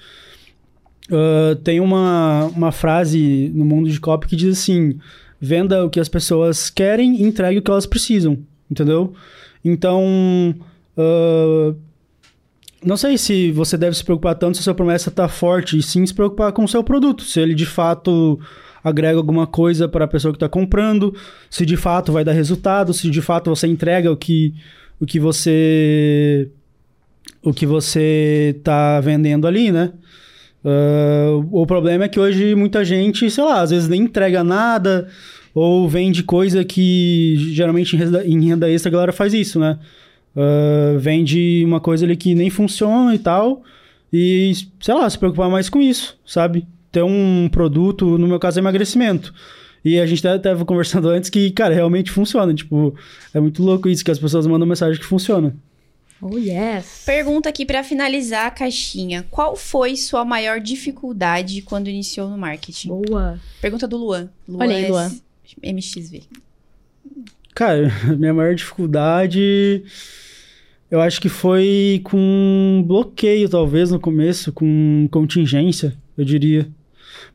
Uh, 1.09 1.55
tem 1.63 1.81
uma, 1.81 2.45
uma 2.55 2.71
frase 2.71 3.51
no 3.53 3.65
mundo 3.65 3.89
de 3.89 3.99
copy 3.99 4.27
que 4.27 4.35
diz 4.37 4.59
assim: 4.59 4.99
venda 5.45 5.83
o 5.83 5.89
que 5.89 5.99
as 5.99 6.07
pessoas 6.07 6.69
querem 6.69 7.17
e 7.17 7.23
entregue 7.23 7.59
o 7.59 7.61
que 7.61 7.69
elas 7.69 7.85
precisam, 7.85 8.37
entendeu? 8.71 9.13
Então, 9.63 10.55
uh, 10.97 11.75
não 12.81 12.95
sei 12.95 13.17
se 13.17 13.51
você 13.51 13.77
deve 13.77 13.93
se 13.97 14.05
preocupar 14.05 14.35
tanto 14.35 14.55
se 14.55 14.61
a 14.61 14.63
sua 14.63 14.73
promessa 14.73 15.09
está 15.09 15.27
forte, 15.27 15.77
e 15.77 15.83
sim 15.83 16.05
se 16.05 16.13
preocupar 16.13 16.53
com 16.53 16.63
o 16.63 16.67
seu 16.67 16.81
produto, 16.81 17.23
se 17.23 17.41
ele 17.41 17.53
de 17.53 17.65
fato 17.65 18.39
agrega 18.81 19.17
alguma 19.17 19.45
coisa 19.45 19.85
para 19.85 20.05
a 20.05 20.07
pessoa 20.07 20.31
que 20.31 20.37
está 20.37 20.47
comprando, 20.47 21.13
se 21.49 21.65
de 21.65 21.75
fato 21.75 22.13
vai 22.13 22.23
dar 22.23 22.31
resultado, 22.31 22.93
se 22.93 23.09
de 23.09 23.21
fato 23.21 23.49
você 23.49 23.67
entrega 23.67 24.09
o 24.09 24.15
que, 24.15 24.53
o 24.97 25.05
que 25.05 25.19
você 25.19 26.49
o 27.41 27.53
que 27.53 27.65
você 27.65 28.55
está 28.57 29.01
vendendo 29.01 29.45
ali, 29.45 29.73
né? 29.73 29.91
Uh, 30.63 31.45
o 31.51 31.65
problema 31.65 32.05
é 32.05 32.07
que 32.07 32.19
hoje 32.19 32.55
muita 32.55 32.85
gente, 32.85 33.29
sei 33.29 33.43
lá, 33.43 33.61
às 33.61 33.71
vezes 33.71 33.89
nem 33.89 34.03
entrega 34.03 34.43
nada 34.43 35.09
ou 35.53 35.87
vende 35.87 36.23
coisa 36.23 36.63
que 36.63 37.35
geralmente 37.53 37.95
em 37.95 38.47
renda, 38.47 38.69
extra 38.69 38.89
a 38.89 38.91
galera 38.93 39.11
faz 39.11 39.33
isso, 39.33 39.59
né? 39.59 39.77
Uh, 40.35 40.97
vende 40.97 41.63
uma 41.65 41.79
coisa 41.79 42.05
ali 42.05 42.15
que 42.15 42.33
nem 42.33 42.49
funciona 42.49 43.13
e 43.13 43.19
tal. 43.19 43.61
E, 44.11 44.53
sei 44.79 44.93
lá, 44.93 45.09
se 45.09 45.17
preocupar 45.17 45.49
mais 45.49 45.69
com 45.69 45.81
isso, 45.81 46.17
sabe? 46.25 46.65
Ter 46.91 47.03
um 47.03 47.49
produto, 47.51 48.17
no 48.17 48.27
meu 48.27 48.39
caso, 48.39 48.59
é 48.59 48.61
emagrecimento. 48.61 49.33
E 49.83 49.99
a 49.99 50.05
gente 50.05 50.25
estava 50.25 50.63
conversando 50.65 51.09
antes 51.09 51.29
que, 51.29 51.51
cara, 51.51 51.73
realmente 51.73 52.11
funciona. 52.11 52.53
Tipo, 52.53 52.95
é 53.33 53.39
muito 53.39 53.61
louco 53.61 53.89
isso, 53.89 54.05
que 54.05 54.11
as 54.11 54.19
pessoas 54.19 54.47
mandam 54.47 54.67
mensagem 54.67 54.99
que 54.99 55.05
funciona. 55.05 55.55
Oh, 56.25 56.37
yes. 56.37 57.03
Pergunta 57.05 57.49
aqui 57.49 57.65
para 57.65 57.83
finalizar 57.83 58.45
a 58.45 58.51
caixinha. 58.51 59.25
Qual 59.29 59.57
foi 59.57 59.97
sua 59.97 60.23
maior 60.23 60.61
dificuldade 60.61 61.61
quando 61.61 61.89
iniciou 61.89 62.29
no 62.29 62.37
marketing? 62.37 62.87
Boa. 62.87 63.37
Pergunta 63.59 63.85
do 63.85 63.97
Luan. 63.97 64.29
Luan 64.47 64.63
Olha 64.63 64.75
aí, 64.77 64.89
Luan. 64.89 65.11
MXV. 65.61 66.23
Cara, 67.53 67.91
minha 68.17 68.33
maior 68.33 68.55
dificuldade. 68.55 69.83
Eu 70.89 71.01
acho 71.01 71.19
que 71.19 71.27
foi 71.27 71.99
com 72.05 72.83
bloqueio, 72.87 73.49
talvez, 73.49 73.91
no 73.91 73.99
começo, 73.99 74.53
com 74.53 75.07
contingência, 75.11 75.93
eu 76.17 76.23
diria. 76.23 76.67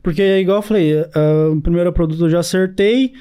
Porque, 0.01 0.23
igual 0.39 0.59
eu 0.59 0.61
falei, 0.63 0.95
uh, 0.95 1.51
o 1.55 1.61
primeiro 1.61 1.93
produto 1.93 2.25
eu 2.25 2.29
já 2.29 2.39
acertei. 2.39 3.13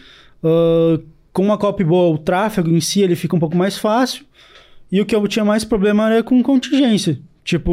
Uh, 0.43 1.03
com 1.33 1.43
uma 1.43 1.59
copy 1.59 1.85
boa, 1.85 2.15
o 2.15 2.19
tráfego 2.19 2.71
em 2.71 2.81
si 2.81 3.03
ele 3.03 3.15
fica 3.15 3.37
um 3.37 3.39
pouco 3.39 3.57
mais 3.57 3.77
fácil. 3.77 4.25
E 4.91 5.01
o 5.01 5.07
que 5.07 5.15
eu 5.15 5.27
tinha 5.29 5.45
mais 5.45 5.65
problema 5.65 6.11
era 6.11 6.23
com 6.23 6.43
contingência. 6.43 7.19
Tipo, 7.45 7.73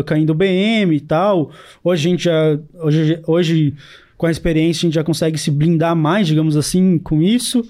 uh, 0.00 0.04
caindo 0.04 0.34
BM 0.34 0.94
e 0.94 1.00
tal. 1.00 1.50
Hoje 1.82 2.06
a 2.08 2.10
gente 2.10 2.24
já. 2.24 2.58
Hoje, 2.82 3.20
hoje 3.26 3.74
com 4.16 4.26
a 4.26 4.30
experiência 4.30 4.80
a 4.80 4.82
gente 4.86 4.94
já 4.94 5.04
consegue 5.04 5.36
se 5.38 5.50
blindar 5.50 5.94
mais, 5.96 6.26
digamos 6.26 6.56
assim, 6.56 6.98
com 6.98 7.22
isso. 7.22 7.60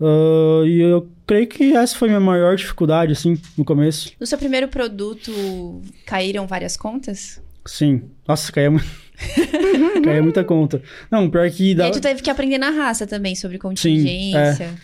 Uh, 0.00 0.66
e 0.66 0.80
eu 0.80 1.08
creio 1.26 1.46
que 1.46 1.74
essa 1.74 1.96
foi 1.96 2.08
a 2.08 2.12
minha 2.12 2.20
maior 2.20 2.56
dificuldade, 2.56 3.12
assim, 3.12 3.38
no 3.56 3.64
começo. 3.64 4.12
No 4.20 4.26
seu 4.26 4.36
primeiro 4.38 4.68
produto, 4.68 5.80
caíram 6.06 6.46
várias 6.46 6.76
contas? 6.76 7.40
Sim. 7.66 8.02
Nossa, 8.28 8.52
caía, 8.52 8.70
mu- 8.70 8.80
caía 10.04 10.22
muita 10.22 10.44
conta. 10.44 10.82
Não, 11.10 11.30
pior 11.30 11.50
que 11.50 11.70
E 11.70 11.74
dá. 11.74 11.86
aí 11.86 11.92
tu 11.92 12.00
teve 12.00 12.20
que 12.22 12.28
aprender 12.30 12.58
na 12.58 12.70
raça 12.70 13.06
também 13.06 13.34
sobre 13.34 13.56
contingência. 13.58 14.74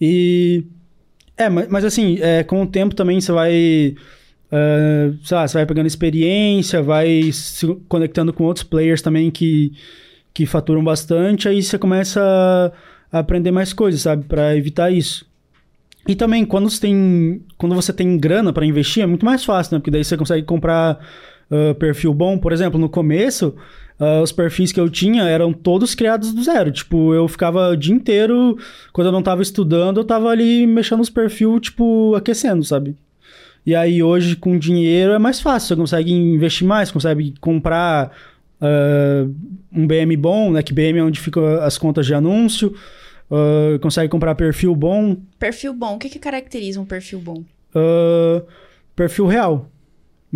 E. 0.00 0.64
É, 1.36 1.48
mas, 1.48 1.68
mas 1.68 1.84
assim, 1.84 2.18
é, 2.20 2.42
com 2.42 2.62
o 2.62 2.66
tempo 2.66 2.94
também 2.94 3.20
você 3.20 3.32
vai. 3.32 3.94
é, 4.50 5.12
sei 5.22 5.36
lá, 5.36 5.46
você 5.46 5.58
vai 5.58 5.66
pegando 5.66 5.86
experiência, 5.86 6.82
vai 6.82 7.30
se 7.32 7.66
conectando 7.88 8.32
com 8.32 8.44
outros 8.44 8.64
players 8.64 9.02
também 9.02 9.30
que, 9.30 9.72
que 10.32 10.46
faturam 10.46 10.82
bastante, 10.82 11.48
aí 11.48 11.62
você 11.62 11.78
começa 11.78 12.72
a 13.12 13.18
aprender 13.18 13.50
mais 13.50 13.72
coisas, 13.72 14.02
sabe? 14.02 14.24
Pra 14.24 14.56
evitar 14.56 14.90
isso. 14.90 15.26
E 16.08 16.14
também, 16.14 16.44
quando 16.44 16.70
você 16.70 16.80
tem, 16.80 17.42
quando 17.58 17.74
você 17.74 17.92
tem 17.92 18.16
grana 18.16 18.52
pra 18.52 18.64
investir, 18.64 19.02
é 19.02 19.06
muito 19.06 19.26
mais 19.26 19.44
fácil, 19.44 19.74
né? 19.74 19.80
Porque 19.80 19.90
daí 19.90 20.04
você 20.04 20.16
consegue 20.16 20.46
comprar 20.46 21.00
ah, 21.50 21.74
perfil 21.74 22.12
bom. 22.12 22.38
Por 22.38 22.52
exemplo, 22.52 22.78
no 22.78 22.88
começo, 22.88 23.54
ah, 23.98 24.20
os 24.22 24.32
perfis 24.32 24.72
que 24.72 24.80
eu 24.80 24.88
tinha 24.90 25.24
eram 25.24 25.52
todos 25.52 25.94
criados 25.94 26.32
do 26.32 26.42
zero. 26.42 26.70
Tipo, 26.70 27.14
eu 27.14 27.26
ficava 27.28 27.70
o 27.70 27.76
dia 27.76 27.94
inteiro, 27.94 28.56
quando 28.92 29.06
eu 29.06 29.12
não 29.12 29.22
tava 29.22 29.42
estudando, 29.42 29.98
eu 29.98 30.04
tava 30.04 30.28
ali 30.28 30.66
mexendo 30.66 30.98
nos 30.98 31.10
perfis, 31.10 31.60
tipo, 31.60 32.14
aquecendo, 32.14 32.62
sabe? 32.64 32.96
E 33.64 33.74
aí 33.74 34.02
hoje, 34.02 34.36
com 34.36 34.58
dinheiro, 34.58 35.12
é 35.12 35.18
mais 35.18 35.40
fácil. 35.40 35.68
Você 35.68 35.76
consegue 35.76 36.12
investir 36.12 36.66
mais, 36.66 36.90
consegue 36.90 37.34
comprar 37.40 38.12
ah, 38.60 39.26
um 39.72 39.86
BM 39.86 40.16
bom, 40.16 40.52
né? 40.52 40.62
Que 40.62 40.72
BM 40.72 40.98
é 40.98 41.02
onde 41.02 41.18
ficam 41.20 41.44
as 41.60 41.78
contas 41.78 42.06
de 42.06 42.14
anúncio. 42.14 42.74
ah, 43.30 43.78
consegue 43.80 44.08
comprar 44.08 44.34
perfil 44.34 44.74
bom. 44.76 45.16
Perfil 45.38 45.72
bom. 45.74 45.96
O 45.96 45.98
que, 45.98 46.08
que 46.08 46.18
caracteriza 46.18 46.80
um 46.80 46.84
perfil 46.84 47.18
bom? 47.20 47.42
Perfil 48.94 49.26
real. 49.26 49.70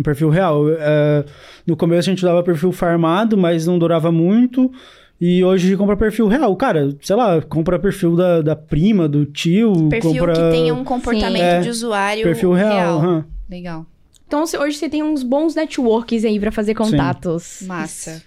Um 0.01 0.03
perfil 0.03 0.29
real. 0.29 0.63
Ah, 0.79 1.23
no 1.65 1.77
começo 1.77 2.09
a 2.09 2.11
gente 2.11 2.19
usava 2.25 2.41
perfil 2.43 2.71
farmado, 2.71 3.37
mas 3.37 3.67
não 3.67 3.77
durava 3.77 4.11
muito. 4.11 4.71
E 5.19 5.43
hoje 5.43 5.77
compra 5.77 5.95
perfil 5.95 6.27
real. 6.27 6.55
Cara, 6.55 6.97
sei 6.99 7.15
lá, 7.15 7.39
compra 7.43 7.77
perfil 7.77 8.15
da, 8.15 8.41
da 8.41 8.55
prima, 8.55 9.07
do 9.07 9.23
tio. 9.23 9.87
Perfil 9.87 10.15
compra 10.15 10.33
que 10.33 10.49
tenha 10.51 10.73
um 10.73 10.83
comportamento 10.83 11.41
É, 11.43 11.59
de 11.61 11.69
usuário 11.69 12.23
perfil 12.23 12.51
real. 12.53 12.97
aham. 12.97 13.25
Legal. 13.47 13.85
Então 14.27 14.43
hoje 14.59 14.77
você 14.77 14.89
tem 14.89 15.03
uns 15.03 15.21
bons 15.21 15.53
networks 15.53 16.25
aí 16.25 16.39
pra 16.39 16.51
fazer 16.51 16.73
contatos. 16.73 17.61
Massa. 17.67 18.23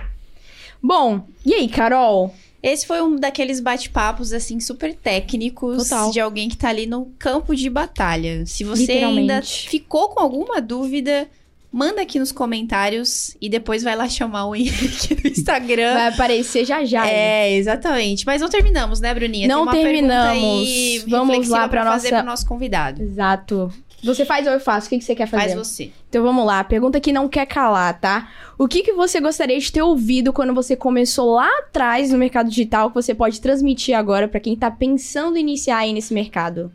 Bom, 0.81 1.27
e 1.45 1.53
aí, 1.55 1.68
Carol? 1.68 2.33
Esse 2.62 2.87
foi 2.87 3.03
um 3.03 3.16
daqueles 3.16 3.59
bate-papos, 3.61 4.33
assim, 4.33 4.61
super 4.61 4.95
técnicos 4.95 5.89
Total. 5.89 6.11
de 6.11 6.20
alguém 6.20 6.49
que 6.49 6.57
tá 6.57 6.68
ali 6.68 6.87
no 6.87 7.07
campo 7.18 7.55
de 7.57 7.68
batalha. 7.68 8.47
Se 8.47 8.62
você 8.64 8.93
ainda 8.93 9.43
ficou 9.43 10.11
com 10.11 10.20
alguma 10.22 10.61
dúvida, 10.62 11.27
manda 11.75 12.01
aqui 12.03 12.20
nos 12.20 12.31
comentários 12.31 13.37
e 13.41 13.49
depois 13.49 13.83
vai 13.83 13.97
lá 13.97 14.09
chamar 14.09 14.47
o 14.47 14.55
Henrique 14.55 15.16
no 15.22 15.29
Instagram. 15.31 15.95
Vai 15.95 16.09
aparecer 16.09 16.64
já 16.64 16.85
já. 16.85 17.05
hein? 17.05 17.12
É, 17.12 17.57
exatamente. 17.57 18.25
Mas 18.25 18.41
não 18.41 18.49
terminamos, 18.49 19.01
né, 19.01 19.12
Bruninha? 19.12 19.49
Não 19.49 19.66
Tem 19.66 19.81
uma 19.81 19.85
terminamos. 19.85 21.05
Vamos 21.09 21.49
lá 21.49 21.68
pra 21.68 21.85
fazer 21.85 22.11
nossa- 22.11 22.22
pro 22.22 22.31
nosso 22.31 22.47
convidado. 22.47 23.03
Exato. 23.03 23.72
Você 24.05 24.25
faz 24.27 24.47
ou 24.47 24.53
eu 24.53 24.61
faço? 24.61 24.87
O 24.87 24.91
que, 24.91 24.99
que 24.99 25.05
você 25.05 25.14
quer 25.14 25.27
fazer? 25.27 25.55
Faz 25.55 25.66
você. 25.66 25.91
Então 26.11 26.22
vamos 26.22 26.45
lá, 26.45 26.62
pergunta 26.62 27.01
que 27.01 27.11
não 27.11 27.27
quer 27.27 27.47
calar, 27.47 27.99
tá? 27.99 28.31
O 28.59 28.68
que, 28.68 28.83
que 28.83 28.93
você 28.93 29.18
gostaria 29.18 29.59
de 29.59 29.72
ter 29.72 29.81
ouvido 29.83 30.31
quando 30.33 30.55
você 30.55 30.77
começou 30.77 31.35
lá 31.35 31.49
atrás 31.61 32.11
no 32.11 32.18
mercado 32.18 32.51
digital 32.51 32.91
que 32.91 32.95
você 32.95 33.14
pode 33.14 33.41
transmitir 33.41 33.97
agora 33.97 34.29
pra 34.29 34.39
quem 34.41 34.55
tá 34.55 34.70
pensando 34.70 35.39
em 35.39 35.41
iniciar 35.41 35.79
aí 35.79 35.93
nesse 35.95 36.12
mercado? 36.12 36.70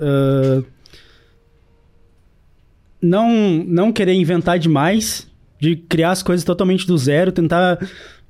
Ah, 0.00 0.62
não, 3.00 3.64
não 3.66 3.92
querer 3.92 4.14
inventar 4.14 4.58
demais, 4.58 5.30
de 5.60 5.76
criar 5.76 6.10
as 6.10 6.22
coisas 6.22 6.44
totalmente 6.44 6.86
do 6.86 6.96
zero, 6.96 7.32
tentar 7.32 7.78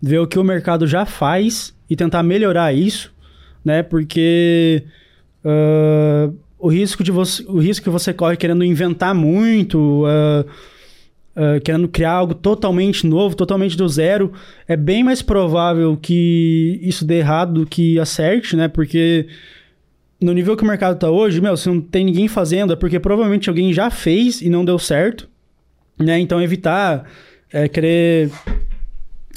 ver 0.01 0.19
o 0.19 0.27
que 0.27 0.39
o 0.39 0.45
mercado 0.45 0.87
já 0.87 1.05
faz 1.05 1.75
e 1.89 1.97
tentar 1.97 2.23
melhorar 2.23 2.73
isso, 2.73 3.13
né? 3.65 3.83
Porque 3.83 4.85
ah, 5.45 6.31
o 6.59 6.69
risco 6.69 7.05
de 7.05 7.11
você, 7.11 7.45
o 7.49 7.59
risco 7.59 7.85
que 7.85 7.91
você 7.91 8.13
corre 8.13 8.37
querendo 8.37 8.65
inventar 8.65 9.15
muito, 9.15 10.05
ah, 10.07 10.45
ah, 11.37 11.61
querendo 11.61 11.87
criar 11.89 12.13
algo 12.13 12.35
totalmente 12.35 13.07
novo, 13.07 13.37
totalmente 13.37 13.77
do 13.77 13.89
zero, 13.89 14.33
é 14.67 14.77
bem 14.77 15.05
mais 15.05 15.23
provável 15.23 15.97
que 15.97 16.81
isso 16.83 17.05
dê 17.05 17.19
errado 17.19 17.61
do 17.61 17.67
que 17.67 17.99
acerte, 17.99 18.57
né? 18.57 18.69
Porque 18.69 19.27
no 20.21 20.33
nível 20.33 20.57
que 20.57 20.63
o 20.63 20.67
mercado 20.67 20.99
tá 20.99 21.11
hoje, 21.11 21.41
meu, 21.41 21.57
se 21.57 21.69
não 21.69 21.81
tem 21.81 22.05
ninguém 22.05 22.29
fazendo, 22.29 22.73
é 22.73 22.77
porque 22.77 22.99
provavelmente 22.99 23.49
alguém 23.49 23.73
já 23.73 23.91
fez 23.91 24.41
e 24.41 24.49
não 24.49 24.65
deu 24.65 24.79
certo, 24.79 25.29
né? 25.99 26.19
Então 26.19 26.41
evitar 26.41 27.05
é, 27.53 27.69
querer 27.69 28.31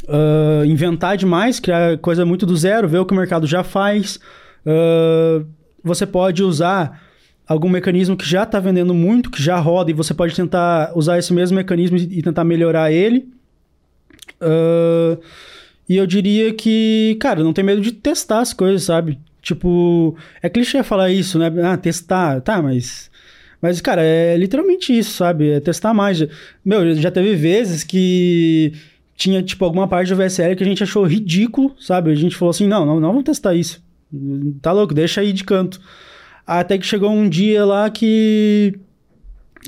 ah, 0.08 0.66
inventar 0.66 1.16
demais, 1.18 1.60
criar 1.60 1.98
coisa 2.00 2.26
muito 2.26 2.46
do 2.46 2.56
zero, 2.58 2.88
ver 2.88 3.00
o 3.00 3.06
que 3.06 3.14
o 3.14 3.18
mercado 3.18 3.46
já 3.46 3.64
faz. 3.64 4.20
Ah, 4.66 5.44
você 5.84 6.06
pode 6.06 6.44
usar 6.44 7.02
algum 7.48 7.70
mecanismo 7.70 8.18
que 8.18 8.28
já 8.28 8.44
está 8.44 8.60
vendendo 8.60 8.94
muito, 8.94 9.30
que 9.32 9.42
já 9.42 9.58
roda, 9.58 9.92
e 9.92 9.94
você 9.94 10.14
pode 10.14 10.36
tentar 10.36 10.92
usar 10.96 11.18
esse 11.18 11.34
mesmo 11.34 11.56
mecanismo 11.56 11.98
e 11.98 12.22
tentar 12.22 12.44
melhorar 12.44 12.92
ele. 12.92 13.30
Ah, 14.42 15.18
e 15.88 15.98
eu 15.98 16.06
diria 16.08 16.54
que, 16.54 17.18
cara, 17.20 17.44
não 17.44 17.54
tem 17.54 17.64
medo 17.64 17.82
de 17.82 17.92
testar 17.92 18.40
as 18.40 18.54
coisas, 18.54 18.84
sabe? 18.84 19.20
Tipo, 19.42 20.16
é 20.42 20.50
clichê 20.50 20.84
falar 20.84 21.12
isso, 21.12 21.40
né? 21.40 21.52
Ah, 21.64 21.78
testar, 21.78 22.42
tá, 22.42 22.62
mas. 22.62 23.10
Mas, 23.62 23.82
cara, 23.82 24.02
é 24.02 24.38
literalmente 24.38 24.98
isso, 24.98 25.12
sabe? 25.12 25.50
É 25.50 25.60
testar 25.60 25.94
mais. 25.94 26.26
Meu, 26.64 26.96
já 26.96 27.12
teve 27.12 27.36
vezes 27.36 27.84
que 27.84 28.74
tinha, 29.16 29.44
tipo, 29.44 29.66
alguma 29.66 29.88
parte 29.88 30.10
do 30.10 30.16
VSL 30.16 30.56
que 30.56 30.64
a 30.64 30.66
gente 30.66 30.82
achou 30.84 31.04
ridículo, 31.06 31.76
sabe? 31.80 32.12
A 32.12 32.16
gente 32.16 32.36
falou 32.36 32.52
assim: 32.52 32.68
não, 32.68 32.86
não, 32.86 33.00
não 33.00 33.10
vamos 33.10 33.26
testar 33.26 33.54
isso. 33.54 33.84
Tá 34.62 34.72
louco, 34.72 34.94
deixa 34.94 35.22
aí 35.22 35.34
de 35.34 35.44
canto. 35.44 35.80
Até 36.48 36.78
que 36.78 36.86
chegou 36.86 37.12
um 37.12 37.28
dia 37.28 37.66
lá 37.66 37.90
que. 37.90 38.80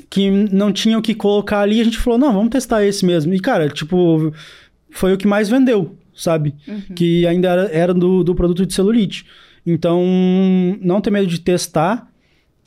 que 0.08 0.30
não 0.30 0.72
tinha 0.72 0.98
o 0.98 1.02
que 1.02 1.14
colocar 1.14 1.60
ali, 1.60 1.80
a 1.80 1.84
gente 1.84 1.98
falou: 1.98 2.18
não, 2.18 2.32
vamos 2.32 2.50
testar 2.50 2.84
esse 2.84 3.04
mesmo. 3.04 3.34
E, 3.34 3.40
cara, 3.40 3.68
tipo, 3.68 4.32
foi 4.90 5.12
o 5.12 5.18
que 5.18 5.26
mais 5.26 5.48
vendeu, 5.48 5.96
sabe? 6.14 6.54
Que 6.94 7.26
ainda 7.26 7.48
era, 7.48 7.62
era 7.72 7.94
do, 7.94 8.24
do 8.24 8.34
produto 8.34 8.64
de 8.64 8.72
celulite. 8.72 9.26
Então, 9.66 10.02
não 10.80 11.00
ter 11.00 11.10
medo 11.10 11.26
de 11.26 11.40
testar 11.40 12.10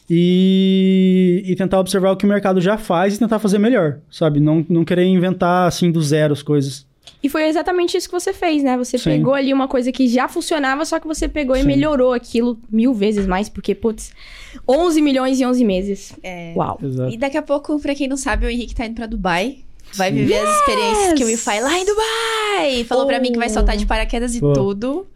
e, 0.10 1.44
e 1.46 1.56
tentar 1.56 1.80
observar 1.80 2.12
o 2.12 2.18
que 2.18 2.26
o 2.26 2.30
mercado 2.30 2.62
já 2.62 2.78
faz 2.78 3.16
e 3.16 3.20
tentar 3.20 3.40
fazer 3.40 3.58
melhor, 3.58 4.00
sabe? 4.10 4.40
Não, 4.40 4.66
não 4.70 4.86
querer 4.86 5.06
inventar 5.06 5.68
assim 5.68 5.92
do 5.92 6.02
zero 6.02 6.34
as 6.34 6.42
coisas. 6.44 6.86
E 7.22 7.30
foi 7.30 7.48
exatamente 7.48 7.98
isso 7.98 8.08
que 8.08 8.14
você 8.14 8.32
fez, 8.34 8.64
né? 8.64 8.78
Você 8.78 8.98
Sim. 8.98 9.12
pegou 9.12 9.34
ali 9.34 9.52
uma 9.52 9.68
coisa 9.68 9.92
que 9.92 10.08
já 10.08 10.28
funcionava, 10.28 10.86
só 10.86 11.00
que 11.00 11.08
você 11.08 11.28
pegou 11.28 11.56
e 11.56 11.62
Sim. 11.62 11.68
melhorou 11.68 12.14
aquilo 12.14 12.58
mil 12.70 12.94
vezes 12.94 13.26
mais, 13.26 13.50
porque, 13.50 13.74
putz, 13.74 14.12
11 14.68 15.02
milhões 15.02 15.40
em 15.40 15.46
11 15.46 15.66
meses. 15.66 16.14
É. 16.22 16.54
Uau. 16.56 16.80
Exato. 16.84 17.14
E 17.14 17.18
daqui 17.18 17.38
a 17.38 17.42
pouco, 17.42 17.80
pra 17.80 17.96
quem 17.96 18.08
não 18.08 18.18
sabe, 18.18 18.46
o 18.46 18.50
Henrique 18.50 18.76
tá 18.76 18.86
indo 18.86 18.96
pra 18.96 19.08
Dubai. 19.08 19.58
Vai 19.96 20.12
viver 20.12 20.38
as 20.38 20.60
experiências 20.60 21.14
que 21.14 21.24
o 21.24 21.28
Wi-Fi 21.28 21.62
lá 21.62 21.80
em 21.80 21.86
Dubai. 21.86 22.84
Falou 22.84 23.08
pra 23.08 23.20
mim 23.20 23.32
que 23.32 23.38
vai 23.38 23.50
saltar 23.50 23.78
de 23.78 23.86
paraquedas 23.86 24.36
e 24.36 24.40
Pô. 24.40 24.52
tudo. 24.54 25.08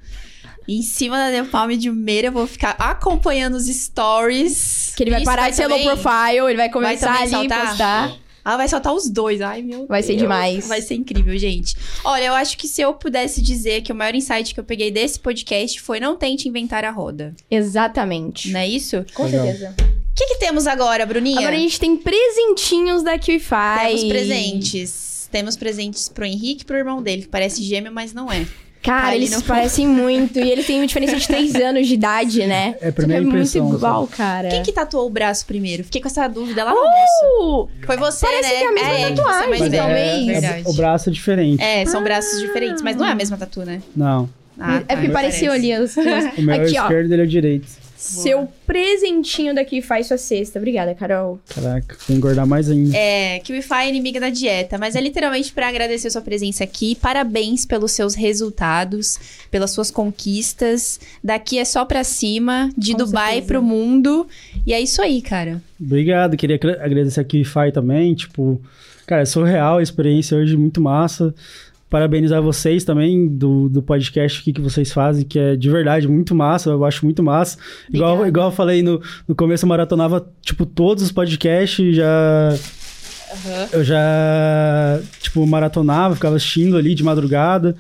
E 0.69 0.77
em 0.77 0.81
cima 0.83 1.17
da 1.17 1.31
Del 1.31 1.47
Palme 1.47 1.75
de 1.75 1.89
Meira, 1.89 2.27
eu 2.27 2.31
vou 2.31 2.45
ficar 2.45 2.75
acompanhando 2.77 3.55
os 3.55 3.65
stories. 3.65 4.93
Que 4.95 5.01
ele 5.01 5.09
vai 5.09 5.21
Isso 5.21 5.25
parar 5.25 5.49
de 5.49 5.55
ser 5.55 5.65
low 5.65 5.79
profile, 5.81 6.45
ele 6.47 6.57
vai 6.57 6.69
começar 6.69 7.07
também 7.07 7.21
ali 7.23 7.33
a 7.33 7.39
saltar? 7.39 7.67
postar. 7.69 8.17
Ah, 8.45 8.55
vai 8.55 8.67
soltar 8.67 8.93
os 8.93 9.09
dois. 9.09 9.41
Ai, 9.41 9.63
meu 9.63 9.87
Vai 9.87 10.03
ser 10.03 10.09
Deus. 10.09 10.21
demais. 10.21 10.67
Vai 10.67 10.79
ser 10.83 10.93
incrível, 10.93 11.35
gente. 11.39 11.75
Olha, 12.03 12.25
eu 12.25 12.33
acho 12.35 12.55
que 12.55 12.67
se 12.67 12.81
eu 12.81 12.93
pudesse 12.93 13.41
dizer 13.41 13.81
que 13.81 13.91
o 13.91 13.95
maior 13.95 14.13
insight 14.13 14.53
que 14.53 14.59
eu 14.59 14.63
peguei 14.63 14.91
desse 14.91 15.19
podcast 15.19 15.81
foi 15.81 15.99
não 15.99 16.15
tente 16.15 16.47
inventar 16.47 16.85
a 16.85 16.91
roda. 16.91 17.33
Exatamente. 17.49 18.51
Não 18.51 18.59
é 18.59 18.67
isso? 18.67 19.03
Com 19.15 19.23
Legal. 19.23 19.45
certeza. 19.47 19.75
O 19.79 20.15
que, 20.15 20.27
que 20.27 20.35
temos 20.39 20.67
agora, 20.67 21.03
Bruninha? 21.03 21.39
Agora 21.39 21.55
a 21.55 21.59
gente 21.59 21.79
tem 21.79 21.97
presentinhos 21.97 23.01
da 23.01 23.17
QFI. 23.17 23.87
Temos 23.87 24.03
presentes. 24.03 25.29
Temos 25.31 25.57
presentes 25.57 26.09
pro 26.09 26.25
Henrique 26.25 26.61
e 26.61 26.65
pro 26.65 26.77
irmão 26.77 27.01
dele, 27.01 27.23
que 27.23 27.27
parece 27.27 27.63
gêmeo, 27.63 27.91
mas 27.91 28.13
não 28.13 28.31
é. 28.31 28.45
Cara, 28.81 29.07
Tá 29.07 29.15
eles 29.15 29.29
se 29.31 29.43
parecem 29.43 29.85
muito. 29.87 30.39
E 30.39 30.49
eles 30.49 30.65
têm 30.65 30.79
uma 30.79 30.87
diferença 30.87 31.15
de 31.17 31.27
3 31.27 31.53
anos 31.61 31.87
de 31.87 31.93
idade, 31.95 32.47
né? 32.47 32.75
É 32.79 32.91
primeira 32.91 33.21
que 33.23 33.27
impressão, 33.29 33.59
É 33.61 33.63
muito 33.65 33.77
igual, 33.77 34.05
sabe? 34.05 34.15
cara. 34.17 34.49
Quem 34.49 34.63
que 34.63 34.71
tatuou 34.71 35.05
o 35.07 35.09
braço 35.09 35.45
primeiro? 35.45 35.83
Fiquei 35.83 36.01
com 36.01 36.07
essa 36.07 36.27
dúvida 36.29 36.63
lá 36.63 36.73
no. 36.73 36.79
Uh, 37.63 37.69
Foi 37.85 37.97
você, 37.97 38.25
Parece 38.25 38.49
né? 38.53 38.57
que 38.57 38.63
é 38.63 38.67
a 38.67 38.71
mesma 38.71 38.89
que 38.89 38.95
você 38.95 39.01
é 39.01 39.09
tatuagem, 39.15 39.65
é, 39.65 39.69
talvez. 39.77 40.27
é- 40.29 40.31
Verdade. 40.39 40.63
o 40.65 40.73
braço 40.73 41.09
é 41.09 41.11
diferente. 41.11 41.61
É, 41.63 41.85
são 41.85 42.01
braços 42.03 42.39
diferentes, 42.39 42.81
mas 42.81 42.95
não 42.95 43.05
é 43.05 43.11
a 43.11 43.15
mesma 43.15 43.35
tatu, 43.37 43.61
né? 43.65 43.81
Não. 43.95 44.29
Ah, 44.57 44.81
é 44.87 44.95
porque 44.95 45.09
parecia 45.09 45.51
ali. 45.51 45.77
Os... 45.77 45.95
O 45.95 46.01
meu 46.41 46.55
é 46.55 46.57
o 46.59 46.61
Aqui, 46.61 46.75
esquerdo 46.75 47.09
dele 47.09 47.21
é 47.21 47.25
o 47.25 47.27
direito. 47.27 47.67
Seu 48.01 48.47
presentinho 48.65 49.53
daqui 49.53 49.81
faz 49.81 50.07
sua 50.07 50.17
cesta. 50.17 50.57
Obrigada, 50.57 50.95
Carol. 50.95 51.39
Caraca, 51.53 51.97
vou 52.07 52.15
engordar 52.15 52.47
mais 52.47 52.69
ainda. 52.69 52.95
É, 52.95 53.39
KiwiFi 53.39 53.73
é 53.73 53.89
inimiga 53.89 54.19
da 54.19 54.29
dieta, 54.29 54.77
mas 54.77 54.95
é 54.95 55.01
literalmente 55.01 55.51
pra 55.51 55.67
agradecer 55.67 56.09
sua 56.09 56.21
presença 56.21 56.63
aqui. 56.63 56.95
Parabéns 56.95 57.65
pelos 57.65 57.91
seus 57.91 58.15
resultados, 58.15 59.19
pelas 59.51 59.71
suas 59.71 59.91
conquistas. 59.91 60.99
Daqui 61.23 61.59
é 61.59 61.65
só 61.65 61.83
pra 61.85 62.03
cima, 62.03 62.69
de 62.77 62.93
Com 62.93 62.99
Dubai 62.99 63.33
certeza. 63.33 63.47
pro 63.47 63.61
mundo. 63.61 64.27
E 64.65 64.73
é 64.73 64.79
isso 64.79 65.01
aí, 65.01 65.21
cara. 65.21 65.61
Obrigado, 65.79 66.37
queria 66.37 66.55
agra- 66.55 66.83
agradecer 66.83 67.19
aqui 67.19 67.37
o 67.37 67.39
Wi-Fi 67.41 67.71
também, 67.73 68.13
tipo, 68.15 68.61
cara, 69.05 69.21
é 69.21 69.25
surreal 69.25 69.77
a 69.77 69.83
experiência 69.83 70.37
hoje, 70.37 70.55
muito 70.57 70.79
massa. 70.81 71.33
Parabenizar 71.89 72.41
vocês 72.41 72.83
também 72.83 73.27
do, 73.27 73.67
do 73.67 73.81
podcast 73.81 74.41
aqui 74.41 74.53
que 74.53 74.61
vocês 74.61 74.91
fazem, 74.91 75.25
que 75.25 75.39
é 75.39 75.55
de 75.55 75.69
verdade 75.69 76.07
muito 76.07 76.35
massa, 76.35 76.69
eu 76.69 76.85
acho 76.85 77.03
muito 77.03 77.23
massa. 77.23 77.57
Igual, 77.91 78.11
Obrigada. 78.11 78.29
igual 78.29 78.47
eu 78.49 78.55
falei 78.55 78.83
no, 78.83 79.01
no 79.27 79.35
começo, 79.35 79.65
eu 79.65 79.69
maratonava, 79.69 80.31
tipo, 80.41 80.65
todos 80.65 81.03
os 81.03 81.11
podcasts, 81.11 81.95
já... 81.95 82.55
Eu 83.71 83.83
já, 83.83 84.99
tipo, 85.19 85.45
maratonava, 85.45 86.15
ficava 86.15 86.35
assistindo 86.35 86.75
ali 86.75 86.95
de 86.95 87.03
madrugada. 87.03 87.75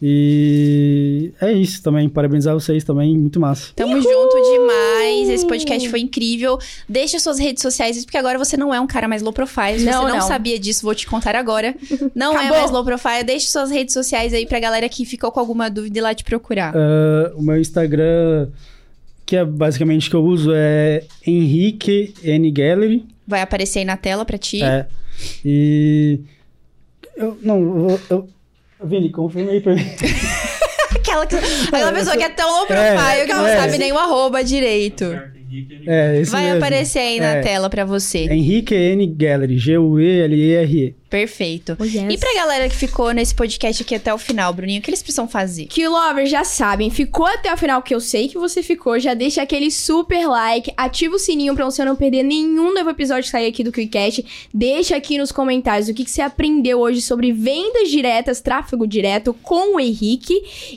E 0.00 1.32
é 1.40 1.52
isso 1.52 1.82
também, 1.82 2.08
parabenizar 2.08 2.54
vocês 2.54 2.84
também, 2.84 3.16
muito 3.18 3.40
massa. 3.40 3.72
Tamo 3.74 4.00
junto 4.00 4.52
demais. 4.52 5.28
Esse 5.28 5.46
podcast 5.46 5.88
foi 5.88 6.00
incrível. 6.00 6.56
Deixa 6.88 7.18
suas 7.18 7.38
redes 7.38 7.62
sociais, 7.62 8.04
porque 8.04 8.16
agora 8.16 8.38
você 8.38 8.56
não 8.56 8.72
é 8.72 8.80
um 8.80 8.86
cara 8.86 9.08
mais 9.08 9.22
low 9.22 9.32
profile. 9.32 9.80
Se 9.80 9.84
Não, 9.84 10.02
você 10.02 10.08
não, 10.08 10.16
não. 10.18 10.26
sabia 10.28 10.58
disso, 10.58 10.82
vou 10.82 10.94
te 10.94 11.06
contar 11.06 11.34
agora. 11.34 11.74
Não 12.14 12.38
é 12.38 12.48
mais 12.48 12.70
low 12.70 12.84
profile. 12.84 13.24
Deixa 13.24 13.48
suas 13.50 13.70
redes 13.70 13.92
sociais 13.92 14.32
aí 14.32 14.46
pra 14.46 14.60
galera 14.60 14.88
que 14.88 15.04
ficou 15.04 15.32
com 15.32 15.40
alguma 15.40 15.68
dúvida 15.68 15.98
ir 15.98 16.02
lá 16.02 16.14
te 16.14 16.22
procurar. 16.24 16.72
Ah, 16.76 17.32
o 17.34 17.42
meu 17.42 17.58
Instagram, 17.60 18.48
que 19.26 19.34
é 19.36 19.44
basicamente 19.44 20.08
que 20.08 20.14
eu 20.14 20.24
uso, 20.24 20.52
é 20.54 21.04
Henrique 21.26 22.14
N 22.22 22.50
Gallery. 22.52 23.04
Vai 23.26 23.42
aparecer 23.42 23.80
aí 23.80 23.84
na 23.84 23.96
tela 23.96 24.24
pra 24.24 24.38
ti. 24.38 24.62
É. 24.62 24.86
E. 25.44 26.20
Eu, 27.16 27.36
não, 27.42 27.60
eu, 27.60 27.72
vou- 27.74 28.00
eu, 28.08 28.28
Vini, 28.84 29.10
confirma 29.10 29.50
aí 29.52 29.60
pra 29.60 29.74
mim. 29.74 29.82
Aquela, 30.94 31.26
que- 31.26 31.36
aquela 31.36 31.92
pessoa 31.92 32.16
que 32.16 32.22
é 32.22 32.28
tão 32.28 32.48
low 32.50 32.66
É, 32.70 32.94
profile 32.94 33.26
que 33.26 33.32
não 33.34 33.46
é. 33.46 33.56
sabe 33.56 33.78
nem 33.78 33.92
o 33.92 33.98
arroba 33.98 34.42
direito. 34.44 35.04
É, 35.86 36.20
esse 36.20 36.30
Vai 36.30 36.44
mesmo. 36.44 36.58
aparecer 36.58 36.98
aí 36.98 37.20
na 37.20 37.34
É. 37.36 37.40
tela 37.40 37.70
pra 37.70 37.84
você. 37.84 38.20
Henrique 38.30 38.74
N 38.74 39.06
Gallery, 39.06 39.58
G-U-E-L-E-R-E. 39.58 40.94
Perfeito. 41.08 41.74
Oh, 41.80 41.84
yes. 41.84 42.04
E 42.10 42.18
pra 42.18 42.34
galera 42.34 42.68
que 42.68 42.76
ficou 42.76 43.12
nesse 43.12 43.34
podcast 43.34 43.82
aqui 43.82 43.94
até 43.94 44.12
o 44.12 44.18
final, 44.18 44.52
Bruninho, 44.52 44.78
o 44.78 44.82
que 44.82 44.90
eles 44.90 45.02
precisam 45.02 45.26
fazer? 45.26 45.64
Que 45.64 45.88
lovers 45.88 46.28
já 46.28 46.44
sabem, 46.44 46.90
ficou 46.90 47.24
até 47.24 47.50
o 47.52 47.56
final 47.56 47.80
que 47.80 47.94
eu 47.94 48.00
sei 48.00 48.28
que 48.28 48.36
você 48.36 48.62
ficou, 48.62 48.98
já 49.00 49.14
deixa 49.14 49.40
aquele 49.40 49.70
super 49.70 50.26
like, 50.28 50.70
ativa 50.76 51.16
o 51.16 51.18
sininho 51.18 51.54
pra 51.54 51.64
você 51.64 51.82
não 51.82 51.96
perder 51.96 52.22
nenhum 52.24 52.74
novo 52.74 52.90
episódio 52.90 53.22
que 53.24 53.30
sair 53.30 53.46
aqui 53.46 53.64
do 53.64 53.72
QuickCast. 53.72 54.48
Deixa 54.52 54.96
aqui 54.96 55.16
nos 55.16 55.32
comentários 55.32 55.88
o 55.88 55.94
que, 55.94 56.04
que 56.04 56.10
você 56.10 56.20
aprendeu 56.20 56.78
hoje 56.80 57.00
sobre 57.00 57.32
vendas 57.32 57.88
diretas, 57.90 58.42
tráfego 58.42 58.86
direto 58.86 59.32
com 59.42 59.76
o 59.76 59.80
Henrique. 59.80 60.34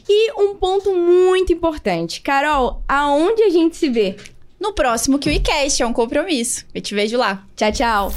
E 0.07 0.31
um 0.41 0.55
ponto 0.55 0.95
muito 0.95 1.51
importante. 1.51 2.21
Carol, 2.21 2.81
aonde 2.87 3.43
a 3.43 3.49
gente 3.49 3.75
se 3.75 3.89
vê? 3.89 4.15
No 4.61 4.73
próximo 4.73 5.17
QICast, 5.17 5.81
é 5.81 5.87
um 5.87 5.91
compromisso. 5.91 6.67
Eu 6.71 6.81
te 6.81 6.93
vejo 6.93 7.17
lá. 7.17 7.43
Tchau, 7.55 7.71
tchau. 7.71 8.13